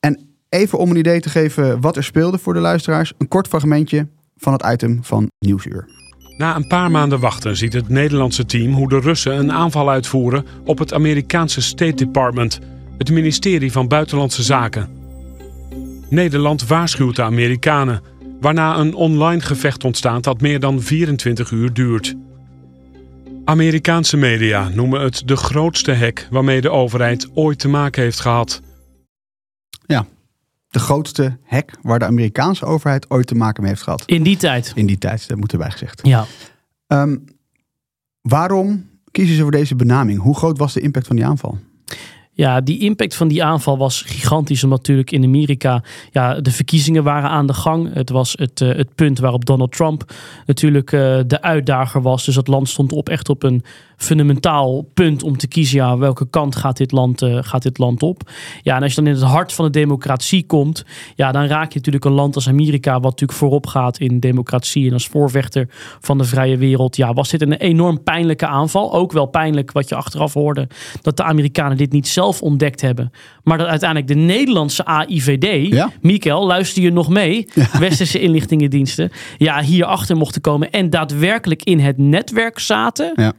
En 0.00 0.31
even 0.52 0.78
om 0.78 0.90
een 0.90 0.96
idee 0.96 1.20
te 1.20 1.28
geven 1.28 1.80
wat 1.80 1.96
er 1.96 2.04
speelde 2.04 2.38
voor 2.38 2.54
de 2.54 2.60
luisteraars, 2.60 3.12
een 3.18 3.28
kort 3.28 3.48
fragmentje 3.48 4.08
van 4.36 4.52
het 4.52 4.66
item 4.72 5.04
van 5.04 5.30
Nieuwsuur. 5.38 5.88
Na 6.36 6.56
een 6.56 6.66
paar 6.66 6.90
maanden 6.90 7.20
wachten 7.20 7.56
ziet 7.56 7.72
het 7.72 7.88
Nederlandse 7.88 8.46
team 8.46 8.72
hoe 8.72 8.88
de 8.88 9.00
Russen 9.00 9.38
een 9.38 9.52
aanval 9.52 9.90
uitvoeren 9.90 10.46
op 10.64 10.78
het 10.78 10.94
Amerikaanse 10.94 11.60
State 11.60 11.94
Department, 11.94 12.58
het 12.98 13.10
ministerie 13.10 13.72
van 13.72 13.88
Buitenlandse 13.88 14.42
Zaken. 14.42 14.88
Nederland 16.08 16.66
waarschuwt 16.66 17.16
de 17.16 17.22
Amerikanen, 17.22 18.02
waarna 18.40 18.78
een 18.78 18.94
online 18.94 19.40
gevecht 19.40 19.84
ontstaat 19.84 20.24
dat 20.24 20.40
meer 20.40 20.60
dan 20.60 20.82
24 20.82 21.50
uur 21.50 21.72
duurt. 21.72 22.14
Amerikaanse 23.44 24.16
media 24.16 24.68
noemen 24.68 25.00
het 25.00 25.22
de 25.26 25.36
grootste 25.36 25.94
hack 25.94 26.26
waarmee 26.30 26.60
de 26.60 26.70
overheid 26.70 27.28
ooit 27.34 27.58
te 27.58 27.68
maken 27.68 28.02
heeft 28.02 28.20
gehad. 28.20 28.60
De 30.72 30.78
grootste 30.78 31.38
hack 31.44 31.70
waar 31.82 31.98
de 31.98 32.04
Amerikaanse 32.04 32.64
overheid 32.64 33.10
ooit 33.10 33.26
te 33.26 33.34
maken 33.34 33.62
mee 33.62 33.70
heeft 33.70 33.82
gehad. 33.82 34.02
In 34.06 34.22
die 34.22 34.36
tijd. 34.36 34.72
In 34.74 34.86
die 34.86 34.98
tijd, 34.98 35.28
dat 35.28 35.38
moet 35.38 35.52
erbij 35.52 35.70
gezegd. 35.70 36.00
Ja. 36.02 36.26
Ehm, 36.86 37.16
waarom 38.20 38.86
kiezen 39.10 39.36
ze 39.36 39.42
voor 39.42 39.50
deze 39.50 39.76
benaming? 39.76 40.20
Hoe 40.20 40.36
groot 40.36 40.58
was 40.58 40.72
de 40.72 40.80
impact 40.80 41.06
van 41.06 41.16
die 41.16 41.26
aanval? 41.26 41.58
Ja, 42.34 42.60
die 42.60 42.78
impact 42.78 43.14
van 43.14 43.28
die 43.28 43.44
aanval 43.44 43.78
was 43.78 44.02
gigantisch. 44.02 44.64
Omdat 44.64 44.78
natuurlijk 44.78 45.10
in 45.10 45.24
Amerika 45.24 45.82
ja, 46.10 46.40
de 46.40 46.50
verkiezingen 46.50 47.04
waren 47.04 47.30
aan 47.30 47.46
de 47.46 47.54
gang. 47.54 47.94
Het 47.94 48.10
was 48.10 48.32
het, 48.38 48.60
eh, 48.60 48.76
het 48.76 48.94
punt 48.94 49.18
waarop 49.18 49.44
Donald 49.44 49.72
Trump 49.72 50.12
natuurlijk 50.46 50.92
eh, 50.92 51.18
de 51.26 51.42
uitdager 51.42 52.02
was. 52.02 52.24
Dus 52.24 52.36
het 52.36 52.48
land 52.48 52.68
stond 52.68 52.92
op 52.92 53.08
echt 53.08 53.28
op 53.28 53.42
een 53.42 53.62
fundamentaal 54.02 54.82
punt 54.94 55.22
om 55.22 55.36
te 55.36 55.48
kiezen. 55.48 55.76
Ja, 55.76 55.98
welke 55.98 56.30
kant 56.30 56.56
gaat 56.56 56.76
dit, 56.76 56.92
land, 56.92 57.22
eh, 57.22 57.38
gaat 57.40 57.62
dit 57.62 57.78
land 57.78 58.02
op? 58.02 58.30
Ja, 58.62 58.76
en 58.76 58.82
als 58.82 58.94
je 58.94 59.02
dan 59.02 59.12
in 59.12 59.20
het 59.20 59.30
hart 59.30 59.52
van 59.52 59.64
de 59.64 59.70
democratie 59.70 60.46
komt. 60.46 60.84
Ja, 61.14 61.32
dan 61.32 61.44
raak 61.44 61.68
je 61.68 61.76
natuurlijk 61.76 62.04
een 62.04 62.12
land 62.12 62.34
als 62.34 62.48
Amerika. 62.48 62.92
Wat 62.92 63.02
natuurlijk 63.02 63.38
voorop 63.38 63.66
gaat 63.66 63.98
in 63.98 64.20
democratie. 64.20 64.86
En 64.86 64.92
als 64.92 65.06
voorvechter 65.06 65.68
van 66.00 66.18
de 66.18 66.24
vrije 66.24 66.56
wereld. 66.56 66.96
Ja, 66.96 67.12
was 67.12 67.28
dit 67.30 67.42
een 67.42 67.52
enorm 67.52 68.02
pijnlijke 68.02 68.46
aanval. 68.46 68.92
Ook 68.92 69.12
wel 69.12 69.26
pijnlijk 69.26 69.72
wat 69.72 69.88
je 69.88 69.94
achteraf 69.94 70.32
hoorde. 70.32 70.68
Dat 71.02 71.16
de 71.16 71.22
Amerikanen 71.22 71.76
dit 71.76 71.92
niet 71.92 72.08
zelf 72.08 72.42
ontdekt 72.42 72.80
hebben. 72.80 73.10
Maar 73.42 73.58
dat 73.58 73.66
uiteindelijk 73.66 74.08
de 74.08 74.18
Nederlandse 74.18 74.84
AIVD. 74.84 75.72
Ja. 75.72 75.90
Mikael, 76.00 76.46
luister 76.46 76.82
je 76.82 76.90
nog 76.90 77.08
mee? 77.08 77.48
Westerse 77.78 78.20
inlichtingendiensten. 78.20 79.10
Ja, 79.38 79.60
hierachter 79.62 80.16
mochten 80.16 80.40
komen. 80.40 80.70
En 80.70 80.90
daadwerkelijk 80.90 81.62
in 81.62 81.78
het 81.78 81.98
netwerk 81.98 82.58
zaten. 82.58 83.12
Ja. 83.14 83.32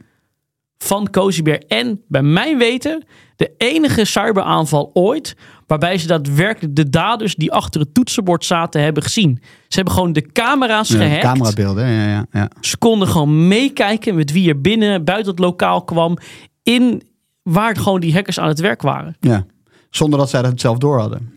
Van 0.77 1.09
Cozybear. 1.09 1.57
En 1.67 2.01
bij 2.07 2.21
mijn 2.23 2.57
weten 2.57 3.05
de 3.35 3.51
enige 3.57 4.05
cyberaanval 4.05 4.89
ooit. 4.93 5.35
Waarbij 5.67 5.97
ze 5.97 6.07
daadwerkelijk 6.07 6.75
de 6.75 6.89
daders 6.89 7.35
die 7.35 7.51
achter 7.51 7.81
het 7.81 7.93
toetsenbord 7.93 8.45
zaten 8.45 8.81
hebben 8.81 9.03
gezien. 9.03 9.39
Ze 9.67 9.75
hebben 9.75 9.93
gewoon 9.93 10.13
de 10.13 10.31
camera's 10.31 10.89
Ja, 10.89 10.97
gehackt. 10.97 11.21
camerabeelden, 11.23 11.87
ja, 11.87 12.07
ja, 12.07 12.25
ja. 12.31 12.49
Ze 12.61 12.77
konden 12.77 13.07
gewoon 13.07 13.47
meekijken 13.47 14.15
met 14.15 14.31
wie 14.31 14.49
er 14.49 14.61
binnen, 14.61 15.03
buiten 15.03 15.31
het 15.31 15.39
lokaal 15.39 15.83
kwam. 15.83 16.17
In 16.63 17.01
waar 17.43 17.75
gewoon 17.77 17.99
die 17.99 18.13
hackers 18.13 18.39
aan 18.39 18.47
het 18.47 18.59
werk 18.59 18.81
waren. 18.81 19.15
ja. 19.19 19.45
Zonder 19.89 20.19
dat 20.19 20.29
zij 20.29 20.41
dat 20.41 20.59
zelf 20.59 20.77
door 20.77 20.99
hadden. 20.99 21.32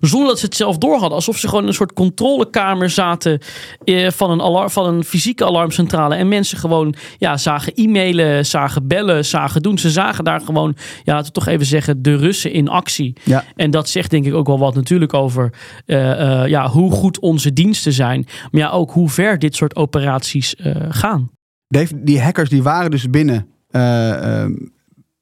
Zonder 0.00 0.28
dat 0.28 0.38
ze 0.38 0.44
het 0.44 0.56
zelf 0.56 0.78
door 0.78 0.92
hadden. 0.98 1.12
Alsof 1.12 1.38
ze 1.38 1.46
gewoon 1.48 1.62
in 1.62 1.68
een 1.68 1.74
soort 1.74 1.92
controlekamer 1.92 2.90
zaten 2.90 3.40
eh, 3.84 4.10
van, 4.10 4.30
een 4.30 4.40
alarm, 4.42 4.70
van 4.70 4.86
een 4.86 5.04
fysieke 5.04 5.44
alarmcentrale. 5.44 6.14
En 6.14 6.28
mensen 6.28 6.58
gewoon 6.58 6.94
ja, 7.18 7.36
zagen 7.36 7.72
e-mailen, 7.74 8.46
zagen 8.46 8.86
bellen, 8.86 9.24
zagen 9.24 9.62
doen. 9.62 9.78
Ze 9.78 9.90
zagen 9.90 10.24
daar 10.24 10.40
gewoon, 10.40 10.76
ja, 11.04 11.12
laten 11.14 11.26
we 11.26 11.38
toch 11.38 11.46
even 11.46 11.66
zeggen, 11.66 12.02
de 12.02 12.16
Russen 12.16 12.52
in 12.52 12.68
actie. 12.68 13.16
Ja. 13.24 13.44
En 13.56 13.70
dat 13.70 13.88
zegt 13.88 14.10
denk 14.10 14.26
ik 14.26 14.34
ook 14.34 14.46
wel 14.46 14.58
wat 14.58 14.74
natuurlijk 14.74 15.14
over 15.14 15.52
eh, 15.86 16.42
eh, 16.42 16.48
ja, 16.48 16.68
hoe 16.68 16.90
goed 16.90 17.18
onze 17.18 17.52
diensten 17.52 17.92
zijn. 17.92 18.26
Maar 18.50 18.60
ja, 18.60 18.70
ook 18.70 18.90
hoe 18.90 19.08
ver 19.08 19.38
dit 19.38 19.56
soort 19.56 19.76
operaties 19.76 20.54
gaan. 20.88 21.30
Dave, 21.68 22.02
die 22.04 22.20
hackers 22.20 22.48
die 22.48 22.62
waren 22.62 22.90
dus 22.90 23.10
binnen 23.10 23.46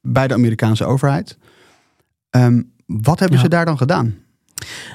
bij 0.03 0.28
de 0.28 0.34
Amerikaanse 0.34 0.84
overheid. 0.84 1.38
Ehm, 2.30 2.62
wat 2.86 3.18
hebben 3.18 3.36
Ja. 3.36 3.42
ze 3.42 3.49
daar 3.49 3.64
dan 3.64 3.76
gedaan? 3.78 4.14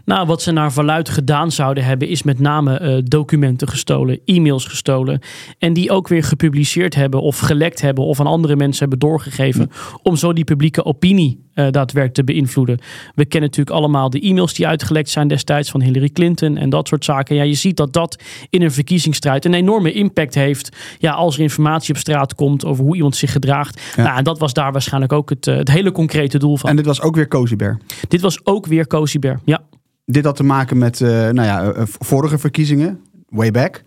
Nou, 0.05 0.27
wat 0.27 0.41
ze 0.41 0.51
naar 0.51 0.71
verluid 0.73 1.09
gedaan 1.09 1.51
zouden 1.51 1.83
hebben, 1.83 2.07
is 2.07 2.23
met 2.23 2.39
name 2.39 2.77
eh, 2.77 2.97
documenten 3.03 3.67
gestolen, 3.67 4.19
e-mails 4.25 4.65
gestolen. 4.65 5.19
En 5.59 5.73
die 5.73 5.91
ook 5.91 6.07
weer 6.07 6.23
gepubliceerd 6.23 6.95
hebben 6.95 7.21
of 7.21 7.39
gelekt 7.39 7.81
hebben 7.81 8.03
of 8.03 8.19
aan 8.19 8.27
andere 8.27 8.55
mensen 8.55 8.79
hebben 8.79 9.09
doorgegeven. 9.09 9.71
Om 10.01 10.15
zo 10.15 10.33
die 10.33 10.43
publieke 10.43 10.85
opinie 10.85 11.43
eh, 11.53 11.63
daadwerkelijk 11.71 12.13
te 12.13 12.23
beïnvloeden. 12.23 12.79
We 13.15 13.25
kennen 13.25 13.49
natuurlijk 13.49 13.75
allemaal 13.75 14.09
de 14.09 14.19
e-mails 14.19 14.53
die 14.53 14.67
uitgelekt 14.67 15.09
zijn 15.09 15.27
destijds 15.27 15.71
van 15.71 15.81
Hillary 15.81 16.09
Clinton 16.09 16.57
en 16.57 16.69
dat 16.69 16.87
soort 16.87 17.05
zaken. 17.05 17.35
Ja, 17.35 17.43
je 17.43 17.53
ziet 17.53 17.77
dat 17.77 17.93
dat 17.93 18.23
in 18.49 18.61
een 18.61 18.71
verkiezingsstrijd 18.71 19.45
een 19.45 19.53
enorme 19.53 19.91
impact 19.91 20.35
heeft. 20.35 20.77
Ja, 20.97 21.11
als 21.11 21.35
er 21.35 21.41
informatie 21.41 21.93
op 21.93 21.99
straat 21.99 22.35
komt 22.35 22.65
over 22.65 22.83
hoe 22.83 22.95
iemand 22.95 23.15
zich 23.15 23.31
gedraagt. 23.31 23.81
Ja. 23.95 24.03
Nou, 24.03 24.17
en 24.17 24.23
dat 24.23 24.39
was 24.39 24.53
daar 24.53 24.71
waarschijnlijk 24.71 25.13
ook 25.13 25.29
het, 25.29 25.47
eh, 25.47 25.55
het 25.55 25.69
hele 25.69 25.91
concrete 25.91 26.37
doel 26.37 26.57
van. 26.57 26.69
En 26.69 26.75
dit 26.75 26.85
was 26.85 27.01
ook 27.01 27.15
weer 27.15 27.27
Cozy 27.27 27.55
Bear. 27.55 27.77
Dit 28.07 28.21
was 28.21 28.45
ook 28.45 28.65
weer 28.65 28.87
Cozy 28.87 29.19
Bear. 29.19 29.39
Ja. 29.45 29.61
Dit 30.05 30.25
had 30.25 30.35
te 30.35 30.43
maken 30.43 30.77
met 30.77 31.01
eh, 31.01 31.09
nou 31.09 31.43
ja, 31.43 31.73
vorige 31.85 32.37
verkiezingen, 32.37 32.99
way 33.29 33.51
back. 33.51 33.83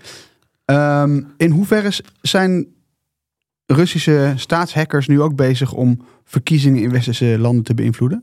Ehm, 0.64 1.22
in 1.36 1.50
hoeverre 1.50 1.92
zijn 2.20 2.66
Russische 3.66 4.32
staatshackers 4.36 5.06
nu 5.06 5.20
ook 5.20 5.36
bezig 5.36 5.72
om 5.72 6.00
verkiezingen 6.26 6.82
in 6.82 6.90
westerse 6.90 7.36
landen 7.38 7.64
te 7.64 7.74
beïnvloeden? 7.74 8.22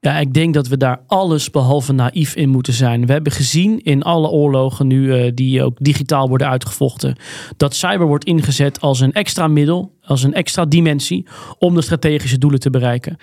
Ja, 0.00 0.18
ik 0.18 0.34
denk 0.34 0.54
dat 0.54 0.68
we 0.68 0.76
daar 0.76 1.00
alles 1.06 1.50
behalve 1.50 1.92
naïef 1.92 2.34
in 2.34 2.48
moeten 2.48 2.72
zijn. 2.72 3.06
We 3.06 3.12
hebben 3.12 3.32
gezien 3.32 3.80
in 3.82 4.02
alle 4.02 4.28
oorlogen 4.28 4.86
nu 4.86 5.12
eh, 5.12 5.32
die 5.34 5.62
ook 5.62 5.76
digitaal 5.80 6.28
worden 6.28 6.48
uitgevochten, 6.48 7.16
dat 7.56 7.74
cyber 7.74 8.06
wordt 8.06 8.24
ingezet 8.24 8.80
als 8.80 9.00
een 9.00 9.12
extra 9.12 9.48
middel, 9.48 9.92
als 10.02 10.22
een 10.22 10.34
extra 10.34 10.64
dimensie 10.64 11.26
om 11.58 11.74
de 11.74 11.82
strategische 11.82 12.38
doelen 12.38 12.60
te 12.60 12.70
bereiken. 12.70 13.16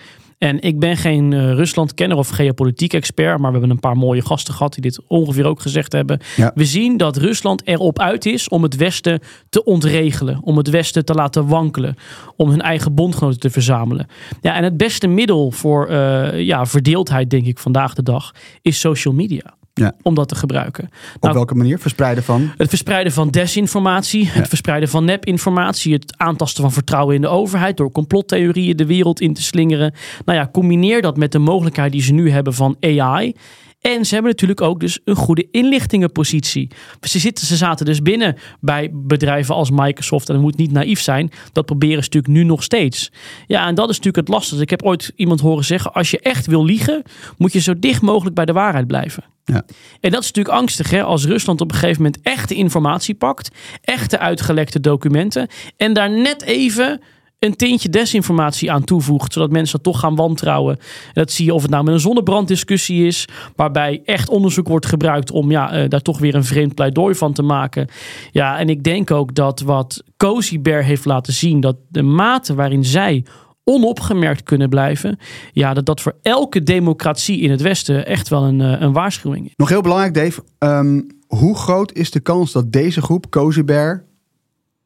En 0.44 0.62
ik 0.62 0.80
ben 0.80 0.98
geen 0.98 1.34
eh, 1.34 1.54
Rusland-kenner 1.54 2.18
of 2.18 2.30
geopolitiek 2.30 2.94
expert, 2.94 3.40
maar 3.40 3.52
we 3.52 3.58
hebben 3.58 3.70
een 3.70 3.80
paar 3.80 3.98
mooie 3.98 4.22
gasten 4.22 4.54
gehad 4.54 4.74
die 4.74 4.82
dit 4.82 5.00
ongeveer 5.08 5.46
ook 5.46 5.62
gezegd 5.62 5.92
hebben. 5.92 6.20
Ja. 6.36 6.52
We 6.56 6.66
zien 6.66 6.98
dat 6.98 7.18
Rusland 7.18 7.68
erop 7.68 8.00
uit 8.00 8.26
is 8.26 8.50
om 8.50 8.64
het 8.64 8.76
Westen 8.76 9.20
te 9.50 9.64
ontregelen, 9.64 10.40
om 10.42 10.58
het 10.58 10.70
Westen 10.70 11.06
te 11.06 11.14
laten 11.14 11.48
wankelen, 11.48 11.96
om 12.36 12.50
hun 12.50 12.62
eigen 12.62 12.94
bondgenoten 12.94 13.40
te 13.40 13.50
verzamelen. 13.50 14.08
Ja, 14.42 14.56
en 14.56 14.64
het 14.64 14.78
beste 14.78 15.08
middel 15.08 15.52
voor 15.52 15.88
eh, 15.88 16.40
ja, 16.40 16.66
verdeeldheid, 16.66 17.30
denk 17.30 17.46
ik, 17.46 17.60
vandaag 17.60 17.94
de 17.94 18.04
dag, 18.04 18.32
is 18.62 18.80
social 18.80 19.14
media. 19.14 19.54
Ja. 19.74 19.94
Om 20.02 20.16
dat 20.16 20.28
te 20.28 20.36
gebruiken. 20.36 20.84
Op 21.16 21.22
Nou, 21.22 21.34
welke 21.34 21.56
manier? 21.56 21.80
Verspreiden 21.80 22.24
van? 22.24 22.52
het 22.58 22.70
verspreiden 22.70 23.14
van 23.14 23.30
desinformatie, 23.30 24.28
het 24.28 24.48
verspreiden 24.48 24.90
van 24.90 25.06
nepinformatie, 25.06 25.94
het 25.94 26.18
aantasten 26.18 26.64
van 26.64 26.72
vertrouwen 26.72 27.16
in 27.16 27.22
de 27.22 27.28
overheid 27.28 27.78
door 27.78 27.92
complottheorieën 27.92 28.78
de 28.78 28.86
wereld 28.86 29.22
in 29.22 29.34
te 29.34 29.42
slingeren. 29.42 29.94
Nou 30.26 30.38
ja, 30.38 30.50
combineer 30.52 31.02
dat 31.02 31.18
met 31.18 31.32
de 31.32 31.40
mogelijkheid 31.40 31.92
die 31.92 32.02
ze 32.02 32.14
nu 32.14 32.30
hebben 32.30 32.54
van 32.54 32.78
AI. 32.80 33.34
En 33.82 34.06
ze 34.06 34.14
hebben 34.14 34.32
natuurlijk 34.32 34.62
ook 34.62 34.80
dus 34.80 35.00
een 35.06 35.16
goede 35.16 35.48
inlichtingenpositie. 35.52 36.72
Ze, 37.02 37.20
zitten, 37.20 37.46
ze 37.46 37.56
zaten 37.56 37.86
dus 37.86 38.02
binnen 38.02 38.38
bij 38.60 38.90
bedrijven 38.94 39.56
als 39.56 39.72
Microsoft. 39.72 40.28
En 40.28 40.34
dat 40.34 40.44
moet 40.44 40.58
niet 40.58 40.72
naïef 40.72 41.02
zijn. 41.02 41.32
Dat 41.52 41.66
proberen 41.66 42.04
ze 42.04 42.10
natuurlijk 42.12 42.34
nu 42.34 42.44
nog 42.44 42.64
steeds. 42.64 43.12
Ja, 43.48 43.68
en 43.68 43.76
dat 43.76 43.90
is 43.90 43.96
natuurlijk 43.96 44.28
het 44.28 44.36
lastige. 44.36 44.62
Ik 44.62 44.70
heb 44.70 44.84
ooit 44.84 45.12
iemand 45.16 45.40
horen 45.40 45.66
zeggen: 45.66 45.94
als 45.94 46.12
je 46.12 46.20
echt 46.20 46.46
wil 46.46 46.66
liegen, 46.66 47.02
moet 47.38 47.54
je 47.54 47.60
zo 47.60 47.80
dicht 47.80 48.02
mogelijk 48.02 48.36
bij 48.36 48.46
de 48.46 48.54
waarheid 48.54 48.88
blijven. 48.88 49.24
Ja. 49.46 49.66
En 50.00 50.12
dat 50.12 50.22
is 50.22 50.32
natuurlijk 50.32 50.56
angstig 50.56 51.04
als 51.04 51.26
Rusland 51.26 51.62
op 51.62 51.72
een 51.72 51.78
gegeven 51.78 52.04
moment 52.04 52.22
echte 52.22 52.56
informatie 52.56 53.16
pakt, 53.16 53.50
echte 53.82 54.20
uitgelekte 54.20 54.80
documenten 54.80 55.48
en 55.78 55.94
daar 55.94 56.10
net 56.10 56.42
even 56.42 57.02
een 57.44 57.56
tintje 57.56 57.90
desinformatie 57.90 58.72
aan 58.72 58.84
toevoegt, 58.84 59.34
zodat 59.34 59.52
mensen 59.52 59.76
dat 59.76 59.84
toch 59.84 60.00
gaan 60.00 60.16
wantrouwen. 60.16 60.78
En 60.78 61.14
dat 61.14 61.32
zie 61.32 61.46
je 61.46 61.54
of 61.54 61.62
het 61.62 61.72
nou 61.72 61.84
met 61.84 61.94
een 61.94 62.00
zonnebranddiscussie 62.00 63.06
is, 63.06 63.28
waarbij 63.56 64.02
echt 64.06 64.30
onderzoek 64.30 64.68
wordt 64.68 64.86
gebruikt 64.86 65.32
om 65.32 65.52
ja, 65.52 65.72
eh, 65.72 65.90
daar 65.90 66.02
toch 66.02 66.20
weer 66.20 66.36
een 66.36 66.44
vreemd 66.44 66.76
pleidooi 66.76 67.16
van 67.16 67.34
te 67.34 67.42
maken. 67.42 67.88
Ja, 68.32 68.60
en 68.60 68.70
ik 68.70 68.84
denk 68.84 69.12
ook 69.12 69.36
dat 69.36 69.62
wat 69.62 70.04
Cozy 70.18 70.62
Bear 70.62 70.84
heeft 70.84 71.06
laten 71.06 71.34
zien, 71.34 71.60
dat 71.60 71.76
de 71.90 72.02
mate 72.02 72.54
waarin 72.54 72.86
zij 72.86 73.26
onopgemerkt 73.64 74.44
kunnen 74.44 74.70
blijven, 74.70 75.20
ja, 75.52 75.74
dat 75.74 75.86
dat 75.86 76.02
voor 76.02 76.16
elke 76.22 76.64
democratie 76.64 77.40
in 77.40 77.52
het 77.52 77.62
Westen 77.62 78.06
echt 78.06 78.30
wel 78.30 78.44
een, 78.44 78.62
eh, 78.62 78.82
een 78.82 78.94
waarschuwing 78.94 79.46
is. 79.46 79.54
Nog 79.56 79.70
heel 79.70 79.82
belangrijk, 79.82 80.14
Dave. 80.14 80.44
ehm, 80.58 81.02
hoe 81.28 81.56
groot 81.56 81.92
is 81.94 82.12
de 82.12 82.20
kans 82.20 82.52
dat 82.52 82.72
deze 82.72 83.02
groep, 83.02 83.30
Cozy 83.30 83.64
Bear, 83.64 84.04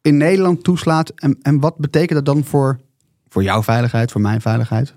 in 0.01 0.17
Nederland 0.17 0.63
toeslaat? 0.63 1.09
En, 1.15 1.37
en 1.41 1.59
wat 1.59 1.77
betekent 1.77 2.25
dat 2.25 2.35
dan 2.35 2.43
voor, 2.43 2.79
voor 3.29 3.43
jouw 3.43 3.63
veiligheid, 3.63 4.11
voor 4.11 4.21
mijn 4.21 4.41
veiligheid? 4.41 4.95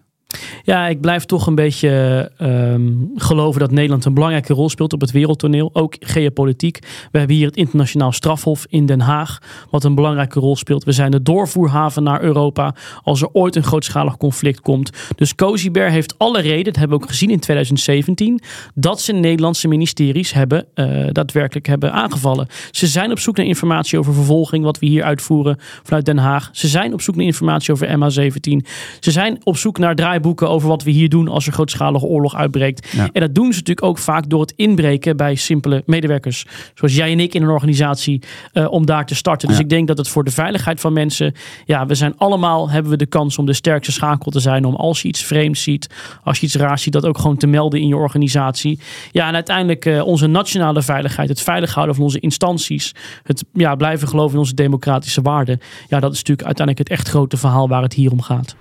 Ja, 0.62 0.86
ik 0.86 1.00
blijf 1.00 1.24
toch 1.24 1.46
een 1.46 1.54
beetje 1.54 1.88
ehm, 2.36 2.92
geloven 3.14 3.60
dat 3.60 3.70
Nederland 3.70 4.04
een 4.04 4.14
belangrijke 4.14 4.52
rol 4.52 4.68
speelt 4.68 4.92
op 4.92 5.00
het 5.00 5.10
wereldtoneel. 5.10 5.70
Ook 5.72 5.96
geopolitiek. 6.00 6.78
We 7.10 7.18
hebben 7.18 7.36
hier 7.36 7.46
het 7.46 7.56
internationaal 7.56 8.12
strafhof 8.12 8.66
in 8.68 8.86
Den 8.86 9.00
Haag, 9.00 9.38
wat 9.70 9.84
een 9.84 9.94
belangrijke 9.94 10.40
rol 10.40 10.56
speelt. 10.56 10.84
We 10.84 10.92
zijn 10.92 11.10
de 11.10 11.22
doorvoerhaven 11.22 12.02
naar 12.02 12.22
Europa 12.22 12.74
als 13.02 13.22
er 13.22 13.28
ooit 13.32 13.56
een 13.56 13.62
grootschalig 13.62 14.16
conflict 14.16 14.60
komt. 14.60 14.90
Dus 15.16 15.34
Cozy 15.34 15.70
Bear 15.70 15.90
heeft 15.90 16.18
alle 16.18 16.40
reden, 16.40 16.64
dat 16.64 16.76
hebben 16.76 16.98
we 16.98 17.04
ook 17.04 17.10
gezien 17.10 17.30
in 17.30 17.40
2017, 17.40 18.40
dat 18.74 19.00
ze 19.00 19.12
Nederlandse 19.12 19.68
ministeries 19.68 20.32
hebben, 20.32 20.66
eh, 20.74 21.06
daadwerkelijk 21.12 21.66
hebben 21.66 21.92
aangevallen. 21.92 22.46
Ze 22.70 22.86
zijn 22.86 23.10
op 23.10 23.18
zoek 23.18 23.36
naar 23.36 23.46
informatie 23.46 23.98
over 23.98 24.14
vervolging, 24.14 24.64
wat 24.64 24.78
we 24.78 24.86
hier 24.86 25.04
uitvoeren 25.04 25.58
vanuit 25.82 26.04
Den 26.04 26.18
Haag. 26.18 26.48
Ze 26.52 26.68
zijn 26.68 26.92
op 26.92 27.00
zoek 27.00 27.16
naar 27.16 27.26
informatie 27.26 27.72
over 27.72 27.98
MH17. 27.98 28.66
Ze 29.00 29.10
zijn 29.10 29.38
op 29.44 29.56
zoek 29.56 29.78
naar 29.78 29.94
draaiboeken 30.20 30.48
over 30.48 30.68
wat 30.68 30.82
we 30.82 30.90
hier 30.90 31.08
doen 31.08 31.28
als 31.28 31.46
er 31.46 31.52
grootschalige 31.52 32.06
oorlog 32.06 32.34
uitbreekt. 32.34 32.88
Ja. 32.92 33.08
En 33.12 33.20
dat 33.20 33.34
doen 33.34 33.52
ze 33.52 33.58
natuurlijk 33.58 33.86
ook 33.86 33.98
vaak 33.98 34.28
door 34.28 34.40
het 34.40 34.52
inbreken 34.56 35.16
bij 35.16 35.34
simpele 35.34 35.82
medewerkers. 35.86 36.46
Zoals 36.74 36.94
jij 36.94 37.12
en 37.12 37.20
ik 37.20 37.34
in 37.34 37.42
een 37.42 37.48
organisatie 37.48 38.22
eh, 38.52 38.70
om 38.72 38.86
daar 38.86 39.06
te 39.06 39.14
starten. 39.14 39.48
Dus 39.48 39.56
Ja. 39.56 39.62
ik 39.62 39.68
denk 39.68 39.88
dat 39.88 39.98
het 39.98 40.08
voor 40.08 40.24
de 40.24 40.30
veiligheid 40.30 40.80
van 40.80 40.92
mensen. 40.92 41.34
Ja, 41.64 41.86
we 41.86 41.94
zijn 41.94 42.14
allemaal, 42.16 42.70
hebben 42.70 42.90
we 42.90 42.96
de 42.96 43.06
kans 43.06 43.38
om 43.38 43.46
de 43.46 43.52
sterkste 43.52 43.92
schakel 43.92 44.30
te 44.30 44.40
zijn. 44.40 44.64
Om 44.64 44.74
als 44.74 45.02
je 45.02 45.08
iets 45.08 45.22
vreemds 45.24 45.62
ziet, 45.62 45.88
als 46.24 46.38
je 46.38 46.46
iets 46.46 46.54
raars 46.54 46.82
ziet, 46.82 46.92
dat 46.92 47.06
ook 47.06 47.18
gewoon 47.18 47.36
te 47.36 47.46
melden 47.46 47.80
in 47.80 47.88
je 47.88 47.96
organisatie. 47.96 48.78
Ja, 49.12 49.28
en 49.28 49.34
uiteindelijk 49.34 49.84
eh, 49.86 50.06
onze 50.06 50.26
nationale 50.26 50.82
veiligheid, 50.82 51.28
het 51.28 51.40
veilig 51.40 51.74
houden 51.74 51.94
van 51.94 52.04
onze 52.04 52.20
instanties. 52.20 52.94
Het 53.22 53.44
ja, 53.52 53.74
blijven 53.74 54.08
geloven 54.08 54.32
in 54.32 54.38
onze 54.38 54.54
democratische 54.54 55.22
waarden. 55.22 55.60
Ja, 55.88 56.00
dat 56.00 56.12
is 56.12 56.18
natuurlijk 56.18 56.46
uiteindelijk 56.46 56.88
het 56.88 56.98
echt 56.98 57.08
grote 57.08 57.36
verhaal 57.36 57.68
waar 57.68 57.82
het 57.82 57.92
hier 57.94 58.10
om 58.12 58.20
gaat. 58.20 58.56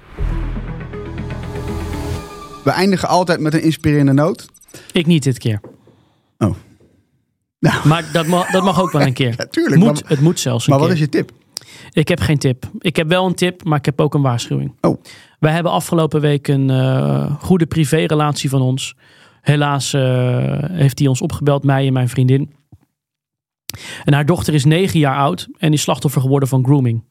We 2.69 2.75
eindigen 2.75 3.07
altijd 3.07 3.39
met 3.39 3.53
een 3.53 3.61
inspirerende 3.61 4.13
noot. 4.13 4.45
Ik 4.91 5.05
niet 5.05 5.23
dit 5.23 5.37
keer. 5.37 5.59
Oh. 6.37 6.55
Nou. 7.59 7.87
Maar 7.87 8.09
dat 8.11 8.25
mag, 8.27 8.51
dat 8.51 8.63
mag 8.63 8.81
ook 8.81 8.91
wel 8.91 9.01
een 9.01 9.13
keer. 9.13 9.33
Ja, 9.37 9.45
tuurlijk. 9.45 9.81
Moet, 9.81 10.01
maar 10.01 10.09
het 10.09 10.19
moet 10.21 10.39
zelfs 10.39 10.67
een 10.67 10.71
maar 10.71 10.79
wat 10.79 10.89
keer. 10.89 10.97
is 10.97 11.03
je 11.03 11.09
tip? 11.09 11.31
Ik 11.91 12.07
heb 12.07 12.19
geen 12.19 12.37
tip. 12.37 12.69
Ik 12.79 12.95
heb 12.95 13.07
wel 13.07 13.25
een 13.25 13.33
tip, 13.35 13.63
maar 13.63 13.77
ik 13.77 13.85
heb 13.85 14.01
ook 14.01 14.13
een 14.13 14.21
waarschuwing. 14.21 14.73
Oh. 14.81 15.01
Wij 15.39 15.51
hebben 15.51 15.71
afgelopen 15.71 16.21
week 16.21 16.47
een 16.47 16.69
eh, 16.69 17.35
goede 17.41 17.65
privérelatie 17.65 18.49
van 18.49 18.61
ons. 18.61 18.95
Helaas 19.41 19.93
eh, 19.93 20.01
heeft 20.71 20.99
hij 20.99 21.07
ons 21.07 21.21
opgebeld, 21.21 21.63
mij 21.63 21.87
en 21.87 21.93
mijn 21.93 22.09
vriendin. 22.09 22.53
En 24.03 24.13
haar 24.13 24.25
dochter 24.25 24.53
is 24.53 24.65
negen 24.65 24.99
jaar 24.99 25.17
oud 25.17 25.47
en 25.57 25.73
is 25.73 25.81
slachtoffer 25.81 26.21
geworden 26.21 26.49
van 26.49 26.63
grooming. 26.65 27.03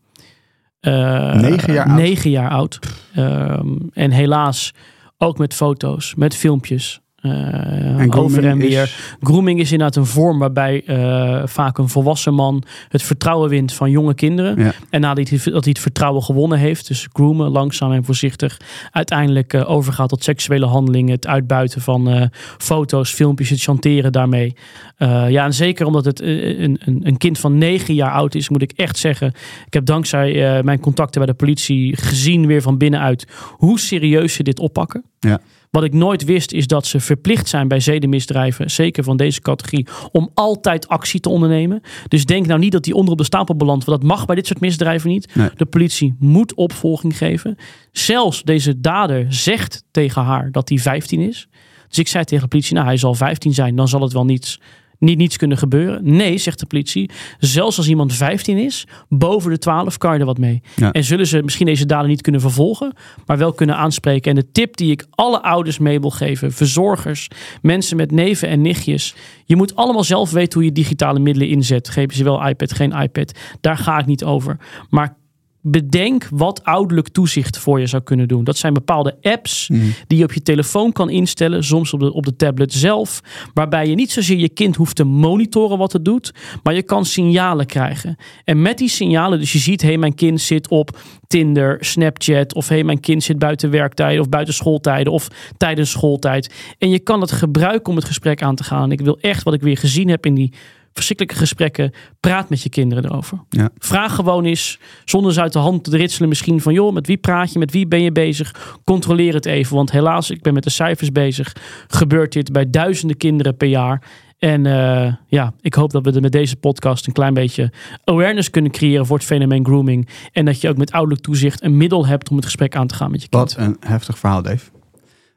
Eh, 0.81 1.35
Negen 1.35 1.73
jaar 1.73 1.87
oud? 1.87 1.97
Negen 1.97 2.31
jaar 2.31 2.51
oud. 2.51 2.79
Ehm, 3.15 3.77
en 3.93 4.11
helaas 4.11 4.73
ook 5.19 5.39
met 5.39 5.55
foto's, 5.55 6.15
met 6.15 6.35
filmpjes. 6.35 7.01
Eh, 7.21 7.31
En 7.33 7.95
over 7.95 8.01
en 8.03 8.11
grooming 8.13 8.59
weer. 8.61 8.83
is- 8.83 9.17
Grooming 9.21 9.61
is 9.61 9.73
inderdaad 9.73 9.97
een 9.97 10.07
vorm 10.07 10.39
waarbij 10.39 10.83
eh, 10.87 11.43
vaak 11.47 11.79
een 11.79 11.89
volwassen 11.89 12.35
man 12.35 12.63
het 12.89 13.03
vertrouwen 13.03 13.49
wint 13.51 13.73
van 13.73 13.91
jonge 13.91 14.15
kinderen. 14.15 14.63
Ja. 14.63 14.73
En 14.91 15.01
nadat 15.01 15.29
hij, 15.29 15.39
dat 15.45 15.65
hij 15.65 15.73
het 15.73 15.79
vertrouwen 15.79 16.23
gewonnen 16.23 16.59
heeft, 16.59 16.89
dus 16.89 17.07
groomen, 17.13 17.51
langzaam 17.51 17.93
en 17.93 18.05
voorzichtig, 18.05 18.57
uiteindelijk 18.91 19.53
eh, 19.53 19.71
overgaat 19.71 20.09
tot 20.09 20.25
seksuele 20.25 20.67
handelingen, 20.67 21.15
het 21.15 21.27
uitbuiten 21.27 21.81
van 21.81 22.09
eh, 22.09 22.23
foto's, 22.59 23.13
filmpjes, 23.13 23.51
het 23.51 23.61
chanteren 23.63 24.13
daarmee. 24.13 24.55
Eh, 24.97 25.31
ja, 25.31 25.45
en 25.45 25.55
zeker 25.55 25.87
omdat 25.87 26.05
het 26.05 26.21
eh, 26.21 26.61
een, 26.61 26.81
een, 26.85 27.01
een 27.03 27.17
kind 27.17 27.39
van 27.39 27.59
negen 27.59 27.95
jaar 27.95 28.13
oud 28.13 28.35
is, 28.35 28.49
moet 28.49 28.63
ik 28.63 28.73
echt 28.77 28.97
zeggen, 28.99 29.29
ik 29.67 29.73
heb 29.73 29.85
dankzij 29.87 30.57
eh, 30.57 30.63
mijn 30.65 30.81
contacten 30.81 31.21
bij 31.21 31.31
de 31.31 31.37
politie 31.37 31.97
gezien 31.97 32.47
weer 32.47 32.63
van 32.63 32.79
binnenuit 32.79 33.27
hoe 33.51 33.79
serieus 33.81 34.35
ze 34.35 34.43
dit 34.43 34.59
oppakken. 34.59 35.05
Ja. 35.19 35.39
Wat 35.71 35.85
ik 35.85 35.93
nooit 35.93 36.25
wist 36.25 36.53
is 36.53 36.67
dat 36.67 36.87
ze 36.87 37.01
verplicht 37.01 37.49
zijn 37.49 37.69
bij 37.69 37.81
zedenmisdrijven, 37.81 38.71
zeker 38.71 39.05
van 39.05 39.17
deze 39.17 39.41
categorie, 39.41 39.87
om 40.13 40.31
altijd 40.35 40.89
actie 40.89 41.21
te 41.21 41.29
ondernemen. 41.29 41.81
Dus 42.09 42.25
denk 42.25 42.47
nou 42.47 42.61
niet 42.61 42.73
dat 42.73 42.85
die 42.85 42.95
onder 42.95 43.13
op 43.13 43.19
de 43.19 43.25
stapel 43.25 43.57
belandt, 43.57 43.85
want 43.85 44.01
dat 44.01 44.11
mag 44.11 44.27
bij 44.27 44.35
dit 44.35 44.47
soort 44.47 44.61
misdrijven 44.61 45.11
niet. 45.11 45.35
Nee. 45.35 45.51
De 45.55 45.67
politie 45.67 46.17
moet 46.19 46.55
opvolging 46.55 47.17
geven. 47.19 47.57
Zelfs 47.93 48.43
deze 48.43 48.81
dader 48.81 49.27
zegt 49.29 49.85
tegen 49.91 50.23
haar 50.23 50.53
dat 50.53 50.69
hij 50.69 50.79
15 50.79 51.21
is. 51.21 51.49
Dus 51.89 51.99
ik 51.99 52.09
zei 52.09 52.25
tegen 52.25 52.43
de 52.43 52.51
politie, 52.51 52.75
nou 52.75 52.87
hij 52.87 52.97
zal 52.97 53.15
15 53.15 53.55
zijn, 53.55 53.77
dan 53.77 53.89
zal 53.89 54.01
het 54.01 54.13
wel 54.13 54.25
niets, 54.25 54.61
niet 54.99 55.19
niets 55.19 55.37
kunnen 55.37 55.59
gebeuren. 55.59 56.01
Nee, 56.17 56.39
zegt 56.39 56.59
de 56.59 56.67
politie, 56.67 57.11
zelfs 57.39 57.77
als 57.77 57.89
iemand 57.89 58.15
15 58.15 58.59
is, 58.59 58.87
boven 59.09 59.51
de 59.51 59.59
12 59.59 59.99
kan 59.99 60.15
je 60.15 60.19
er 60.19 60.27
wat 60.27 60.39
mee. 60.39 60.63
Ja. 60.77 60.93
En 60.93 61.05
zullen 61.05 61.27
ze 61.27 61.43
misschien 61.43 61.67
deze 61.67 61.87
dader 61.87 62.09
niet 62.09 62.23
kunnen 62.23 62.41
vervolgen, 62.41 62.93
maar 63.27 63.39
wel 63.39 63.53
kunnen 63.53 63.77
aanspreken. 63.77 64.31
En 64.31 64.37
de 64.37 64.51
tip 64.53 64.77
die 64.77 64.91
ik 64.91 65.07
alle 65.11 65.43
ouders 65.43 65.79
mee 65.79 66.01
wil 66.01 66.11
geven, 66.11 66.53
verzorgers, 66.53 67.29
mensen 67.63 67.97
met 67.97 68.11
neven 68.11 68.49
en 68.49 68.63
nichtjes. 68.63 69.15
Je 69.45 69.57
moet 69.57 69.77
allemaal 69.77 70.05
zelf 70.05 70.31
weten 70.31 70.55
hoe 70.55 70.69
je 70.69 70.75
digitale 70.75 71.19
middelen 71.19 71.49
inzet. 71.49 71.89
Geef 71.89 72.15
ze 72.15 72.25
wel 72.25 72.47
iPad, 72.47 72.73
geen 72.73 72.93
iPad. 72.93 73.33
Daar 73.61 73.77
ga 73.77 73.99
ik 73.99 74.07
niet 74.07 74.25
over. 74.25 74.59
Maar 74.91 75.17
bedenk 75.61 76.29
wat 76.31 76.65
ouderlijk 76.65 77.09
toezicht 77.09 77.59
voor 77.59 77.81
je 77.81 77.87
zou 77.87 78.03
kunnen 78.03 78.29
doen. 78.29 78.45
Dat 78.45 78.57
zijn 78.57 78.73
bepaalde 78.73 79.17
apps 79.23 79.67
die 80.07 80.19
je 80.19 80.25
op 80.25 80.33
je 80.33 80.43
telefoon 80.43 80.93
kan 80.93 81.11
instellen, 81.11 81.65
soms 81.65 81.93
op 81.93 82.01
de, 82.01 82.13
op 82.13 82.25
de 82.25 82.37
tablet 82.37 82.73
zelf, 82.73 83.21
waarbij 83.55 83.89
je 83.89 83.95
niet 83.95 84.11
zozeer 84.11 84.39
je 84.39 84.49
kind 84.49 84.77
hoeft 84.77 84.97
te 84.97 85.05
monitoren 85.05 85.79
wat 85.79 85.93
het 85.93 86.05
doet, 86.05 86.35
maar 86.63 86.75
je 86.75 86.83
kan 86.83 87.05
signalen 87.05 87.67
krijgen. 87.67 88.17
En 88.45 88.63
met 88.63 88.79
die 88.79 88.89
signalen, 88.89 89.39
dus 89.39 89.53
je 89.53 89.59
ziet, 89.59 89.83
hé, 89.83 89.89
hey, 89.89 89.99
mijn 89.99 90.15
kind 90.15 90.41
zit 90.41 90.69
op 90.69 90.99
Tinder, 91.27 91.77
Snapchat, 91.81 92.55
of 92.55 92.69
hé, 92.69 92.75
hey, 92.75 92.85
mijn 92.85 93.01
kind 93.01 93.23
zit 93.23 93.39
buiten 93.39 93.71
werktijden 93.71 94.21
of 94.21 94.29
buiten 94.29 94.55
schooltijden 94.55 95.13
of 95.13 95.29
tijdens 95.57 95.91
schooltijd. 95.91 96.55
En 96.79 96.91
je 96.91 96.99
kan 96.99 97.21
het 97.21 97.33
gebruiken 97.33 97.91
om 97.91 97.97
het 97.97 98.05
gesprek 98.05 98.43
aan 98.43 98.55
te 98.55 98.65
gaan. 98.65 98.93
Ik 98.93 99.01
wil 99.01 99.19
echt 99.21 99.43
wat 99.43 99.55
ik 99.55 99.61
weer 99.61 99.77
gezien 99.77 100.09
heb 100.09 100.27
in 100.27 100.35
die 100.35 100.53
verschrikkelijke 100.99 101.39
gesprekken. 101.41 101.93
Praat 102.21 102.49
met 102.49 102.63
je 102.63 102.69
kinderen 102.69 103.05
erover. 103.05 103.39
Ja. 103.49 103.69
Vraag 103.79 104.15
gewoon 104.15 104.45
eens, 104.45 104.79
zonder 105.05 105.33
ze 105.33 105.41
uit 105.41 105.53
de 105.53 105.59
hand 105.59 105.85
te 105.85 105.97
ritselen 105.97 106.29
misschien 106.29 106.61
van... 106.61 106.73
joh, 106.73 106.93
met 106.95 107.07
wie 107.07 107.17
praat 107.17 107.53
je, 107.53 107.59
met 107.59 107.73
wie 107.73 107.87
ben 107.87 108.03
je 108.03 108.13
bezig? 108.13 108.79
Controleer 108.85 109.35
het 109.35 109.47
even, 109.47 109.77
want 109.77 109.91
helaas, 109.91 110.31
ik 110.31 110.43
ben 110.43 110.55
met 110.55 110.63
de 110.65 110.71
cijfers 110.71 111.13
bezig. 111.13 111.57
Gebeurt 111.89 112.33
dit 112.33 112.53
bij 112.53 112.71
duizenden 112.71 113.17
kinderen 113.17 113.57
per 113.57 113.69
jaar. 113.69 114.03
En 114.39 114.67
eh, 114.67 115.13
ja, 115.27 115.53
ik 115.61 115.75
hoop 115.75 115.91
dat 115.91 116.05
we 116.05 116.13
er 116.13 116.21
met 116.21 116.33
deze 116.33 116.57
podcast 116.57 117.07
een 117.07 117.13
klein 117.13 117.35
beetje 117.35 117.73
awareness 118.05 118.51
kunnen 118.51 118.71
creëren 118.71 119.07
voor 119.07 119.17
het 119.17 119.27
fenomeen 119.27 119.65
grooming. 119.65 120.09
En 120.33 120.45
dat 120.45 120.61
je 120.61 120.69
ook 120.69 120.77
met 120.77 120.93
ouderlijk 120.93 121.23
toezicht 121.23 121.63
een 121.63 121.77
middel 121.77 122.07
hebt 122.07 122.29
om 122.31 122.37
het 122.37 122.45
gesprek 122.45 122.77
aan 122.77 122.87
te 122.87 122.95
gaan 122.95 123.11
met 123.11 123.23
je 123.23 123.29
kind. 123.29 123.55
Wat 123.55 123.65
een 123.67 123.77
heftig 123.81 124.19
verhaal, 124.19 124.43
Dave. 124.43 124.71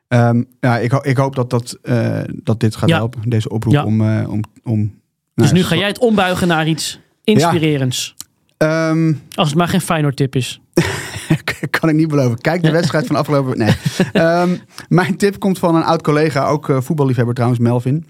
Ehm, 0.07 0.43
ja, 0.59 0.77
ik, 0.77 0.91
ho- 0.91 1.01
ik 1.03 1.17
hoop 1.17 1.35
dat, 1.35 1.49
dat, 1.49 1.77
eh, 1.81 2.19
dat 2.43 2.59
dit 2.59 2.75
gaat 2.75 2.89
Ja. 2.89 2.95
helpen, 2.97 3.29
deze 3.29 3.49
oproep 3.49 3.73
Ja. 3.73 3.83
om... 3.85 4.01
eh, 4.01 4.29
om, 4.31 4.41
om 4.63 4.99
Dus 5.35 5.51
nu 5.51 5.63
ga 5.63 5.75
jij 5.75 5.87
het 5.87 5.99
ombuigen 5.99 6.47
naar 6.47 6.67
iets 6.67 6.99
inspirerends. 7.23 8.15
Ehm, 8.57 9.13
Als 9.35 9.47
het 9.47 9.57
maar 9.57 9.67
geen 9.67 9.81
Feyenoord 9.81 10.15
tip 10.15 10.35
is. 10.35 10.61
kan 11.79 11.89
ik 11.89 11.95
niet 11.95 12.07
beloven. 12.07 12.37
Kijk 12.37 12.61
de 12.61 12.71
wedstrijd 12.71 13.07
van 13.07 13.15
afgelopen... 13.15 13.57
Nee. 13.57 13.75
Ehm, 14.13 14.57
mijn 14.87 15.17
tip 15.17 15.39
komt 15.39 15.59
van 15.59 15.75
een 15.75 15.83
oud 15.83 16.01
collega, 16.01 16.47
ook 16.47 16.69
eh, 16.69 16.81
voetballiefhebber 16.81 17.33
trouwens, 17.33 17.61
Melvin. 17.61 18.05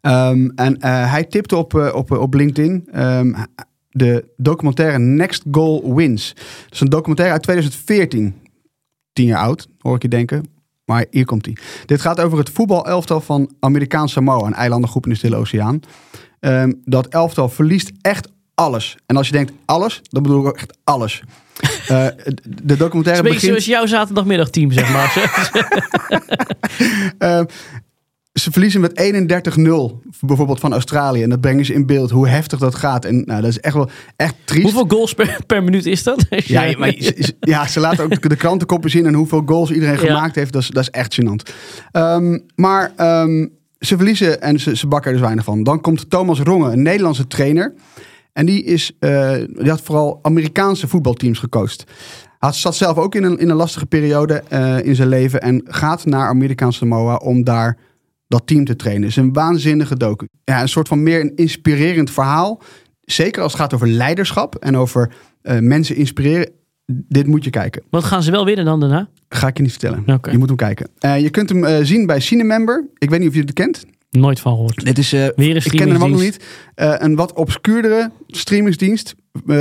Ehm, 0.00 0.48
en 0.54 0.78
eh, 0.80 1.10
hij 1.10 1.24
tipte 1.24 1.56
op, 1.56 1.74
eh, 1.74 1.94
op, 1.94 2.10
op 2.10 2.34
LinkedIn 2.34 2.88
de 3.90 4.32
documentaire 4.36 4.98
Next 4.98 5.42
Goal 5.50 5.94
Wins. 5.94 6.32
Dat 6.34 6.72
is 6.72 6.80
een 6.80 6.88
documentaire 6.88 7.34
uit 7.34 7.42
2014. 7.42 8.34
Tien 9.12 9.26
jaar 9.26 9.42
oud, 9.42 9.68
hoor 9.78 9.96
ik 9.96 10.02
je 10.02 10.08
denken. 10.08 10.44
Maar 10.92 11.06
hier 11.10 11.24
komt 11.24 11.46
hij. 11.46 11.56
Dit 11.86 12.00
gaat 12.00 12.20
over 12.20 12.38
het 12.38 12.50
voetbalelftal 12.50 13.20
van 13.20 13.50
Amerikaans 13.60 14.12
Samoa, 14.12 14.46
een 14.46 14.54
eilandengroep 14.54 15.04
in 15.04 15.10
de 15.10 15.16
Stille 15.16 15.36
Oceaan. 15.36 15.80
Ehm, 16.40 16.72
dat 16.84 17.06
elftal 17.06 17.48
verliest 17.48 17.92
echt 18.00 18.28
alles. 18.54 18.96
En 19.06 19.16
als 19.16 19.26
je 19.26 19.32
denkt 19.32 19.52
alles, 19.64 20.00
dan 20.02 20.22
bedoel 20.22 20.48
ik 20.48 20.56
echt 20.56 20.78
alles. 20.84 21.22
Eh, 21.88 22.06
de 22.64 22.76
documentaire 22.76 23.22
begint... 23.22 23.42
zoals 23.42 23.64
jouw 23.64 23.86
zaterdagmiddagteam, 23.86 24.72
zeg 24.72 24.92
maar. 24.92 25.10
Eh, 27.18 27.42
ze 28.32 28.52
verliezen 28.52 28.80
met 28.80 29.00
31-0 29.58 29.64
bijvoorbeeld 30.20 30.60
van 30.60 30.72
Australië. 30.72 31.22
En 31.22 31.30
dat 31.30 31.40
brengen 31.40 31.64
ze 31.64 31.72
in 31.74 31.86
beeld 31.86 32.10
hoe 32.10 32.28
heftig 32.28 32.58
dat 32.58 32.74
gaat. 32.74 33.04
En 33.04 33.22
nou, 33.26 33.40
dat 33.40 33.50
is 33.50 33.60
echt 33.60 33.74
wel 33.74 33.90
echt 34.16 34.34
triest. 34.44 34.62
Hoeveel 34.62 34.84
goals 34.88 35.14
per, 35.14 35.38
per 35.46 35.62
minuut 35.62 35.86
is 35.86 36.02
dat? 36.02 36.26
Ja, 36.44 36.74
maar, 36.78 36.94
ja, 37.40 37.66
ze 37.66 37.80
laten 37.80 38.04
ook 38.04 38.28
de 38.28 38.36
krantenkoppen 38.36 38.90
zien 38.90 39.06
en 39.06 39.14
hoeveel 39.14 39.42
goals 39.46 39.70
iedereen 39.70 39.94
Ja. 39.94 40.00
gemaakt 40.00 40.34
heeft. 40.34 40.52
Dat 40.52 40.62
is, 40.62 40.68
dat 40.68 40.82
is 40.82 40.90
echt 40.90 41.20
gênant. 41.20 41.52
Ehm, 41.90 42.38
maar 42.54 42.92
ehm, 42.96 43.46
ze 43.78 43.96
verliezen 43.96 44.40
en 44.42 44.60
ze, 44.60 44.76
ze 44.76 44.86
bakken 44.86 45.10
er 45.10 45.16
dus 45.16 45.26
weinig 45.26 45.44
van. 45.44 45.62
Dan 45.62 45.80
komt 45.80 46.10
Thomas 46.10 46.40
Ronge, 46.40 46.72
een 46.72 46.82
Nederlandse 46.82 47.26
trainer. 47.26 47.74
En 48.32 48.46
die, 48.46 48.64
is, 48.64 48.92
eh, 48.98 49.32
die 49.48 49.68
had 49.70 49.80
vooral 49.82 50.18
Amerikaanse 50.22 50.88
voetbalteams 50.88 51.38
gecoacht. 51.38 51.84
Hij 52.38 52.52
zat 52.52 52.76
zelf 52.76 52.96
ook 52.96 53.14
in 53.14 53.22
een, 53.24 53.38
in 53.38 53.48
een 53.50 53.56
lastige 53.56 53.86
periode 53.86 54.42
eh, 54.48 54.84
in 54.84 54.94
zijn 54.94 55.08
leven. 55.08 55.40
En 55.40 55.62
gaat 55.64 56.04
naar 56.04 56.28
Amerikaanse 56.28 56.78
Samoa 56.78 57.16
om 57.16 57.44
daar 57.44 57.76
dat 58.32 58.46
team 58.46 58.64
te 58.64 58.76
trainen. 58.76 59.02
Het 59.02 59.10
is 59.10 59.16
een 59.16 59.32
waanzinnige 59.32 59.96
docu. 59.96 60.26
Ja, 60.44 60.60
een 60.60 60.68
soort 60.68 60.88
van 60.88 61.02
meer 61.02 61.20
een 61.20 61.32
inspirerend 61.36 62.10
verhaal. 62.10 62.62
Zeker 63.00 63.42
als 63.42 63.52
het 63.52 63.60
gaat 63.60 63.74
over 63.74 63.88
leiderschap 63.88 64.54
en 64.54 64.76
over 64.76 65.12
eh, 65.42 65.58
mensen 65.58 65.96
inspireren. 65.96 66.50
Dit 66.86 67.26
moet 67.26 67.44
je 67.44 67.50
kijken. 67.50 67.82
Wat 67.90 68.04
gaan 68.04 68.22
ze 68.22 68.30
wel 68.30 68.44
winnen 68.44 68.64
dan 68.64 68.80
daarna? 68.80 69.08
Ga 69.28 69.46
ik 69.46 69.56
je 69.56 69.62
niet 69.62 69.70
vertellen. 69.70 70.02
Oké. 70.06 70.30
Je 70.30 70.38
moet 70.38 70.48
hem 70.48 70.56
kijken. 70.56 70.88
Eh, 70.98 71.20
je 71.20 71.30
kunt 71.30 71.48
hem 71.48 71.64
eh, 71.64 71.84
zien 71.84 72.06
bij 72.06 72.20
Cinemember. 72.20 72.88
Ik 72.98 73.10
weet 73.10 73.18
niet 73.18 73.28
of 73.28 73.34
je 73.34 73.40
het 73.40 73.52
kent. 73.52 73.84
Nooit 74.10 74.40
van 74.40 74.52
gehoord. 74.52 74.84
Dit 74.84 74.98
is, 74.98 75.10
Weer 75.10 75.30
een 75.36 75.56
ik 75.56 75.70
ken 75.70 75.90
hem 75.90 76.02
ook 76.02 76.08
nog 76.08 76.20
niet. 76.20 76.44
een 76.74 77.14
wat 77.14 77.32
obscuurdere 77.32 78.10
streamingsdienst. 78.26 79.14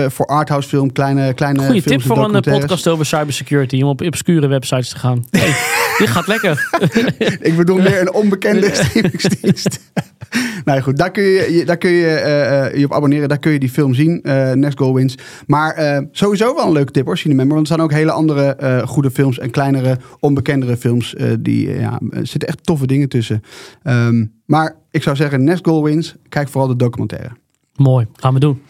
voor 0.07 0.25
arthouse 0.25 0.69
film, 0.69 0.91
kleine, 0.91 1.33
kleine 1.33 1.59
Goeie 1.59 1.81
films 1.81 2.03
tip 2.03 2.15
voor 2.15 2.33
een 2.33 2.41
podcast 2.41 2.87
over 2.87 3.05
cybersecurity. 3.05 3.81
Om 3.81 3.89
op 3.89 4.01
obscure 4.01 4.47
websites 4.47 4.89
te 4.89 4.97
gaan. 4.97 5.25
Hey, 5.29 5.49
dit 6.01 6.09
gaat 6.09 6.27
lekker. 6.27 6.67
Ik 7.49 7.55
bedoel 7.55 7.77
meer 7.77 8.01
een 8.01 8.13
onbekende 8.13 8.69
streamingsdienst. 8.73 9.79
nou 10.65 10.81
goed, 10.81 10.97
daar 10.97 11.11
kun 11.11 11.23
je 11.23 11.53
je- 11.53 11.65
daar 11.65 11.77
kun 11.77 11.89
je, 11.91 12.07
eh, 12.07 12.65
eh, 12.65 12.75
je 12.77 12.85
op 12.85 12.93
abonneren. 12.93 13.29
Daar 13.29 13.39
kun 13.39 13.51
je 13.51 13.59
die 13.59 13.69
film 13.69 13.93
zien. 13.93 14.21
eh 14.23 14.51
Next 14.51 14.77
Goal 14.77 14.93
Wins. 14.93 15.15
Maar 15.47 16.03
sowieso 16.11 16.55
wel 16.55 16.65
een 16.65 16.71
leuke 16.71 16.91
tip 16.91 17.05
hoor, 17.05 17.17
Cinemember. 17.17 17.55
Want 17.55 17.67
er 17.67 17.73
staan 17.73 17.85
ook 17.85 17.91
hele 17.93 18.11
andere 18.11 18.81
goede 18.85 19.11
films 19.11 19.39
en 19.39 19.49
kleinere, 19.51 19.97
onbekendere 20.19 20.77
films. 20.77 21.15
die, 21.39 21.79
ja, 21.79 21.99
er 22.11 22.27
zitten 22.27 22.49
echt 22.49 22.65
toffe 22.65 22.87
dingen 22.87 23.09
tussen. 23.09 23.41
Ehm, 23.83 24.25
maar 24.45 24.75
ik 24.91 25.03
zou 25.03 25.15
zeggen, 25.15 25.43
Next 25.43 25.65
Goal 25.67 25.83
Wins. 25.83 26.15
Kijk 26.29 26.49
vooral 26.49 26.69
de 26.69 26.75
documentaire. 26.75 27.29
Mooi, 27.75 28.07
gaan 28.13 28.33
we 28.33 28.39
doen. 28.39 28.61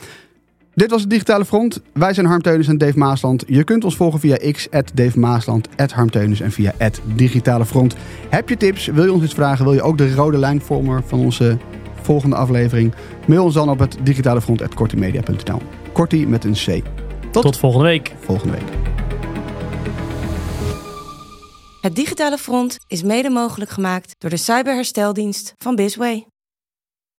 Dit 0.74 0.90
was 0.92 1.02
het 1.02 1.10
Digitale 1.10 1.46
Front. 1.46 1.82
Wij 1.94 2.14
zijn 2.14 2.26
Harm 2.26 2.42
Teunis 2.42 2.68
en 2.68 2.78
Dave 2.78 2.98
Maasland. 2.98 3.44
Je 3.48 3.64
kunt 3.64 3.84
ons 3.84 3.96
volgen 3.96 4.20
via 4.20 4.52
x, 4.52 4.68
Dave 4.94 5.20
Maasland, 5.20 5.68
Harm 5.94 6.10
Teunis 6.12 6.40
en 6.40 6.52
via 6.52 6.74
Digitale 7.16 7.66
Front. 7.66 7.96
Heb 8.30 8.50
je 8.50 8.58
tips? 8.58 8.86
Wil 8.86 9.04
je 9.04 9.14
ons 9.14 9.24
iets 9.24 9.34
vragen? 9.34 9.66
Wil 9.66 9.74
je 9.74 9.82
ook 9.82 9.98
de 9.98 10.14
rode 10.14 10.38
lijn 10.38 10.62
vormen 10.62 11.04
van 11.08 11.20
onze 11.20 11.58
volgende 12.02 12.36
aflevering? 12.36 12.94
Mail 13.28 13.44
ons 13.44 13.54
dan 13.54 13.70
op 13.70 13.80
het 13.80 13.98
digitalefront.kortimedia.nl. 14.04 15.62
Kortie 15.94 16.28
met 16.28 16.44
een 16.44 16.54
C. 16.54 16.84
Tot, 17.32 17.44
Tot 17.44 17.58
volgende 17.58 17.86
week. 17.86 18.14
volgende 18.20 18.54
week. 18.54 18.70
Het 21.82 21.96
Digitale 21.96 22.38
Front 22.38 22.80
is 22.88 23.04
mede 23.04 23.30
mogelijk 23.30 23.72
gemaakt 23.72 24.16
door 24.18 24.30
de 24.30 24.38
cyberhersteldienst 24.38 25.54
van 25.58 25.76
Bisway. 25.76 26.31